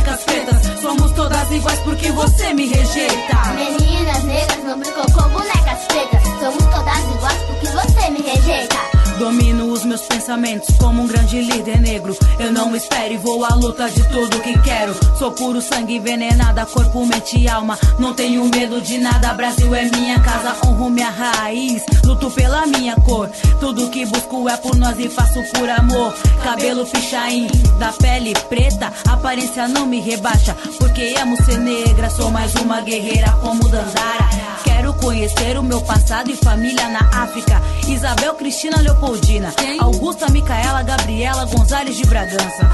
iguais 1.56 1.78
porque 1.80 2.10
você 2.12 2.54
me 2.54 2.66
rejeita. 2.66 3.36
Meninas 3.54 4.24
negras 4.24 4.64
não 4.64 4.78
brincam 4.78 5.04
com 5.06 5.28
bonecas 5.30 5.84
pretas. 5.88 6.22
Somos 6.40 6.64
todas 6.66 7.16
iguais 7.16 7.38
porque 7.46 7.66
você 7.66 8.10
me 8.10 8.20
rejeita. 8.22 8.91
Domino 9.22 9.72
os 9.72 9.84
meus 9.84 10.00
pensamentos 10.00 10.74
como 10.78 11.00
um 11.00 11.06
grande 11.06 11.40
líder 11.40 11.80
negro. 11.80 12.16
Eu 12.40 12.52
não 12.52 12.74
espero 12.74 13.14
e 13.14 13.16
vou 13.16 13.44
à 13.44 13.54
luta 13.54 13.88
de 13.88 14.02
tudo 14.08 14.40
que 14.40 14.58
quero. 14.58 14.92
Sou 15.16 15.30
puro 15.30 15.62
sangue 15.62 15.94
envenenada, 15.94 16.66
corpo, 16.66 17.06
mente 17.06 17.38
e 17.38 17.48
alma. 17.48 17.78
Não 18.00 18.14
tenho 18.14 18.44
medo 18.46 18.80
de 18.80 18.98
nada. 18.98 19.32
Brasil 19.32 19.72
é 19.76 19.84
minha 19.84 20.18
casa, 20.18 20.56
honro 20.66 20.90
minha 20.90 21.08
raiz. 21.08 21.84
Luto 22.04 22.32
pela 22.32 22.66
minha 22.66 22.96
cor. 22.96 23.30
Tudo 23.60 23.90
que 23.90 24.04
busco 24.06 24.48
é 24.48 24.56
por 24.56 24.74
nós 24.74 24.98
e 24.98 25.08
faço 25.08 25.40
por 25.54 25.70
amor. 25.70 26.12
Cabelo 26.42 26.84
pichain, 26.84 27.46
da 27.78 27.92
pele 27.92 28.34
preta. 28.48 28.92
Aparência 29.08 29.68
não 29.68 29.86
me 29.86 30.00
rebaixa, 30.00 30.56
porque 30.80 31.14
amo 31.22 31.36
ser 31.44 31.60
negra. 31.60 32.10
Sou 32.10 32.28
mais 32.32 32.52
uma 32.56 32.80
guerreira 32.80 33.30
como 33.40 33.68
Dandara. 33.68 34.30
Quero 34.64 34.91
conhecer 35.02 35.58
o 35.58 35.64
meu 35.64 35.80
passado 35.82 36.30
e 36.30 36.36
família 36.36 36.88
na 36.88 37.00
África. 37.22 37.60
Isabel 37.88 38.34
Cristina 38.34 38.80
Leopoldina. 38.80 39.52
Augusta 39.80 40.28
Micaela 40.30 40.82
Gabriela 40.82 41.44
Gonzalez 41.44 41.96
de 41.96 42.06
Bragança. 42.06 42.70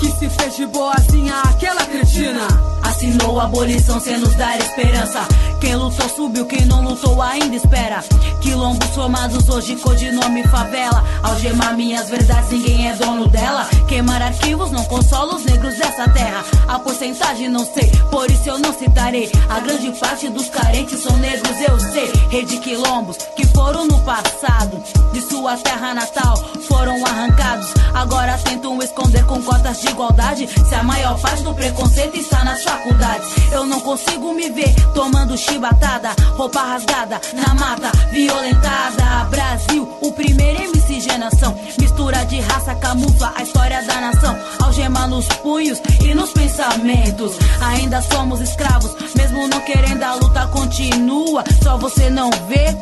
Que 0.00 0.10
se 0.10 0.28
fez 0.28 0.56
de 0.56 0.66
boazinha 0.66 1.34
aquela 1.44 1.86
cretina. 1.86 2.48
Assinou 2.82 3.40
a 3.40 3.44
abolição 3.44 4.00
sem 4.00 4.18
nos 4.18 4.34
dar 4.34 4.58
esperança. 4.58 5.20
Quem 5.62 5.76
lutou 5.76 6.08
subiu, 6.08 6.44
quem 6.44 6.66
não 6.66 6.82
lutou 6.82 7.22
ainda 7.22 7.54
espera. 7.54 8.02
Quilombos 8.40 8.88
formados 8.88 9.48
hoje, 9.48 9.76
codinome 9.76 10.42
favela. 10.48 11.04
Algemar 11.22 11.76
minhas 11.76 12.10
verdades, 12.10 12.50
ninguém 12.50 12.88
é 12.88 12.96
dono 12.96 13.28
dela. 13.28 13.68
Queimar 13.86 14.20
arquivos 14.20 14.72
não 14.72 14.84
consola 14.86 15.36
os 15.36 15.44
negros 15.44 15.78
dessa 15.78 16.08
terra. 16.08 16.44
A 16.66 16.80
porcentagem 16.80 17.48
não 17.48 17.64
sei, 17.64 17.88
por 18.10 18.28
isso 18.28 18.48
eu 18.48 18.58
não 18.58 18.76
citarei. 18.76 19.30
A 19.48 19.60
grande 19.60 19.92
parte 19.92 20.28
dos 20.30 20.48
carentes 20.48 21.00
são 21.00 21.16
negros, 21.18 21.56
eu 21.60 21.78
sei. 21.78 22.10
Rede 22.28 22.58
quilombos 22.58 23.18
que 23.36 23.46
foram 23.46 23.86
no 23.86 24.00
passado. 24.00 24.82
De 25.12 25.20
sua 25.20 25.56
terra 25.58 25.94
natal 25.94 26.36
foram 26.66 27.06
arrancados. 27.06 27.72
Agora 27.94 28.36
tentam 28.38 28.82
esconder 28.82 29.24
com 29.26 29.40
cotas 29.40 29.80
de 29.80 29.90
igualdade. 29.90 30.48
Se 30.68 30.74
a 30.74 30.82
maior 30.82 31.16
parte 31.20 31.44
do 31.44 31.54
preconceito 31.54 32.16
está 32.18 32.42
nas 32.42 32.64
faculdades. 32.64 33.28
Eu 33.52 33.64
não 33.64 33.78
consigo 33.80 34.32
me 34.34 34.50
ver 34.50 34.74
tomando 34.92 35.36
chibatada, 35.52 36.14
roupa 36.34 36.60
rasgada, 36.62 37.20
na 37.34 37.54
mata, 37.54 37.92
violentada. 38.10 39.24
Brasil, 39.30 39.86
o 40.00 40.12
primeiro 40.12 40.52
miscigenação. 40.72 41.54
Mistura 41.78 42.24
de 42.24 42.40
raça 42.40 42.74
camufla 42.74 43.32
a 43.36 43.42
história 43.42 43.82
da 43.82 44.00
nação. 44.00 44.36
Algema 44.60 45.06
nos 45.06 45.26
punhos 45.26 45.80
e 46.02 46.14
nos 46.14 46.32
pensamentos. 46.32 47.36
Ainda 47.60 48.00
somos 48.02 48.40
escravos, 48.40 48.94
mesmo 49.14 49.46
não 49.48 49.60
querendo 49.60 50.02
a 50.02 50.14
luta 50.14 50.46
continua. 50.48 51.44
Só 51.62 51.76
você 51.76 52.08
não 52.10 52.30
vê. 52.48 52.76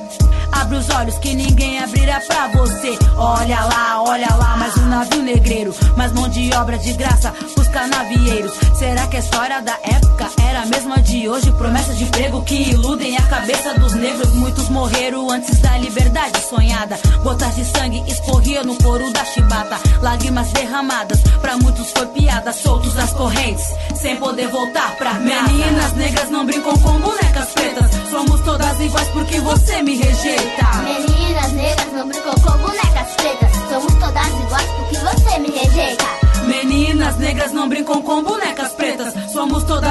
Abre 0.53 0.77
os 0.77 0.91
olhos 0.91 1.18
que 1.18 1.35
ninguém 1.35 1.79
abrirá 1.79 2.21
pra 2.21 2.49
você. 2.49 2.99
Olha 3.16 3.61
lá, 3.61 4.03
olha 4.03 4.35
lá, 4.37 4.57
mais 4.57 4.77
um 4.77 4.87
navio 4.87 5.23
negreiro. 5.23 5.75
Mais 5.97 6.12
mão 6.12 6.29
de 6.29 6.53
obra 6.55 6.77
de 6.79 6.93
graça 6.95 7.33
pros 7.55 7.68
canavieiros. 7.68 8.53
Será 8.77 9.07
que 9.07 9.16
a 9.16 9.21
história 9.21 9.62
da 9.62 9.77
época 9.83 10.29
era 10.49 10.62
a 10.62 10.66
mesma 10.66 11.01
de 11.01 11.29
hoje? 11.29 11.53
Promessas 11.53 11.97
de 11.97 12.05
emprego 12.05 12.43
que 12.43 12.60
iludem 12.63 13.17
a 13.17 13.23
cabeça 13.23 13.75
dos 13.75 13.95
negros. 13.95 14.33
Muitos 14.35 14.69
morreram 14.69 15.31
antes 15.31 15.59
da 15.61 15.79
liberdade 15.79 16.41
sonhada. 16.49 16.99
Gotas 17.23 17.55
de 17.57 17.65
sangue 17.65 18.03
escorriam 18.07 18.65
no 18.65 18.77
couro 18.77 19.11
da 19.13 19.25
chibata. 19.25 19.79
Lágrimas 20.03 20.49
derramadas, 20.53 21.21
pra 21.41 21.57
muitos 21.57 21.91
foi 21.91 22.07
piada. 22.07 22.53
Soltos 22.53 22.95
nas 22.95 23.13
correntes, 23.13 23.65
sem 23.95 24.17
poder 24.17 24.49
voltar 24.49 24.97
pra 24.97 25.11
casa. 25.11 25.21
Meninas 25.21 25.93
negras 25.95 26.31
não 26.31 26.47
brincam 26.47 26.77
com 26.79 27.01
bonecas 27.01 27.49
pretas. 27.51 27.91
Somos 28.11 28.41
todas 28.41 28.81
iguais 28.81 29.09
porque 29.09 29.41
você 29.41 29.83
me 29.83 29.97
rejeita. 29.97 30.67
Meninas 30.83 31.53
negras 31.53 31.93
não 31.93 32.09
brincam 32.09 32.35
com 32.35 32.59
bonecas 32.59 33.15
pretas. 33.17 33.51
Somos 33.69 33.95
todas 33.95 34.27
iguais 34.27 34.69
porque 34.77 34.97
você 34.99 35.39
me 35.39 35.51
rejeita. 35.51 36.31
Meninas 36.47 37.17
negras 37.19 37.53
não 37.53 37.69
brincam 37.69 38.03
com 38.03 38.23
bonecas 38.23 38.70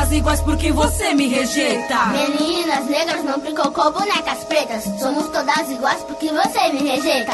todas 0.09 0.11
iguais 0.11 0.41
porque 0.41 0.71
você 0.71 1.13
me 1.13 1.27
rejeita. 1.27 2.05
Meninas 2.07 2.85
negras 2.87 3.23
não 3.23 3.39
brincam 3.39 3.71
com 3.71 3.91
bonecas 3.91 4.43
pretas. 4.45 4.83
Somos 4.99 5.27
todas 5.29 5.69
iguais 5.69 6.01
porque 6.03 6.29
você 6.29 6.73
me 6.73 6.89
rejeita. 6.89 7.33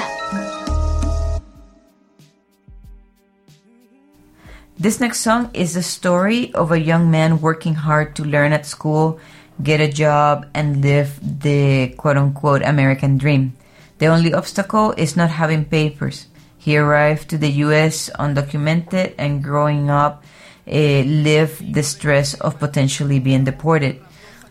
This 4.77 4.99
next 4.99 5.21
song 5.21 5.49
is 5.53 5.73
the 5.73 5.81
story 5.81 6.51
of 6.53 6.73
a 6.73 6.77
young 6.77 7.09
man 7.09 7.39
working 7.39 7.75
hard 7.75 8.13
to 8.15 8.25
learn 8.25 8.51
at 8.51 8.65
school, 8.65 9.19
get 9.63 9.79
a 9.79 9.87
job, 9.87 10.45
and 10.53 10.81
live 10.81 11.11
the 11.21 11.95
quote 11.95 12.17
unquote 12.17 12.61
American 12.61 13.17
dream. 13.17 13.53
The 13.99 14.07
only 14.07 14.33
obstacle 14.33 14.93
is 14.97 15.15
not 15.15 15.29
having 15.29 15.63
papers. 15.63 16.27
He 16.57 16.77
arrived 16.77 17.29
to 17.29 17.37
the 17.37 17.63
US 17.63 18.09
undocumented 18.19 19.13
and 19.17 19.41
growing 19.41 19.89
up 19.89 20.25
uh, 20.67 21.03
lived 21.05 21.73
the 21.73 21.83
stress 21.83 22.33
of 22.35 22.59
potentially 22.59 23.19
being 23.19 23.43
deported. 23.43 24.01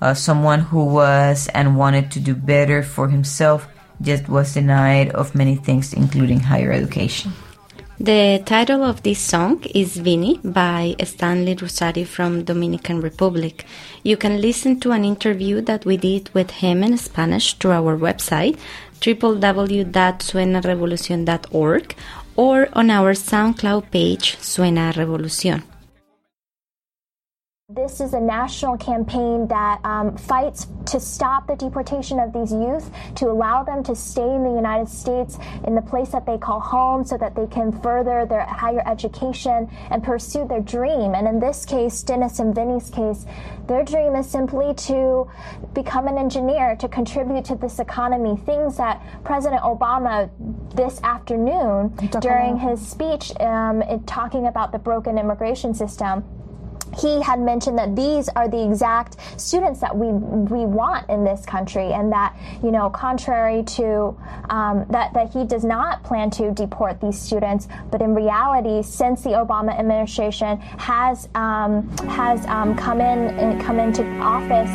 Uh, 0.00 0.14
someone 0.14 0.60
who 0.60 0.84
was 0.84 1.48
and 1.54 1.76
wanted 1.76 2.10
to 2.10 2.20
do 2.20 2.34
better 2.34 2.82
for 2.82 3.08
himself 3.08 3.68
just 4.02 4.28
was 4.28 4.54
denied 4.54 5.10
of 5.10 5.34
many 5.34 5.56
things, 5.56 5.92
including 5.92 6.40
higher 6.40 6.72
education. 6.72 7.32
The 7.98 8.42
title 8.44 8.82
of 8.82 9.02
this 9.04 9.20
song 9.20 9.62
is 9.72 9.96
Vini 9.96 10.40
by 10.42 10.96
Stanley 11.04 11.54
Rosario 11.54 12.04
from 12.04 12.42
Dominican 12.42 13.00
Republic. 13.00 13.64
You 14.02 14.16
can 14.16 14.40
listen 14.40 14.80
to 14.80 14.90
an 14.90 15.04
interview 15.04 15.60
that 15.62 15.86
we 15.86 15.96
did 15.96 16.28
with 16.34 16.50
him 16.50 16.82
in 16.82 16.98
Spanish 16.98 17.54
through 17.54 17.70
our 17.70 17.96
website 17.96 18.58
www.suenarevolucion.org 19.00 21.94
or 22.36 22.68
on 22.72 22.90
our 22.90 23.14
SoundCloud 23.14 23.90
page 23.90 24.36
Suena 24.40 24.92
Revolución. 24.92 25.62
This 27.74 28.00
is 28.00 28.14
a 28.14 28.20
national 28.20 28.76
campaign 28.76 29.48
that 29.48 29.80
um, 29.84 30.16
fights 30.16 30.68
to 30.86 31.00
stop 31.00 31.48
the 31.48 31.56
deportation 31.56 32.20
of 32.20 32.32
these 32.32 32.52
youth, 32.52 32.88
to 33.16 33.26
allow 33.26 33.64
them 33.64 33.82
to 33.82 33.96
stay 33.96 34.32
in 34.32 34.44
the 34.44 34.50
United 34.50 34.88
States 34.88 35.38
in 35.66 35.74
the 35.74 35.82
place 35.82 36.10
that 36.10 36.24
they 36.24 36.38
call 36.38 36.60
home 36.60 37.04
so 37.04 37.18
that 37.18 37.34
they 37.34 37.48
can 37.48 37.72
further 37.80 38.26
their 38.26 38.44
higher 38.44 38.80
education 38.86 39.68
and 39.90 40.04
pursue 40.04 40.46
their 40.46 40.60
dream. 40.60 41.16
And 41.16 41.26
in 41.26 41.40
this 41.40 41.64
case, 41.64 42.00
Dennis 42.04 42.38
and 42.38 42.54
Vinny's 42.54 42.90
case, 42.90 43.26
their 43.66 43.82
dream 43.82 44.14
is 44.14 44.30
simply 44.30 44.72
to 44.86 45.28
become 45.72 46.06
an 46.06 46.16
engineer, 46.16 46.76
to 46.76 46.86
contribute 46.86 47.44
to 47.46 47.56
this 47.56 47.80
economy, 47.80 48.36
things 48.46 48.76
that 48.76 49.02
President 49.24 49.62
Obama 49.62 50.30
this 50.76 51.00
afternoon 51.02 51.88
during 52.20 52.56
his 52.56 52.86
speech 52.86 53.32
um, 53.40 53.82
in 53.82 54.04
talking 54.04 54.46
about 54.46 54.70
the 54.70 54.78
broken 54.78 55.18
immigration 55.18 55.74
system 55.74 56.22
he 56.99 57.20
had 57.22 57.40
mentioned 57.40 57.78
that 57.78 57.97
these 57.97 58.28
are 58.30 58.49
the 58.49 58.62
exact 58.62 59.16
students 59.40 59.80
that 59.80 59.97
we 59.97 60.09
we 60.09 60.66
want 60.66 61.09
in 61.09 61.24
this 61.24 61.45
country, 61.47 61.92
and 61.92 62.12
that 62.12 62.36
you 62.62 62.70
know, 62.70 62.90
contrary 62.90 63.62
to 63.62 64.16
um, 64.51 64.86
that, 64.90 65.12
that 65.14 65.32
he 65.32 65.45
does 65.45 65.64
not 65.64 66.03
plan 66.05 66.30
to 66.30 66.51
deport 66.53 67.01
these 67.01 67.20
students, 67.20 67.68
but 67.90 68.01
in 68.01 68.14
reality, 68.14 68.82
since 68.82 69.22
the 69.22 69.30
Obama 69.30 69.78
administration 69.78 70.59
has 70.59 71.28
um, 71.34 71.88
has 72.09 72.45
um, 72.47 72.76
come 72.76 73.01
in 73.01 73.38
and 73.38 73.61
come 73.61 73.78
into 73.78 74.05
office, 74.20 74.70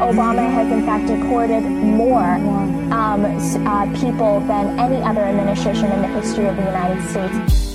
Obama 0.00 0.48
has 0.50 0.70
in 0.70 0.84
fact 0.84 1.06
deported 1.06 1.62
more 1.62 2.34
um, 2.92 3.24
uh, 3.24 4.00
people 4.00 4.40
than 4.40 4.78
any 4.78 5.02
other 5.02 5.22
administration 5.22 5.90
in 5.92 6.02
the 6.02 6.08
history 6.08 6.46
of 6.46 6.56
the 6.56 6.64
United 6.64 7.08
States. 7.08 7.68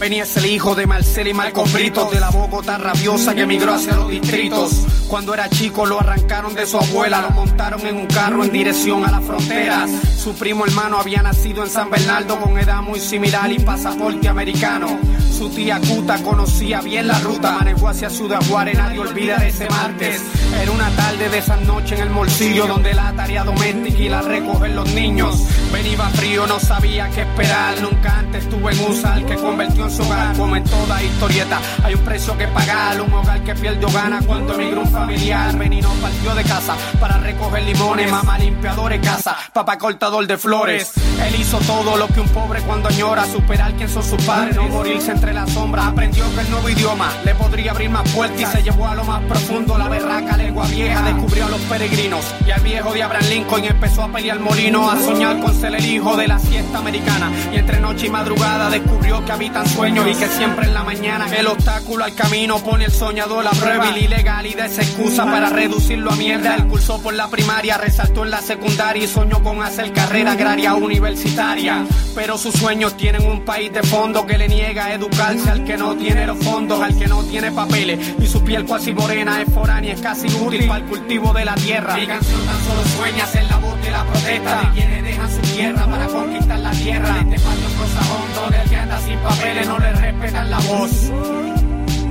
Benny 0.00 0.18
es 0.20 0.34
el 0.38 0.46
hijo 0.46 0.74
de 0.74 0.86
Marcel 0.86 1.28
y 1.28 1.34
Marco 1.34 1.62
Brito, 1.64 2.08
de 2.10 2.20
la 2.20 2.30
Bogotá 2.30 2.78
rabiosa 2.78 3.34
que 3.34 3.42
emigró 3.42 3.74
hacia 3.74 3.96
los 3.96 4.08
distritos. 4.08 4.86
Cuando 5.08 5.34
era 5.34 5.50
chico 5.50 5.84
lo 5.84 6.00
arrancaron 6.00 6.54
de 6.54 6.64
su 6.64 6.78
abuela, 6.78 7.20
lo 7.20 7.30
montaron 7.32 7.86
en 7.86 7.96
un 7.96 8.06
carro 8.06 8.42
en 8.42 8.50
dirección 8.50 9.04
a 9.04 9.10
las 9.10 9.22
fronteras. 9.22 9.90
Su 10.16 10.32
primo 10.34 10.64
hermano 10.64 10.96
había 10.96 11.20
nacido 11.20 11.62
en 11.62 11.68
San 11.68 11.90
Bernardo 11.90 12.40
con 12.40 12.58
edad 12.58 12.80
muy 12.80 12.98
similar 12.98 13.52
y 13.52 13.58
pasaporte 13.58 14.26
americano. 14.26 14.98
Su 15.40 15.48
tía 15.48 15.80
Cuta 15.80 16.22
conocía 16.22 16.82
bien 16.82 17.08
la 17.08 17.18
ruta, 17.20 17.52
manejó 17.52 17.88
hacia 17.88 18.10
Ciudad 18.10 18.42
Juárez, 18.46 18.76
nadie 18.76 18.98
olvida 18.98 19.36
ese 19.36 19.70
martes. 19.70 20.20
Era 20.60 20.70
una 20.70 20.90
tarde 20.90 21.30
de 21.30 21.38
esa 21.38 21.56
noche 21.56 21.94
en 21.94 22.02
el 22.02 22.08
bolsillo 22.10 22.66
donde 22.66 22.92
la 22.92 23.10
tarea 23.14 23.42
doméstica 23.42 23.98
y 23.98 24.08
la 24.10 24.20
recogen 24.20 24.76
los 24.76 24.92
niños. 24.92 25.42
Venía 25.72 26.10
frío, 26.10 26.46
no 26.46 26.60
sabía 26.60 27.08
qué 27.14 27.22
esperar, 27.22 27.80
nunca 27.80 28.18
antes 28.18 28.44
estuve 28.44 28.72
en 28.72 28.80
un 28.80 28.94
sal 28.94 29.24
que 29.24 29.34
convirtió 29.36 29.84
en 29.84 29.90
su 29.90 30.02
hogar. 30.02 30.36
Como 30.36 30.56
en 30.56 30.64
toda 30.64 31.02
historieta, 31.02 31.58
hay 31.84 31.94
un 31.94 32.00
precio 32.00 32.36
que 32.36 32.46
pagar, 32.48 33.00
un 33.00 33.10
hogar 33.10 33.42
que 33.42 33.54
pierde 33.54 33.86
o 33.86 33.90
gana 33.90 34.20
cuando 34.26 34.52
emigra 34.52 34.80
un 34.80 34.90
familiar. 34.90 35.56
Benny 35.56 35.80
no 35.80 35.90
partió 36.02 36.34
de 36.34 36.44
casa 36.44 36.76
para 37.00 37.16
recoger 37.16 37.62
limones, 37.62 38.10
mamá 38.10 38.38
limpiador 38.38 38.92
de 38.92 39.00
casa, 39.00 39.38
papá 39.54 39.78
cortador 39.78 40.26
de 40.26 40.36
flores. 40.36 40.92
Él 41.26 41.40
hizo 41.40 41.58
todo 41.60 41.96
lo 41.96 42.08
que 42.08 42.20
un 42.20 42.28
pobre 42.28 42.60
cuando 42.60 42.90
añora, 42.90 43.24
superar 43.24 43.72
quién 43.74 43.88
son 43.88 44.02
sus 44.02 44.22
padres, 44.24 44.56
no 44.56 44.68
morirse 44.68 45.12
entre 45.12 45.29
las 45.32 45.50
sombras. 45.50 45.86
Aprendió 45.86 46.24
que 46.34 46.40
el 46.40 46.50
nuevo 46.50 46.68
idioma 46.68 47.12
le 47.24 47.34
podría 47.34 47.72
abrir 47.72 47.90
más 47.90 48.08
puertas 48.12 48.40
y 48.40 48.46
se 48.46 48.62
llevó 48.62 48.88
a 48.88 48.94
lo 48.94 49.04
más 49.04 49.22
profundo 49.24 49.76
la 49.78 49.88
berraca 49.88 50.36
lengua 50.36 50.66
vieja. 50.66 51.02
Descubrió 51.02 51.46
a 51.46 51.50
los 51.50 51.60
peregrinos 51.62 52.24
y 52.46 52.50
al 52.50 52.60
viejo 52.60 52.92
de 52.92 53.02
Abraham 53.02 53.26
Lincoln 53.28 53.64
y 53.64 53.68
empezó 53.68 54.02
a 54.02 54.12
pelear 54.12 54.40
molino, 54.40 54.90
a 54.90 54.98
soñar 54.98 55.40
con 55.40 55.54
ser 55.54 55.74
el 55.74 55.84
hijo 55.84 56.16
de 56.16 56.28
la 56.28 56.38
siesta 56.38 56.78
americana. 56.78 57.30
Y 57.52 57.56
entre 57.56 57.80
noche 57.80 58.06
y 58.06 58.10
madrugada 58.10 58.70
descubrió 58.70 59.24
que 59.24 59.32
habitan 59.32 59.68
sueños 59.68 60.06
y 60.08 60.14
que 60.14 60.26
siempre 60.28 60.66
en 60.66 60.74
la 60.74 60.84
mañana 60.84 61.26
el 61.36 61.46
obstáculo 61.46 62.04
al 62.04 62.14
camino 62.14 62.58
pone 62.58 62.84
el 62.84 62.92
soñador 62.92 63.44
la 63.44 63.50
prueba 63.50 63.88
y 63.90 63.92
la 63.92 63.98
ilegalidad 63.98 64.66
es 64.66 64.78
excusa 64.78 65.24
para 65.24 65.48
reducirlo 65.50 66.10
a 66.10 66.16
mierda. 66.16 66.54
Él 66.54 66.66
cursó 66.66 67.00
por 67.00 67.14
la 67.14 67.28
primaria, 67.28 67.78
resaltó 67.78 68.24
en 68.24 68.30
la 68.30 68.40
secundaria 68.40 69.04
y 69.04 69.06
soñó 69.06 69.42
con 69.42 69.62
hacer 69.62 69.92
carrera 69.92 70.32
agraria 70.32 70.74
universitaria. 70.74 71.84
Pero 72.14 72.38
sus 72.38 72.54
sueños 72.54 72.96
tienen 72.96 73.26
un 73.26 73.44
país 73.44 73.72
de 73.72 73.82
fondo 73.82 74.26
que 74.26 74.36
le 74.36 74.48
niega 74.48 74.86
a 74.86 74.94
al 75.20 75.64
que 75.64 75.76
no 75.76 75.94
tiene 75.96 76.26
los 76.26 76.38
fondos, 76.38 76.80
al 76.80 76.98
que 76.98 77.06
no 77.06 77.22
tiene 77.24 77.52
papeles. 77.52 78.14
Y 78.20 78.26
su 78.26 78.42
piel 78.42 78.64
casi 78.64 78.92
morena 78.92 79.42
es 79.42 79.52
foránea, 79.52 79.92
es 79.92 80.00
casi 80.00 80.28
útil 80.28 80.66
para 80.66 80.82
el 80.82 80.88
cultivo 80.88 81.32
de 81.34 81.44
la 81.44 81.54
tierra. 81.54 81.94
Mi 81.94 82.06
canción 82.06 82.40
tan 82.46 82.64
solo 82.64 82.82
sueña 82.96 83.26
ser 83.26 83.44
la 83.44 83.56
voz 83.58 83.82
de 83.82 83.90
la 83.90 84.04
protesta 84.04 84.60
de 84.60 84.70
quienes 84.72 85.04
dejan 85.04 85.30
su 85.30 85.40
tierra 85.54 85.86
para 85.86 86.06
conquistar 86.06 86.58
la 86.58 86.70
tierra. 86.70 87.12
De 87.12 87.20
este 87.20 87.36
patio 87.36 88.14
hondo 88.14 88.56
del 88.56 88.70
que 88.70 88.76
anda 88.76 89.00
sin 89.00 89.18
papeles 89.18 89.68
no 89.68 89.78
le 89.78 89.92
respetan 89.92 90.50
la 90.50 90.58
voz. 90.58 90.90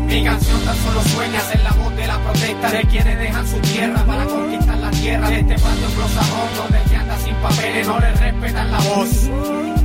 Mi 0.07 0.23
canción 0.23 0.61
tan 0.61 0.75
solo 0.77 1.03
sueña 1.03 1.39
ser 1.41 1.61
la 1.61 1.71
voz 1.71 1.95
de 1.95 2.07
la 2.07 2.19
protesta 2.19 2.71
de 2.71 2.81
quienes 2.83 3.19
dejan 3.19 3.47
su 3.47 3.57
tierra 3.59 4.05
para 4.05 4.25
conquistar 4.25 4.77
la 4.77 4.91
tierra. 4.91 5.29
De 5.29 5.39
este 5.39 5.55
patio 5.55 5.87
hondo 5.87 6.77
del 6.77 6.89
que 6.89 6.95
anda 6.95 7.17
sin 7.17 7.35
papeles 7.35 7.87
no 7.87 7.99
le 7.99 8.11
respetan 8.13 8.71
la 8.71 8.79
voz. 8.79 9.78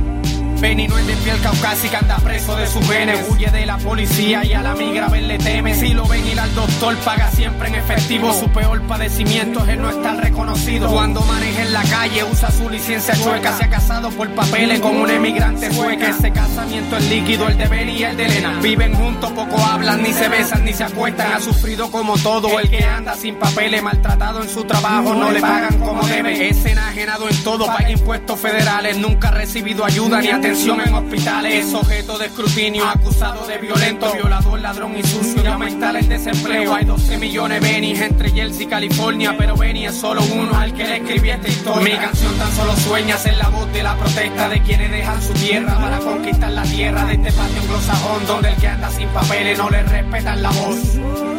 Benny 0.59 0.87
no 0.87 0.97
es 0.97 1.05
de 1.05 1.15
piel 1.17 1.39
caucásica, 1.41 1.99
anda 1.99 2.17
preso 2.17 2.55
de 2.55 2.67
su 2.67 2.81
genes, 2.81 3.25
huye 3.29 3.49
de 3.51 3.65
la 3.65 3.77
policía 3.77 4.43
y 4.45 4.53
a 4.53 4.61
la 4.61 4.73
migra 4.73 5.09
ver 5.09 5.23
le 5.23 5.37
teme. 5.37 5.75
Si 5.75 5.93
lo 5.93 6.07
ven 6.07 6.25
ir 6.25 6.39
al 6.39 6.53
doctor, 6.55 6.95
paga 6.97 7.29
siempre 7.31 7.67
en 7.67 7.75
efectivo. 7.75 8.33
Su 8.33 8.49
peor 8.49 8.81
padecimiento 8.83 9.63
es 9.63 9.69
el 9.69 9.81
no 9.81 9.89
estar 9.89 10.17
reconocido. 10.17 10.89
Cuando 10.89 11.21
maneja 11.21 11.63
en 11.63 11.73
la 11.73 11.83
calle, 11.83 12.23
usa 12.23 12.49
su 12.51 12.69
licencia 12.69 13.15
chueca. 13.15 13.57
Se 13.57 13.65
ha 13.65 13.69
casado 13.69 14.09
por 14.11 14.29
papeles 14.29 14.79
con 14.79 14.95
un 14.95 15.09
emigrante 15.09 15.71
sueca. 15.73 16.09
Ese 16.09 16.31
casamiento 16.31 16.97
es 16.97 17.09
líquido, 17.09 17.47
el 17.49 17.57
de 17.57 17.67
Benny 17.67 17.97
y 17.97 18.03
el 18.03 18.17
de 18.17 18.25
Elena. 18.25 18.59
Viven 18.61 18.93
juntos, 18.95 19.31
poco 19.33 19.57
hablan, 19.57 20.01
ni 20.01 20.13
se 20.13 20.29
besan, 20.29 20.63
ni 20.63 20.73
se 20.73 20.85
acuestan. 20.85 21.33
Ha 21.33 21.41
sufrido 21.41 21.91
como 21.91 22.17
todo 22.17 22.59
el 22.59 22.69
que 22.69 22.83
anda 22.83 23.15
sin 23.15 23.35
papeles, 23.35 23.83
maltratado 23.83 24.41
en 24.41 24.49
su 24.49 24.63
trabajo, 24.63 25.13
no 25.13 25.31
le 25.31 25.41
pagan 25.41 25.79
como 25.79 26.07
debe. 26.07 26.49
Es 26.49 26.65
enajenado 26.65 27.29
en 27.29 27.43
todo, 27.43 27.65
paga 27.65 27.91
impuestos 27.91 28.39
federales, 28.39 28.97
nunca 28.97 29.27
ha 29.27 29.31
recibido 29.31 29.83
ayuda 29.83 30.21
ni 30.21 30.29
atención 30.29 30.44
en 30.47 30.93
hospitales, 30.93 31.65
es 31.65 31.73
objeto 31.73 32.19
de 32.19 32.27
escrutinio, 32.27 32.87
acusado 32.87 33.47
de 33.47 33.57
violento, 33.57 34.13
violador, 34.13 34.59
ladrón 34.59 34.95
y 34.95 35.01
sucio, 35.01 35.41
ya 35.41 35.53
aumentar 35.53 35.95
el 35.95 36.07
desempleo. 36.07 36.75
Hay 36.75 36.85
12 36.85 37.17
millones 37.17 37.61
de 37.61 37.67
Benny 37.67 37.95
entre 37.95 38.31
Chelsea 38.31 38.63
y 38.63 38.67
California, 38.67 39.33
pero 39.35 39.57
Benny 39.57 39.87
es 39.87 39.95
solo 39.95 40.21
uno 40.35 40.55
al 40.55 40.71
que 40.73 40.85
le 40.85 40.97
escribí 40.97 41.31
esta 41.31 41.47
historia. 41.47 41.95
Mi 41.95 41.99
canción 41.99 42.37
tan 42.37 42.51
solo 42.51 42.75
sueña 42.75 43.17
ser 43.17 43.37
la 43.37 43.49
voz 43.49 43.73
de 43.73 43.81
la 43.81 43.97
protesta 43.97 44.47
de 44.49 44.61
quienes 44.61 44.91
dejan 44.91 45.19
su 45.19 45.33
tierra 45.33 45.79
para 45.79 45.97
conquistar 45.97 46.51
la 46.51 46.63
tierra 46.63 47.05
de 47.05 47.13
este 47.13 47.31
patio 47.31 47.61
anglosajón 47.61 48.27
donde 48.27 48.49
el 48.49 48.55
que 48.57 48.67
anda 48.67 48.89
sin 48.91 49.07
papeles 49.09 49.57
no 49.57 49.69
le 49.71 49.81
respetan 49.81 50.43
la 50.43 50.51
voz. 50.51 51.34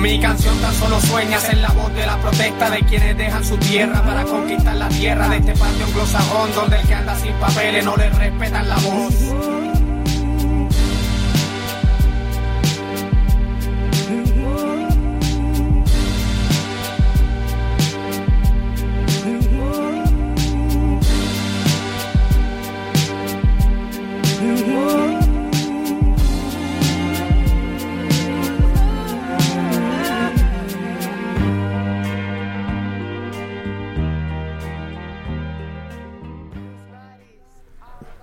Mi 0.00 0.18
canción 0.18 0.58
tan 0.60 0.74
solo 0.74 0.98
sueña 0.98 1.38
ser 1.38 1.58
la 1.58 1.68
voz 1.72 1.92
de 1.92 2.06
la 2.06 2.16
protesta 2.16 2.70
de 2.70 2.80
quienes 2.84 3.18
dejan 3.18 3.44
su 3.44 3.58
tierra 3.58 4.02
para 4.02 4.24
conquistar 4.24 4.74
la 4.76 4.88
tierra 4.88 5.28
de 5.28 5.36
este 5.36 5.52
patio 5.52 5.84
anglosajón 5.84 6.54
donde 6.54 6.76
el 6.76 6.88
que 6.88 6.94
anda 6.94 7.14
sin 7.16 7.34
papeles 7.34 7.84
no 7.84 7.96
le 7.98 8.08
respetan 8.08 8.66
la 8.66 8.76
voz. 8.76 9.49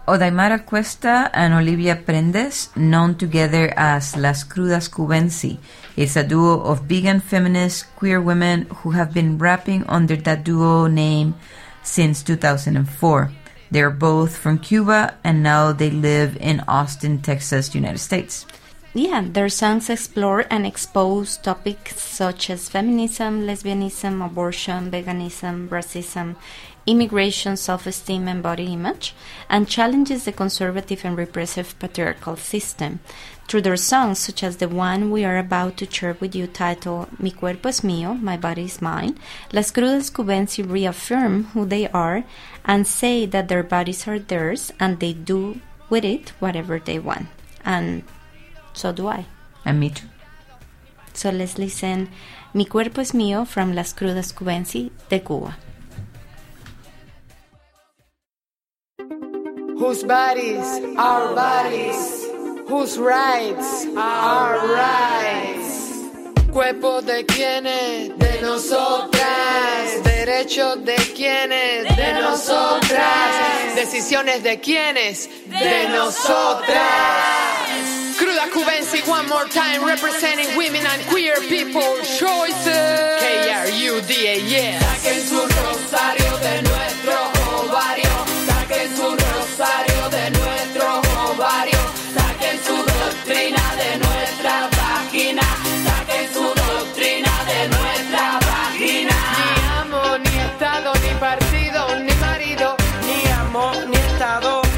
Odaimara 0.07 0.65
Cuesta 0.65 1.29
and 1.33 1.53
Olivia 1.53 1.97
Prendes, 1.97 2.69
known 2.77 3.15
together 3.15 3.73
as 3.75 4.15
Las 4.15 4.45
Crudas 4.45 4.87
Cubensi, 4.87 5.57
is 5.97 6.15
a 6.15 6.23
duo 6.23 6.61
of 6.61 6.83
vegan 6.83 7.19
feminist 7.19 7.93
queer 7.97 8.21
women 8.21 8.67
who 8.77 8.91
have 8.91 9.13
been 9.13 9.37
rapping 9.37 9.83
under 9.89 10.15
that 10.15 10.45
duo 10.45 10.87
name 10.87 11.35
since 11.83 12.23
2004. 12.23 13.31
They're 13.69 13.89
both 13.89 14.37
from 14.37 14.59
Cuba 14.59 15.15
and 15.25 15.43
now 15.43 15.73
they 15.73 15.89
live 15.89 16.37
in 16.39 16.63
Austin, 16.69 17.21
Texas, 17.21 17.75
United 17.75 17.99
States. 17.99 18.45
Yeah, 18.93 19.25
their 19.27 19.49
songs 19.49 19.89
explore 19.89 20.45
and 20.49 20.65
expose 20.65 21.35
topics 21.35 21.99
such 21.99 22.49
as 22.49 22.69
feminism, 22.69 23.41
lesbianism, 23.41 24.25
abortion, 24.25 24.89
veganism, 24.89 25.67
racism, 25.67 26.37
immigration, 26.87 27.57
self-esteem 27.57 28.27
and 28.27 28.41
body 28.41 28.73
image, 28.73 29.13
and 29.49 29.67
challenges 29.67 30.23
the 30.25 30.31
conservative 30.31 31.03
and 31.05 31.17
repressive 31.17 31.77
patriarchal 31.77 32.37
system. 32.37 32.99
Through 33.47 33.61
their 33.61 33.77
songs, 33.77 34.19
such 34.19 34.43
as 34.43 34.57
the 34.57 34.67
one 34.67 35.11
we 35.11 35.23
are 35.23 35.37
about 35.37 35.77
to 35.77 35.91
share 35.91 36.17
with 36.19 36.35
you 36.35 36.47
titled 36.47 37.19
Mi 37.19 37.31
cuerpo 37.31 37.69
es 37.69 37.81
mío, 37.81 38.19
my 38.19 38.37
body 38.37 38.63
is 38.63 38.81
mine, 38.81 39.17
Las 39.53 39.71
Crudas 39.71 40.11
Cubensi 40.11 40.63
reaffirm 40.63 41.45
who 41.53 41.65
they 41.65 41.87
are 41.89 42.23
and 42.65 42.87
say 42.87 43.25
that 43.25 43.47
their 43.47 43.63
bodies 43.63 44.07
are 44.07 44.19
theirs 44.19 44.71
and 44.79 44.99
they 44.99 45.13
do 45.13 45.61
with 45.89 46.03
it 46.03 46.29
whatever 46.39 46.79
they 46.79 46.99
want. 46.99 47.27
And 47.63 48.03
so 48.73 48.91
do 48.91 49.07
I. 49.07 49.25
And 49.63 49.79
me 49.79 49.91
too. 49.91 50.07
So 51.13 51.29
let's 51.29 51.57
listen 51.57 52.09
Mi 52.53 52.65
cuerpo 52.65 53.01
es 53.01 53.11
mío 53.11 53.45
from 53.45 53.73
Las 53.73 53.93
Crudas 53.93 54.33
Cubensi 54.33 54.91
de 55.09 55.19
Cuba. 55.19 55.57
Whose 59.79 60.03
bodies 60.03 60.65
are 60.97 61.35
bodies, 61.35 62.25
whose 62.67 62.97
rights 62.97 63.85
are 63.95 64.67
rights. 64.73 65.93
Cuerpo 66.51 67.01
de 67.01 67.23
quienes, 67.25 68.17
de 68.17 68.41
nosotras. 68.41 70.03
Derechos 70.03 70.83
de 70.83 70.95
quienes, 71.13 71.95
de 71.95 72.13
nosotras. 72.13 73.75
Decisiones 73.75 74.41
de 74.41 74.59
quienes, 74.59 75.29
de 75.47 75.89
nosotras. 75.89 76.77
Cruda 78.17 78.47
Cubensi, 78.51 79.07
one 79.07 79.29
more 79.29 79.45
time, 79.45 79.85
representing 79.85 80.57
women 80.57 80.83
and 80.87 81.03
queer 81.03 81.35
people 81.47 81.97
choices. 82.17 83.21
K-R-U-D-A, 83.21 84.41
yeah. 84.49 84.79
Saquen 84.79 85.21
su 85.21 85.39
rosario 85.39 86.26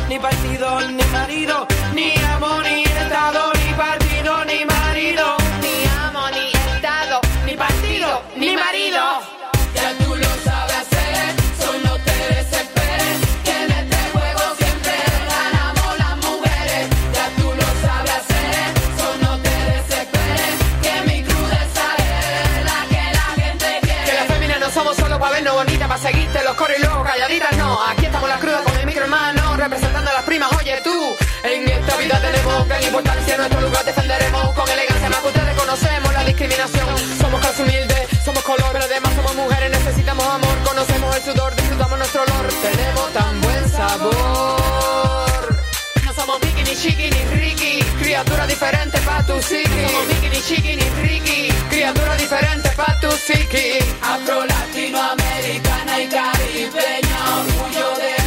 ni 0.10 0.18
partido, 0.20 0.82
ni 0.82 1.04
marido. 1.04 1.68
Ni 1.94 2.14
amo, 2.34 2.62
ni 2.64 2.84
estado, 2.84 3.54
ni 3.54 3.74
partido, 3.76 4.46
ni 4.46 4.66
marido. 4.66 5.38
Ni 5.62 5.76
amo, 6.04 6.24
ni 6.32 6.46
estado, 6.52 7.22
ni 7.46 7.54
partido, 7.56 8.22
ni 8.36 8.56
marido. 8.56 9.02
Ya 9.76 9.94
tú 10.04 10.16
lo 10.16 10.32
sabes 10.44 10.78
hacer, 10.82 11.36
solo 11.64 11.92
te 12.08 12.18
desesperes. 12.36 13.18
Que 13.46 13.56
en 13.64 13.72
este 13.72 14.00
juego 14.14 14.44
siempre 14.58 14.96
ganamos 15.30 15.92
las 16.04 16.16
mujeres. 16.26 16.84
Ya 17.14 17.26
tú 17.38 17.48
lo 17.62 17.68
sabes 17.86 18.14
hacer, 18.20 18.66
solo 19.02 19.30
te 19.46 19.56
desesperes. 19.72 20.56
Que 20.84 20.94
mi 21.08 21.24
crudeza 21.24 21.86
es 22.10 22.66
la 22.70 22.80
que 22.92 23.04
la 23.20 23.28
gente 23.42 23.80
quiere. 23.84 24.06
Que 24.06 24.14
las 24.14 24.28
féminas 24.28 24.60
no 24.60 24.70
somos 24.72 24.98
solo 24.98 25.20
para 25.20 25.34
vernos 25.34 25.54
bonitas, 25.54 25.88
para 25.88 26.02
seguirte 26.02 26.44
los 26.44 26.56
coros 26.56 26.78
y 26.78 26.82
luego 26.82 26.99
importancia, 33.00 33.38
nuestro 33.38 33.62
lugar 33.62 33.86
defenderemos 33.86 34.54
con 34.54 34.70
elegancia. 34.70 35.10
Más 35.10 35.20
que 35.20 35.28
ustedes 35.28 35.56
conocemos 35.56 36.14
la 36.14 36.24
discriminación. 36.26 36.88
Somos 37.20 37.42
casi 37.42 37.62
humildes, 37.62 38.08
somos 38.24 38.44
color, 38.44 38.70
pero 38.74 38.86
además 38.86 39.14
somos 39.16 39.36
mujeres, 39.36 39.72
necesitamos 39.72 40.26
amor. 40.26 40.58
Conocemos 40.66 41.16
el 41.16 41.24
sudor, 41.24 41.56
disfrutamos 41.56 41.98
nuestro 41.98 42.24
olor. 42.24 42.48
Tenemos 42.62 43.14
tan 43.14 43.42
buen 43.42 43.70
sabor. 43.70 45.64
No 46.06 46.14
somos 46.14 46.42
Mickey, 46.44 46.64
ni 46.64 46.76
Chiqui, 46.76 47.10
ni 47.10 47.24
Ricky. 47.40 47.80
Criatura 48.02 48.46
diferente 48.48 48.98
pa' 49.00 49.26
tu 49.26 49.34
psiqui. 49.40 49.82
No 49.82 49.90
somos 49.90 50.08
Mickey, 50.08 50.30
ni 50.30 50.42
Chiqui, 50.42 50.76
ni 50.76 50.90
Ricky. 51.02 51.54
Criatura 51.70 52.16
diferente 52.18 52.70
pa' 52.76 53.00
tu 53.00 53.10
psiqui. 53.12 53.80
Afro, 54.02 54.46
latinoamericana 54.46 56.02
y 56.02 56.08
caribeña. 56.08 57.20
Orgullo 57.40 57.98
de 57.98 58.19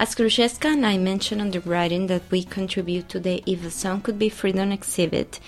As 0.00 0.14
Khrushchevska 0.14 0.74
and 0.74 0.86
I 0.86 0.96
mentioned 0.96 1.40
on 1.40 1.50
the 1.50 1.60
writing 1.60 2.06
that 2.06 2.30
we 2.30 2.44
contribute 2.44 3.08
today, 3.08 3.42
if 3.46 3.66
a 3.66 3.70
song 3.70 4.00
could 4.00 4.16
be 4.16 4.28
freedom 4.28 4.70
exhibit, 4.70 5.40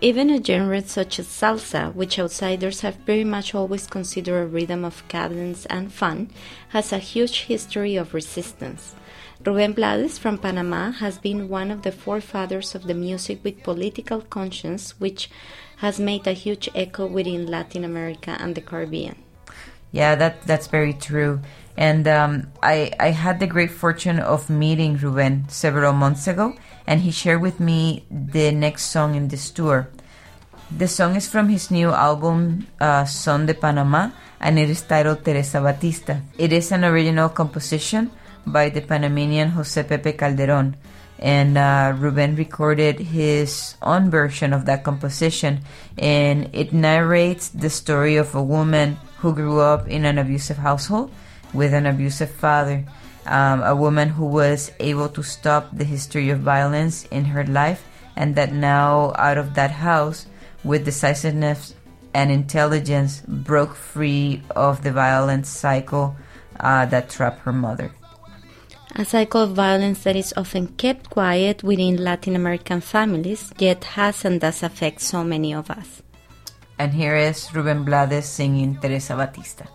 even 0.00 0.30
a 0.30 0.42
genre 0.42 0.80
such 0.80 1.18
as 1.18 1.26
salsa, 1.26 1.94
which 1.94 2.18
outsiders 2.18 2.80
have 2.80 2.94
very 3.04 3.22
much 3.24 3.54
always 3.54 3.86
considered 3.86 4.40
a 4.40 4.46
rhythm 4.46 4.82
of 4.82 5.06
cadence 5.08 5.66
and 5.66 5.92
fun, 5.92 6.30
has 6.70 6.90
a 6.90 6.98
huge 6.98 7.42
history 7.42 7.96
of 7.96 8.14
resistance. 8.14 8.94
Rubén 9.42 9.74
Blades 9.74 10.16
from 10.16 10.38
Panama 10.38 10.90
has 10.90 11.18
been 11.18 11.50
one 11.50 11.70
of 11.70 11.82
the 11.82 11.92
forefathers 11.92 12.74
of 12.74 12.84
the 12.84 12.94
music 12.94 13.44
with 13.44 13.62
political 13.62 14.22
conscience, 14.22 14.98
which 14.98 15.28
has 15.76 16.00
made 16.00 16.26
a 16.26 16.32
huge 16.32 16.70
echo 16.74 17.06
within 17.06 17.46
Latin 17.46 17.84
America 17.84 18.38
and 18.40 18.54
the 18.54 18.62
Caribbean. 18.62 19.16
Yeah, 19.92 20.16
that 20.16 20.42
that's 20.42 20.66
very 20.66 20.92
true. 20.92 21.40
And 21.78 22.08
um, 22.08 22.50
I, 22.60 22.90
I 22.98 23.14
had 23.14 23.38
the 23.38 23.46
great 23.46 23.70
fortune 23.70 24.18
of 24.18 24.50
meeting 24.50 24.96
Ruben 24.96 25.48
several 25.48 25.92
months 25.92 26.26
ago, 26.26 26.58
and 26.88 27.00
he 27.00 27.12
shared 27.12 27.40
with 27.40 27.60
me 27.60 28.04
the 28.10 28.50
next 28.50 28.90
song 28.90 29.14
in 29.14 29.28
this 29.28 29.48
tour. 29.54 29.88
The 30.74 30.88
song 30.88 31.14
is 31.14 31.28
from 31.30 31.48
his 31.48 31.70
new 31.70 31.90
album, 31.94 32.66
uh, 32.80 33.04
Son 33.04 33.46
de 33.46 33.54
Panama, 33.54 34.10
and 34.40 34.58
it 34.58 34.68
is 34.68 34.82
titled 34.82 35.24
Teresa 35.24 35.60
Batista. 35.60 36.18
It 36.36 36.52
is 36.52 36.72
an 36.72 36.82
original 36.82 37.28
composition 37.28 38.10
by 38.44 38.70
the 38.70 38.80
Panamanian 38.80 39.50
Jose 39.50 39.80
Pepe 39.84 40.14
Calderon, 40.14 40.74
and 41.20 41.56
uh, 41.56 41.94
Ruben 41.96 42.34
recorded 42.34 42.98
his 42.98 43.76
own 43.82 44.10
version 44.10 44.52
of 44.52 44.66
that 44.66 44.82
composition, 44.82 45.60
and 45.96 46.50
it 46.52 46.72
narrates 46.72 47.50
the 47.50 47.70
story 47.70 48.16
of 48.16 48.34
a 48.34 48.42
woman 48.42 48.98
who 49.18 49.32
grew 49.32 49.60
up 49.60 49.86
in 49.86 50.04
an 50.04 50.18
abusive 50.18 50.58
household 50.58 51.12
with 51.54 51.74
an 51.74 51.86
abusive 51.86 52.30
father, 52.30 52.84
um, 53.26 53.62
a 53.62 53.74
woman 53.74 54.08
who 54.08 54.26
was 54.26 54.72
able 54.80 55.08
to 55.10 55.22
stop 55.22 55.68
the 55.72 55.84
history 55.84 56.30
of 56.30 56.40
violence 56.40 57.04
in 57.06 57.24
her 57.24 57.44
life, 57.44 57.84
and 58.16 58.34
that 58.34 58.52
now, 58.52 59.12
out 59.16 59.38
of 59.38 59.54
that 59.54 59.70
house, 59.70 60.26
with 60.64 60.84
decisiveness 60.84 61.74
and 62.14 62.30
intelligence, 62.30 63.22
broke 63.28 63.74
free 63.74 64.42
of 64.56 64.82
the 64.82 64.92
violent 64.92 65.46
cycle 65.46 66.16
uh, 66.60 66.86
that 66.86 67.10
trapped 67.10 67.40
her 67.40 67.52
mother. 67.52 67.92
A 68.96 69.04
cycle 69.04 69.42
of 69.42 69.52
violence 69.52 70.02
that 70.02 70.16
is 70.16 70.34
often 70.36 70.68
kept 70.68 71.10
quiet 71.10 71.62
within 71.62 72.02
Latin 72.02 72.34
American 72.34 72.80
families, 72.80 73.52
yet 73.58 73.84
has 73.84 74.24
and 74.24 74.40
does 74.40 74.62
affect 74.62 75.00
so 75.00 75.22
many 75.22 75.52
of 75.54 75.70
us. 75.70 76.02
And 76.78 76.94
here 76.94 77.14
is 77.14 77.54
Ruben 77.54 77.84
Blades 77.84 78.26
singing 78.26 78.78
Teresa 78.80 79.14
Batista. 79.14 79.66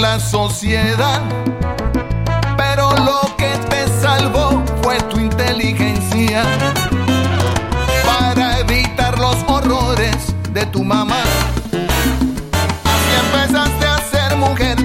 la 0.00 0.18
sociedad. 0.18 1.20
Pero 2.56 2.90
lo 2.96 3.36
que 3.36 3.50
te 3.68 3.86
salvó 4.00 4.62
fue 4.82 4.98
tu 5.10 5.18
inteligencia 5.18 6.42
para 8.06 8.60
evitar 8.60 9.18
los 9.18 9.36
horrores 9.46 10.16
de 10.52 10.64
tu 10.66 10.82
mamá. 10.82 11.22
Así 12.92 13.10
empezaste 13.24 13.86
a 13.86 13.98
ser 14.10 14.36
mujer 14.38 14.76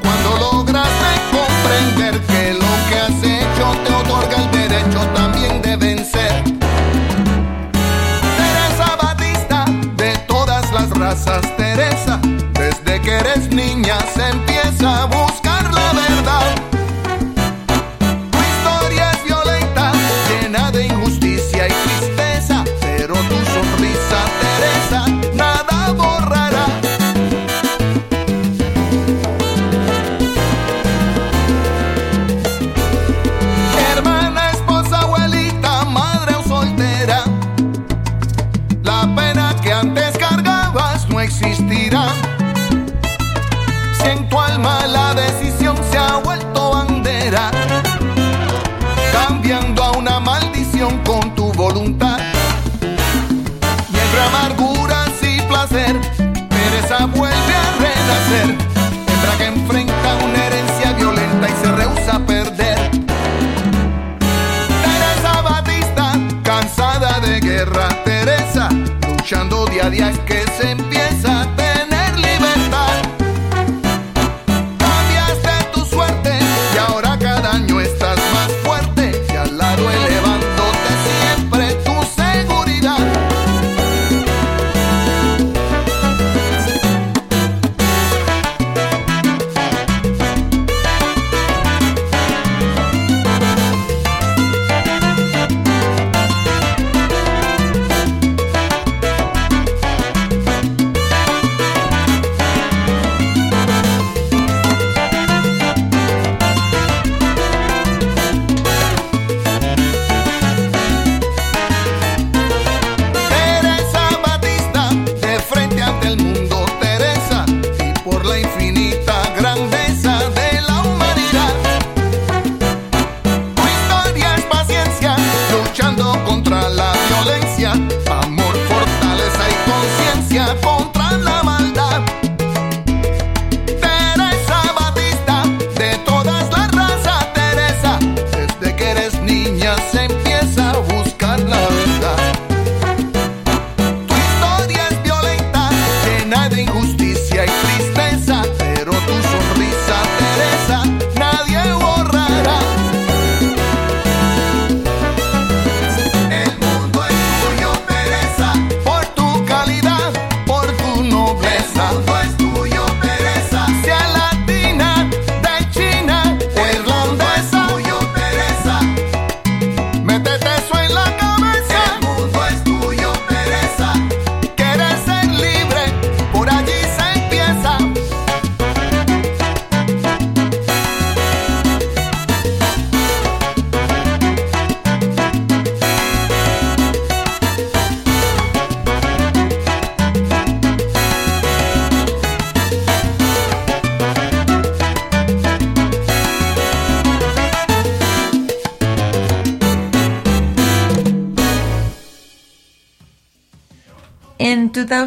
cuando 0.00 0.30
lograste 0.38 1.10
comprender 1.32 2.20
que 2.20 2.54
lo 2.54 2.72
que 2.88 2.98
has 3.04 3.22
hecho 3.22 3.66
te 3.84 3.92
otorga 3.94 4.36
el 4.36 4.50
derecho 4.52 5.00
también 5.14 5.60
de 5.60 5.76
vencer. 5.76 6.44
Teresa 8.36 8.96
Batista 9.02 9.64
de 9.96 10.16
todas 10.28 10.72
las 10.72 10.90
razas. 10.90 11.51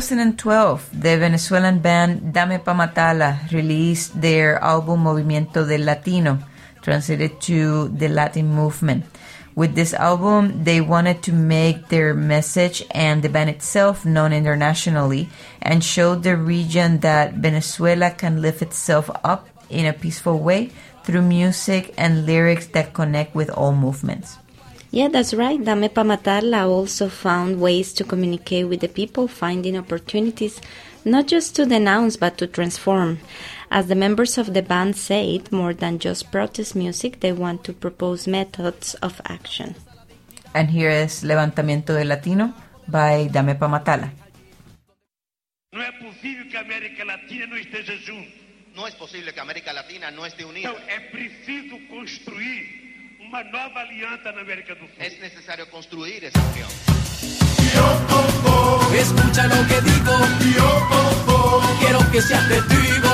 2012, 0.06 1.02
the 1.02 1.18
Venezuelan 1.18 1.80
band 1.80 2.32
Dame 2.32 2.60
Pa 2.61 2.77
Matala 2.77 3.41
released 3.52 4.14
their 4.22 4.61
album 4.61 5.03
Movimiento 5.03 5.68
del 5.68 5.82
Latino, 5.82 6.38
translated 6.84 7.41
to 7.41 7.88
the 7.90 8.07
Latin 8.07 8.45
movement. 8.53 9.03
With 9.56 9.73
this 9.73 9.95
album, 9.95 10.64
they 10.64 10.80
wanted 10.80 11.23
to 11.23 11.34
make 11.34 11.90
their 11.90 12.14
message 12.14 12.86
and 12.91 13.23
the 13.23 13.30
band 13.30 13.49
itself 13.49 14.06
known 14.06 14.32
internationally 14.32 15.27
and 15.64 15.84
show 15.84 16.14
the 16.14 16.38
region 16.38 16.99
that 16.99 17.34
Venezuela 17.34 18.11
can 18.11 18.44
lift 18.44 18.61
itself 18.61 19.10
up 19.23 19.49
in 19.72 19.88
a 19.88 19.94
peaceful 19.94 20.38
way 20.38 20.69
through 21.03 21.23
music 21.23 21.95
and 21.98 22.27
lyrics 22.27 22.68
that 22.77 22.94
connect 22.94 23.34
with 23.34 23.49
all 23.49 23.73
movements. 23.73 24.38
Yeah, 24.95 25.09
that's 25.09 25.34
right. 25.34 25.59
Dame 25.59 25.89
Pa 25.89 26.03
Matarla 26.03 26.63
also 26.72 27.09
found 27.09 27.59
ways 27.59 27.91
to 27.99 28.05
communicate 28.05 28.69
with 28.69 28.80
the 28.80 28.88
people, 28.88 29.27
finding 29.27 29.76
opportunities 29.76 30.61
not 31.03 31.27
just 31.27 31.53
to 31.57 31.65
denounce 31.65 32.15
but 32.15 32.38
to 32.38 32.47
transform. 32.47 33.19
As 33.69 33.88
the 33.88 33.95
members 33.95 34.38
of 34.38 34.53
the 34.53 34.61
band 34.61 34.95
said, 34.95 35.51
more 35.51 35.73
than 35.73 35.99
just 35.99 36.31
protest 36.31 36.77
music, 36.77 37.19
they 37.19 37.34
want 37.34 37.65
to 37.65 37.73
propose 37.73 38.26
methods 38.26 38.95
of 39.03 39.19
action. 39.26 39.76
And 40.53 40.69
here 40.69 40.91
is 40.91 41.26
Levantamiento 41.26 41.91
del 41.93 42.07
Latino 42.07 42.53
by 42.88 43.27
Dame 43.27 43.55
Pa 43.55 43.67
Matarla. 43.67 44.09
Não 45.73 45.81
é 45.81 45.91
possível 45.91 46.47
que 46.47 46.55
América 46.55 47.03
Latina 47.03 47.47
não 47.47 47.57
esteja 47.57 47.97
junto. 47.97 48.31
Não 48.73 48.88
é 48.88 48.91
possível 48.91 49.34
que 49.34 49.41
América 49.41 49.73
Latina 49.73 50.09
não 50.11 50.26
esté 50.26 50.45
unida. 50.45 50.69
Então 50.69 50.81
é 50.88 50.99
preciso 51.11 51.77
construir 51.89 52.84
uma 53.35 53.43
nova 53.51 53.81
aliança 53.81 54.31
na 54.31 54.41
América 54.41 54.73
do 54.75 54.87
Sul. 54.87 54.95
Es 54.97 55.19
necesario 55.19 55.69
construir 55.69 56.23
esa 56.23 56.39
unión. 56.53 56.69
Escucha 58.95 59.47
lo 59.47 59.67
que 59.67 59.81
digo. 59.81 60.13
Quiero 61.79 62.11
que 62.11 62.21
seas 62.21 62.47
testigo. 62.47 63.09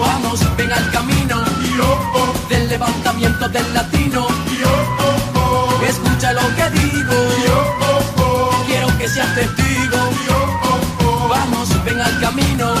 Vamos, 0.00 0.56
ven 0.56 0.72
al 0.72 0.90
camino 0.92 1.44
del 2.48 2.68
levantamiento 2.68 3.48
del 3.48 3.74
latino. 3.74 4.28
Escucha 5.88 6.32
lo 6.32 6.46
que 6.54 6.70
digo. 6.78 7.16
Quiero 8.66 8.98
que 8.98 9.08
seas 9.08 9.34
testigo. 9.34 9.98
Vamos, 11.28 11.84
ven 11.84 12.00
al 12.00 12.20
camino 12.20 12.74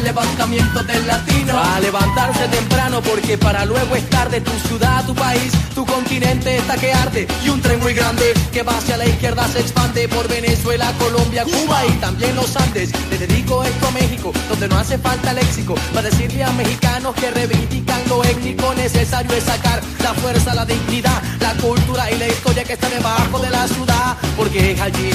del 0.00 0.04
levantamiento 0.04 0.82
del 0.82 1.06
latino. 1.06 1.58
A 1.58 1.80
levantarse 1.80 2.48
temprano 2.48 3.00
porque 3.02 3.36
para 3.38 3.64
luego 3.64 3.96
es 3.96 4.08
tarde. 4.10 4.40
Tu 4.40 4.68
ciudad, 4.68 5.04
tu 5.04 5.14
país, 5.14 5.52
tu 5.74 5.84
continente 5.84 6.56
está 6.56 6.76
que 6.76 6.92
arde. 6.92 7.26
Y 7.44 7.48
un 7.48 7.60
tren 7.60 7.80
muy 7.80 7.94
grande 7.94 8.32
que 8.52 8.62
va 8.62 8.76
hacia 8.76 8.96
la 8.96 9.06
izquierda 9.06 9.46
se 9.48 9.60
expande 9.60 10.08
por 10.08 10.28
Venezuela, 10.28 10.92
Colombia, 10.98 11.44
Cuba 11.44 11.86
y 11.86 11.92
también 11.92 12.34
los 12.36 12.56
Andes. 12.56 12.90
Le 13.10 13.18
dedico 13.18 13.62
esto 13.64 13.88
a 13.88 13.90
México, 13.92 14.32
donde 14.48 14.68
no 14.68 14.78
hace 14.78 14.98
falta 14.98 15.32
léxico. 15.32 15.74
Para 15.94 16.08
decirle 16.10 16.44
a 16.44 16.52
mexicanos 16.52 17.14
que 17.14 17.30
reivindican 17.30 18.00
lo 18.08 18.24
étnico, 18.24 18.74
necesario 18.74 19.32
es 19.36 19.44
sacar 19.44 19.80
la 20.02 20.14
fuerza, 20.14 20.54
la 20.54 20.64
dignidad, 20.64 21.22
la 21.40 21.54
cultura 21.54 22.10
y 22.10 22.18
la 22.18 22.28
historia 22.28 22.64
que 22.64 22.74
está 22.74 22.88
debajo 22.88 23.38
de 23.38 23.50
la 23.50 23.66
ciudad. 23.68 24.16
Porque 24.36 24.72
es 24.72 24.80
allí 24.80 25.10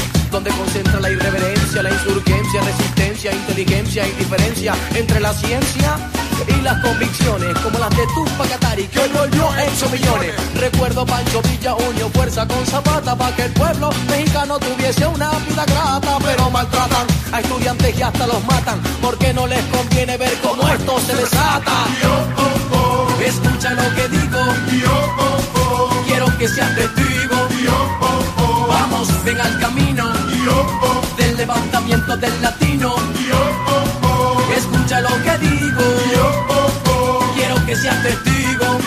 inteligencia 3.33 4.07
y 4.07 4.11
diferencia 4.11 4.73
entre 4.93 5.19
la 5.19 5.33
ciencia 5.33 5.97
y 6.47 6.61
las 6.61 6.81
convicciones, 6.81 7.57
como 7.59 7.79
las 7.79 7.89
de 7.91 8.05
Tupac 8.13 8.49
Katari, 8.49 8.87
que 8.87 8.99
hoy 8.99 9.09
volvió 9.09 9.49
hecho 9.57 9.89
millones. 9.89 10.33
Recuerdo 10.55 11.05
Pancho 11.05 11.41
Villa 11.43 11.75
unió 11.75 12.09
fuerza 12.09 12.45
con 12.47 12.65
Zapata 12.65 13.15
para 13.15 13.35
que 13.35 13.43
el 13.43 13.51
pueblo 13.53 13.89
mexicano 14.09 14.59
tuviese 14.59 15.07
una 15.07 15.31
vida 15.31 15.65
grata, 15.65 16.17
pero 16.23 16.49
maltratan 16.49 17.07
a 17.31 17.39
estudiantes 17.39 17.97
y 17.97 18.01
hasta 18.01 18.27
los 18.27 18.43
matan, 18.45 18.79
porque 19.01 19.33
no 19.33 19.47
les 19.47 19.63
conviene 19.65 20.17
ver 20.17 20.33
cómo 20.43 20.67
esto 20.67 20.99
se 20.99 21.15
desata. 21.15 21.85
Escucha 23.25 23.73
lo 23.73 23.95
que 23.95 24.07
digo, 24.09 24.39
quiero 26.05 26.37
que 26.37 26.47
seas 26.47 26.75
testigo. 26.75 27.47
Vamos, 28.67 29.07
ven 29.23 29.39
al 29.39 29.59
camino 29.59 30.11
del 31.17 31.37
levantamiento 31.37 32.17
del 32.17 32.41
latino. 32.41 33.14
Escucha 34.85 35.01
lo 35.01 35.23
que 35.23 35.37
digo, 35.39 35.81
quiero 37.33 37.65
que 37.65 37.75
seas 37.75 38.03
testigo. 38.03 38.77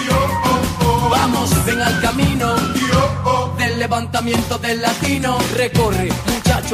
Vamos, 1.11 1.51
ven 1.67 1.83
al 1.83 2.01
camino 2.01 2.55
del 3.59 3.81
levantamiento 3.81 4.59
del 4.59 4.81
latino. 4.81 5.37
Recorre, 5.57 6.11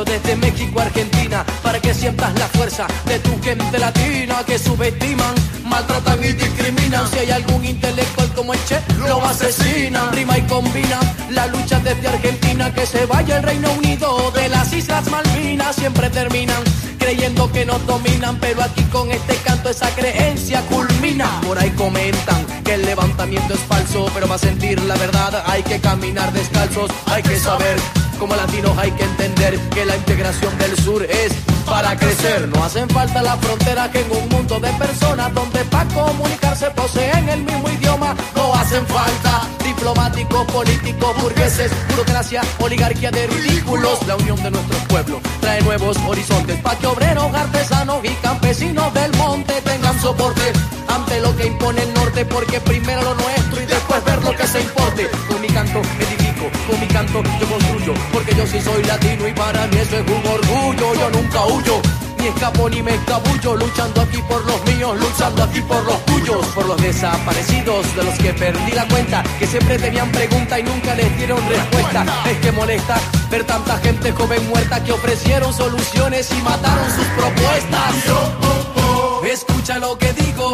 desde 0.02 0.34
México 0.34 0.80
a 0.80 0.84
Argentina, 0.84 1.44
para 1.62 1.78
que 1.78 1.94
sientas 1.94 2.36
la 2.36 2.48
fuerza 2.48 2.86
de 3.06 3.20
tu 3.20 3.40
gente 3.40 3.78
latina 3.78 4.42
que 4.44 4.58
subestiman, 4.58 5.34
maltratan 5.66 6.24
y 6.24 6.32
discriminan. 6.32 7.06
Si 7.08 7.18
hay 7.18 7.30
algún 7.30 7.64
intelectual 7.64 8.28
como 8.34 8.54
el 8.54 8.64
Che, 8.64 8.80
lo 9.06 9.24
asesina. 9.24 10.10
Rima 10.10 10.36
y 10.38 10.42
combina 10.42 10.98
la 11.30 11.46
lucha 11.46 11.78
desde 11.78 12.08
Argentina, 12.08 12.74
que 12.74 12.86
se 12.86 13.06
vaya 13.06 13.36
el 13.36 13.44
Reino 13.44 13.70
Unido 13.72 14.32
de 14.32 14.48
las 14.48 14.72
Islas 14.72 15.08
Malvinas. 15.10 15.76
Siempre 15.76 16.10
terminan 16.10 16.64
creyendo 16.98 17.52
que 17.52 17.64
nos 17.64 17.86
dominan, 17.86 18.36
pero 18.40 18.62
aquí 18.62 18.82
con 18.84 19.12
este 19.12 19.36
canto 19.44 19.68
esa 19.70 19.90
creencia 19.90 20.60
culmina. 20.62 21.40
Por 21.46 21.56
ahí 21.56 21.70
comentan 21.70 22.44
que 22.64 22.74
el 22.74 22.82
levantamiento 22.84 23.54
es 23.54 23.60
falso, 23.60 24.10
pero 24.12 24.26
para 24.26 24.38
sentir 24.38 24.82
la 24.82 24.96
verdad 24.96 25.44
hay 25.46 25.62
que 25.62 25.78
caminar 25.80 26.32
descalzos, 26.32 26.90
hay 27.06 27.22
que 27.22 27.38
saber. 27.38 28.03
Como 28.24 28.36
latinos 28.36 28.72
hay 28.78 28.90
que 28.92 29.04
entender 29.04 29.60
que 29.68 29.84
la 29.84 29.96
integración 29.96 30.56
del 30.56 30.74
sur 30.78 31.02
es 31.02 31.34
para 31.66 31.94
crecer. 31.94 32.48
No 32.48 32.64
hacen 32.64 32.88
falta 32.88 33.20
las 33.20 33.38
fronteras 33.38 33.90
que 33.90 34.00
en 34.00 34.10
un 34.12 34.26
mundo 34.30 34.58
de 34.60 34.72
personas 34.78 35.34
donde 35.34 35.62
para 35.66 35.86
comunicarse 35.90 36.70
poseen 36.70 37.28
el 37.28 37.42
mismo 37.42 37.68
idioma. 37.68 38.16
No 38.34 38.54
hacen 38.54 38.86
falta 38.86 39.42
diplomáticos, 39.62 40.46
políticos, 40.46 41.14
burgueses, 41.20 41.70
burocracia, 41.90 42.40
oligarquía 42.60 43.10
de 43.10 43.26
ridículos. 43.26 44.06
La 44.06 44.16
unión 44.16 44.42
de 44.42 44.52
nuestros 44.52 44.82
pueblos 44.84 45.20
trae 45.42 45.60
nuevos 45.60 45.98
horizontes 46.08 46.58
para 46.62 46.78
que 46.78 46.86
obreros, 46.86 47.34
artesanos 47.34 48.02
y 48.06 48.14
campesinos 48.22 48.94
del 48.94 49.14
monte 49.18 49.52
tengan 49.66 50.00
soporte 50.00 50.50
ante 50.88 51.20
lo 51.20 51.36
que 51.36 51.48
impone 51.48 51.82
el 51.82 51.92
norte, 51.92 52.24
porque 52.24 52.58
primero 52.62 53.02
lo 53.02 53.14
nuestro 53.16 53.60
y 53.60 53.66
después 53.66 54.02
ver 54.06 54.24
lo 54.24 54.34
que 54.34 54.46
se 54.46 54.62
importe. 54.62 55.10
Con 55.28 55.46
canto 55.48 55.82
con 56.66 56.80
mi 56.80 56.86
canto 56.86 57.22
yo 57.40 57.46
construyo, 57.48 57.94
porque 58.12 58.34
yo 58.34 58.46
sí 58.46 58.60
soy 58.60 58.82
latino 58.84 59.28
y 59.28 59.32
para 59.32 59.66
mí 59.66 59.76
eso 59.78 59.96
es 59.96 60.04
un 60.06 60.26
orgullo. 60.26 60.94
Yo 60.94 61.10
nunca 61.10 61.44
huyo. 61.46 61.80
Ni 62.18 62.28
escapo 62.28 62.70
ni 62.70 62.82
me 62.82 62.94
escabullo, 62.94 63.56
luchando 63.56 64.00
aquí 64.00 64.22
por 64.22 64.42
los 64.46 64.64
míos, 64.64 64.98
luchando 64.98 65.42
aquí 65.42 65.60
por 65.60 65.84
los 65.84 66.02
tuyos, 66.06 66.46
por 66.54 66.64
los 66.66 66.80
desaparecidos, 66.80 67.94
de 67.96 68.02
los 68.02 68.14
que 68.14 68.32
perdí 68.32 68.72
la 68.72 68.88
cuenta, 68.88 69.22
que 69.38 69.46
siempre 69.46 69.78
tenían 69.78 70.10
pregunta 70.10 70.58
y 70.58 70.62
nunca 70.62 70.94
les 70.94 71.14
dieron 71.18 71.38
respuesta. 71.46 72.06
Es 72.24 72.38
que 72.38 72.52
molesta 72.52 72.98
ver 73.30 73.44
tanta 73.44 73.76
gente 73.78 74.12
joven 74.12 74.48
muerta 74.48 74.82
que 74.82 74.92
ofrecieron 74.92 75.52
soluciones 75.52 76.30
y 76.30 76.42
mataron 76.42 76.86
sus 76.90 77.06
propuestas. 77.08 77.94
Escucha 79.30 79.78
lo 79.78 79.98
que 79.98 80.12
digo, 80.14 80.52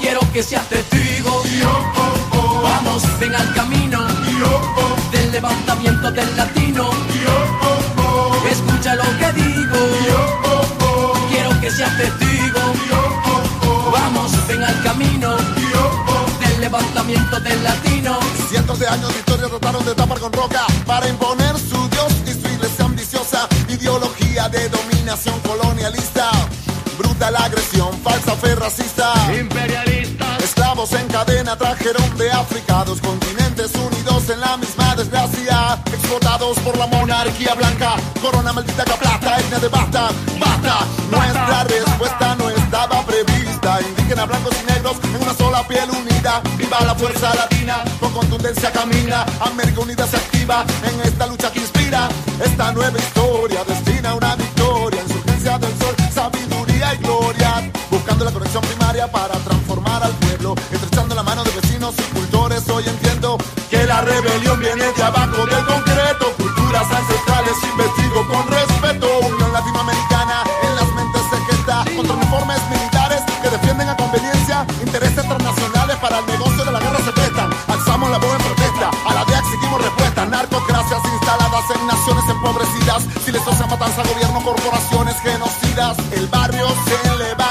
quiero 0.00 0.20
que 0.32 0.42
seas 0.42 0.68
testigo. 0.68 1.42
Vamos, 2.62 3.02
ven 3.18 3.34
al 3.34 3.54
camino 3.54 4.03
del 5.10 5.32
levantamiento 5.32 6.10
del 6.10 6.36
latino. 6.36 6.90
Escucha 8.50 8.94
lo 8.94 9.04
que 9.18 9.32
digo, 9.32 9.78
quiero 11.30 11.60
que 11.60 11.70
seas 11.70 11.96
testigo. 11.96 12.60
Vamos, 13.92 14.32
ven 14.48 14.62
al 14.62 14.82
camino 14.82 15.36
del 16.40 16.60
levantamiento 16.60 17.40
del 17.40 17.62
latino. 17.62 18.18
Cientos 18.48 18.78
de 18.78 18.88
años 18.88 19.12
de 19.12 19.18
historia 19.18 19.48
trataron 19.48 19.84
de 19.84 19.94
tapar 19.94 20.18
con 20.20 20.32
roca 20.32 20.66
para 20.86 21.08
imponer 21.08 21.56
su 21.58 21.88
Dios 21.88 22.12
y 22.26 22.32
su 22.32 22.52
iglesia 22.52 22.84
ambiciosa. 22.84 23.48
Ideología 23.68 24.48
de 24.48 24.68
dominación 24.68 25.38
colonialista. 25.40 26.30
Brutal 26.98 27.34
agresión, 27.36 27.90
falsa 28.02 28.36
fe 28.36 28.54
racista. 28.54 29.12
Imperialista. 29.38 30.38
Esclavos 30.38 30.92
en 30.92 31.08
cadena 31.08 31.56
trajeron 31.56 32.16
de 32.16 32.30
África 32.30 32.84
dos 32.84 33.00
continentes 33.00 33.73
en 34.28 34.40
la 34.40 34.56
misma 34.56 34.94
desgracia. 34.96 35.78
Explotados 35.86 36.58
por 36.60 36.76
la 36.78 36.86
monarquía 36.86 37.54
blanca. 37.54 37.96
Corona 38.22 38.52
maldita 38.52 38.84
que 38.84 38.92
plata, 38.92 39.38
etnia 39.38 39.58
de 39.58 39.68
basta, 39.68 40.08
basta. 40.38 40.86
Nuestra 41.10 41.64
respuesta 41.64 42.34
no 42.36 42.50
estaba 42.50 43.04
prevista. 43.04 43.80
Indígena, 43.82 44.24
blancos 44.24 44.54
y 44.62 44.72
negros 44.72 44.96
en 45.02 45.22
una 45.22 45.34
sola 45.34 45.66
piel 45.66 45.90
unida. 45.90 46.42
Viva 46.56 46.80
la 46.80 46.94
fuerza 46.94 47.34
latina, 47.34 47.84
con 48.00 48.12
contundencia 48.12 48.70
camina. 48.72 49.26
América 49.40 49.80
Unida 49.80 50.06
se 50.06 50.16
activa 50.16 50.64
en 50.82 51.00
esta 51.00 51.26
lucha 51.26 51.50
que 51.52 51.60
inspira. 51.60 52.08
Esta 52.42 52.72
nueva 52.72 52.98
historia 52.98 53.13
viene 64.64 64.92
de 64.92 65.02
abajo 65.02 65.44
del 65.46 65.64
concreto. 65.66 66.32
Culturas 66.38 66.86
ancestrales 66.90 67.56
investigo 67.72 68.26
con 68.26 68.48
respeto. 68.48 69.06
Unión 69.20 69.52
latinoamericana 69.52 70.44
en 70.62 70.76
las 70.76 70.88
mentes 70.96 71.22
se 71.30 71.38
gesta. 71.48 71.84
Contra 71.96 72.14
uniformes 72.14 72.60
militares 72.70 73.20
que 73.42 73.50
defienden 73.50 73.88
a 73.90 73.96
conveniencia 73.96 74.66
intereses 74.80 75.24
transnacionales 75.28 75.96
para 75.96 76.18
el 76.18 76.26
negocio 76.26 76.64
de 76.64 76.72
la 76.72 76.80
guerra 76.80 77.00
se 77.04 77.12
prestan. 77.12 77.50
Alzamos 77.68 78.10
la 78.10 78.18
voz 78.18 78.32
en 78.32 78.42
protesta. 78.48 78.90
A 79.08 79.14
la 79.14 79.24
DEA 79.26 79.38
exigimos 79.38 79.82
respuesta. 79.82 80.24
Narcocracias 80.24 81.02
instaladas 81.12 81.64
en 81.74 81.86
naciones 81.86 82.24
empobrecidas. 82.28 83.00
Si 83.24 83.32
matanza 83.68 84.02
gobierno, 84.02 84.42
corporaciones 84.42 85.16
genocidas. 85.20 85.96
El 86.12 86.26
barrio 86.28 86.66
se 86.86 87.08
eleva. 87.10 87.43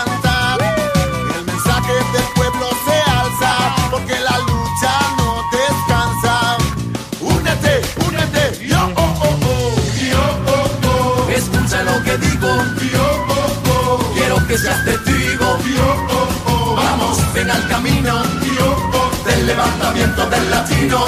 Del 19.43 19.57
levantamiento 19.57 20.25
del 20.27 20.49
latino. 20.49 21.05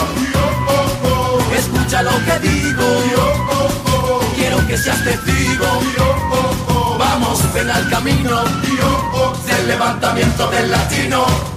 Escucha 1.56 2.04
lo 2.04 2.12
que 2.26 2.40
digo, 2.40 2.86
quiero 4.36 4.68
que 4.68 4.78
seas 4.78 5.02
testigo. 5.04 5.66
Vamos, 7.00 7.54
ven 7.54 7.70
al 7.70 7.90
camino 7.90 8.44
del 9.46 9.68
levantamiento 9.68 10.48
del 10.50 10.70
latino. 10.70 11.55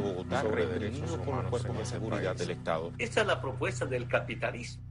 De 0.00 0.08
Bogotá, 0.08 0.42
reprimido 0.42 1.18
por 1.18 1.36
los 1.36 1.50
cuerpos 1.50 1.78
de 1.78 1.84
seguridad 1.84 2.36
del 2.36 2.50
Estado. 2.50 2.92
Esa 2.98 3.20
es 3.20 3.26
la 3.26 3.40
propuesta 3.40 3.86
del 3.86 4.08
capitalismo. 4.08 4.82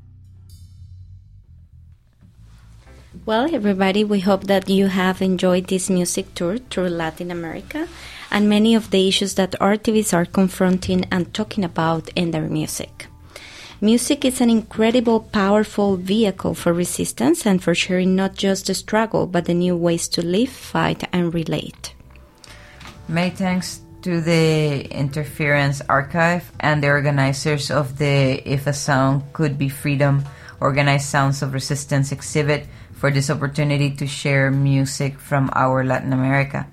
Well, 3.26 3.54
everybody, 3.54 4.04
we 4.04 4.20
hope 4.22 4.46
that 4.46 4.70
you 4.70 4.88
have 4.88 5.22
enjoyed 5.22 5.66
this 5.66 5.90
music 5.90 6.34
tour 6.36 6.58
through 6.58 6.90
Latin 6.90 7.32
America 7.32 7.88
and 8.30 8.48
many 8.48 8.76
of 8.76 8.92
the 8.92 9.08
issues 9.08 9.34
that 9.36 9.56
artists 9.60 10.14
are 10.14 10.26
confronting 10.26 11.06
and 11.12 11.34
talking 11.34 11.64
about 11.64 12.10
in 12.16 12.32
their 12.32 12.48
music. 12.48 13.08
Music 13.82 14.26
is 14.26 14.42
an 14.42 14.50
incredible, 14.50 15.22
powerful 15.22 15.96
vehicle 15.96 16.54
for 16.54 16.72
resistance 16.72 17.48
and 17.48 17.64
for 17.64 17.74
sharing 17.74 18.16
not 18.16 18.36
just 18.36 18.68
the 18.68 18.74
struggle, 18.74 19.26
but 19.26 19.46
the 19.46 19.54
new 19.54 19.76
ways 19.76 20.08
to 20.10 20.22
live, 20.22 20.50
fight, 20.50 21.04
and 21.12 21.34
relate. 21.34 21.96
Many 23.08 23.32
thanks 23.32 23.82
to 24.02 24.22
the 24.22 24.86
Interference 24.92 25.82
Archive 25.90 26.52
and 26.60 26.84
the 26.84 26.90
organizers 26.90 27.72
of 27.72 27.98
the 27.98 28.44
If 28.46 28.68
a 28.68 28.74
Sound 28.74 29.24
Could 29.34 29.58
Be 29.58 29.70
Freedom 29.70 30.24
Organized 30.60 31.06
Sounds 31.06 31.42
of 31.42 31.54
Resistance 31.54 32.12
exhibit 32.12 32.68
for 32.94 33.10
this 33.12 33.30
opportunity 33.30 33.92
to 33.96 34.08
share 34.08 34.52
music 34.52 35.18
from 35.20 35.50
our 35.54 35.84
Latin 35.84 36.14
America. 36.14 36.66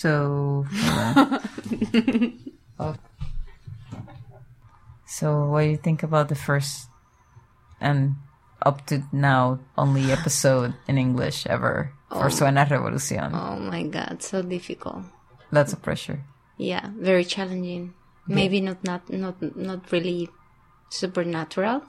So, 0.01 0.65
uh, 2.81 2.93
so 5.05 5.45
what 5.45 5.61
do 5.61 5.69
you 5.69 5.77
think 5.77 6.01
about 6.01 6.25
the 6.27 6.33
first 6.33 6.89
and 7.79 8.15
up 8.65 8.81
to 8.87 9.05
now 9.13 9.59
only 9.77 10.11
episode 10.11 10.73
in 10.87 10.97
English 10.97 11.45
ever 11.45 11.93
for 12.09 12.25
Oh. 12.25 12.33
Suena 12.33 12.65
Revolucion? 12.65 13.29
Oh 13.29 13.61
my 13.61 13.83
god, 13.85 14.23
so 14.25 14.41
difficult. 14.41 15.05
Lots 15.51 15.73
of 15.73 15.83
pressure. 15.85 16.25
Yeah, 16.57 16.89
very 16.97 17.23
challenging. 17.23 17.93
Yeah. 18.25 18.35
Maybe 18.41 18.57
not 18.57 18.81
not 18.83 19.05
not 19.13 19.37
not 19.53 19.85
really 19.93 20.29
supernatural 20.89 21.85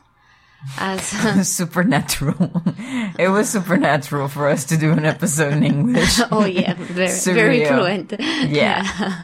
as 0.78 1.02
supernatural. 1.48 2.62
it 3.18 3.28
was 3.28 3.48
supernatural 3.50 4.28
for 4.28 4.48
us 4.48 4.64
to 4.66 4.76
do 4.76 4.92
an 4.92 5.04
episode 5.04 5.52
in 5.52 5.62
English. 5.64 6.20
oh 6.30 6.44
yeah, 6.44 6.74
very 6.74 7.34
very 7.34 7.64
fluent. 7.64 8.12
Yeah. 8.48 8.82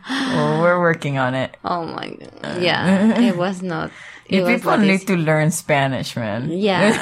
well, 0.08 0.62
we're 0.62 0.80
working 0.80 1.18
on 1.18 1.34
it. 1.34 1.56
Oh 1.64 1.84
my 1.84 2.08
god. 2.10 2.32
Uh. 2.42 2.58
Yeah, 2.60 3.20
it 3.20 3.36
was 3.36 3.62
not. 3.62 3.90
It 4.26 4.42
was 4.42 4.60
people 4.60 4.72
what 4.72 4.80
need 4.80 5.06
to 5.06 5.16
learn 5.16 5.50
Spanish, 5.50 6.14
man. 6.14 6.50
Yeah, 6.50 6.92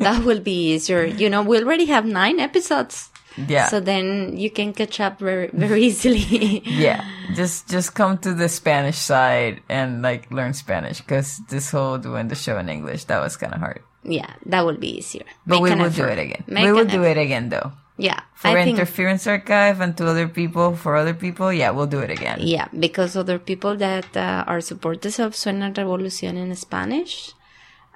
that 0.00 0.24
will 0.24 0.40
be 0.40 0.74
easier. 0.74 1.04
You 1.04 1.30
know, 1.30 1.42
we 1.42 1.58
already 1.62 1.86
have 1.86 2.04
nine 2.04 2.40
episodes. 2.40 3.10
Yeah. 3.36 3.66
So 3.68 3.80
then 3.80 4.36
you 4.36 4.50
can 4.50 4.72
catch 4.72 5.00
up 5.00 5.18
very 5.18 5.50
very 5.52 5.82
easily. 5.84 6.62
yeah 6.66 7.02
just 7.34 7.68
just 7.68 7.94
come 7.94 8.18
to 8.18 8.32
the 8.34 8.48
spanish 8.48 8.98
side 8.98 9.60
and 9.68 10.02
like 10.02 10.30
learn 10.30 10.52
spanish 10.54 11.00
because 11.00 11.40
this 11.50 11.70
whole 11.72 11.98
doing 11.98 12.28
the 12.28 12.34
show 12.36 12.58
in 12.58 12.68
english 12.68 13.04
that 13.10 13.18
was 13.20 13.36
kind 13.36 13.52
of 13.54 13.60
hard 13.60 13.80
yeah, 14.06 14.34
that 14.44 14.66
would 14.66 14.78
be 14.80 14.98
easier. 15.00 15.24
but 15.46 15.62
Make 15.62 15.62
we 15.64 15.82
will 15.82 15.88
do 15.90 16.04
it 16.04 16.18
again 16.18 16.44
Make 16.46 16.64
we 16.66 16.72
will 16.72 16.84
do 16.84 17.02
effort. 17.02 17.16
it 17.18 17.24
again 17.26 17.48
though 17.48 17.72
Yeah, 17.96 18.20
for 18.34 18.48
I 18.52 18.64
think- 18.64 18.76
interference 18.78 19.26
archive 19.26 19.80
and 19.80 19.96
to 19.96 20.06
other 20.06 20.28
people 20.28 20.76
for 20.76 20.94
other 20.94 21.14
people 21.14 21.48
yeah 21.52 21.70
we'll 21.72 21.86
do 21.90 22.00
it 22.04 22.10
again 22.10 22.38
Yeah, 22.42 22.68
because 22.78 23.16
other 23.16 23.38
people 23.38 23.74
that 23.80 24.14
uh, 24.16 24.44
are 24.46 24.60
supporters 24.60 25.18
of 25.18 25.32
Suena 25.32 25.72
Revolucion 25.72 26.36
in 26.36 26.54
Spanish, 26.54 27.32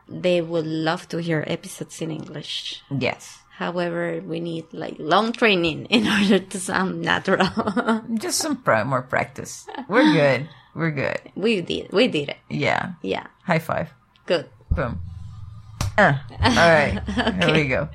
they 0.09 0.41
would 0.41 0.67
love 0.67 1.07
to 1.13 1.19
hear 1.21 1.45
episodes 1.47 2.01
in 2.01 2.11
English. 2.11 2.81
yes 2.91 3.38
However, 3.59 4.23
we 4.23 4.39
need 4.39 4.71
like 4.73 4.95
long 5.03 5.33
training 5.35 5.87
in 5.91 6.07
order 6.17 6.39
to 6.39 6.59
sound 6.63 7.03
natural. 7.03 7.51
just 8.23 8.39
some 8.39 8.63
pra- 8.63 8.85
more 8.87 9.03
practice. 9.03 9.67
We're 9.91 10.13
good. 10.15 10.49
We're 10.79 10.95
good. 10.95 11.19
We 11.35 11.61
did, 11.61 11.91
we 11.91 12.07
did 12.07 12.29
it. 12.31 12.39
yeah. 12.49 12.95
Yeah, 13.03 13.27
high 13.43 13.59
five. 13.59 13.91
Good. 14.27 14.47
boom. 14.71 15.01
Uh, 15.99 16.15
all 16.31 16.71
right. 16.71 17.03
Here 17.43 17.51
we 17.53 17.67
go 17.67 17.89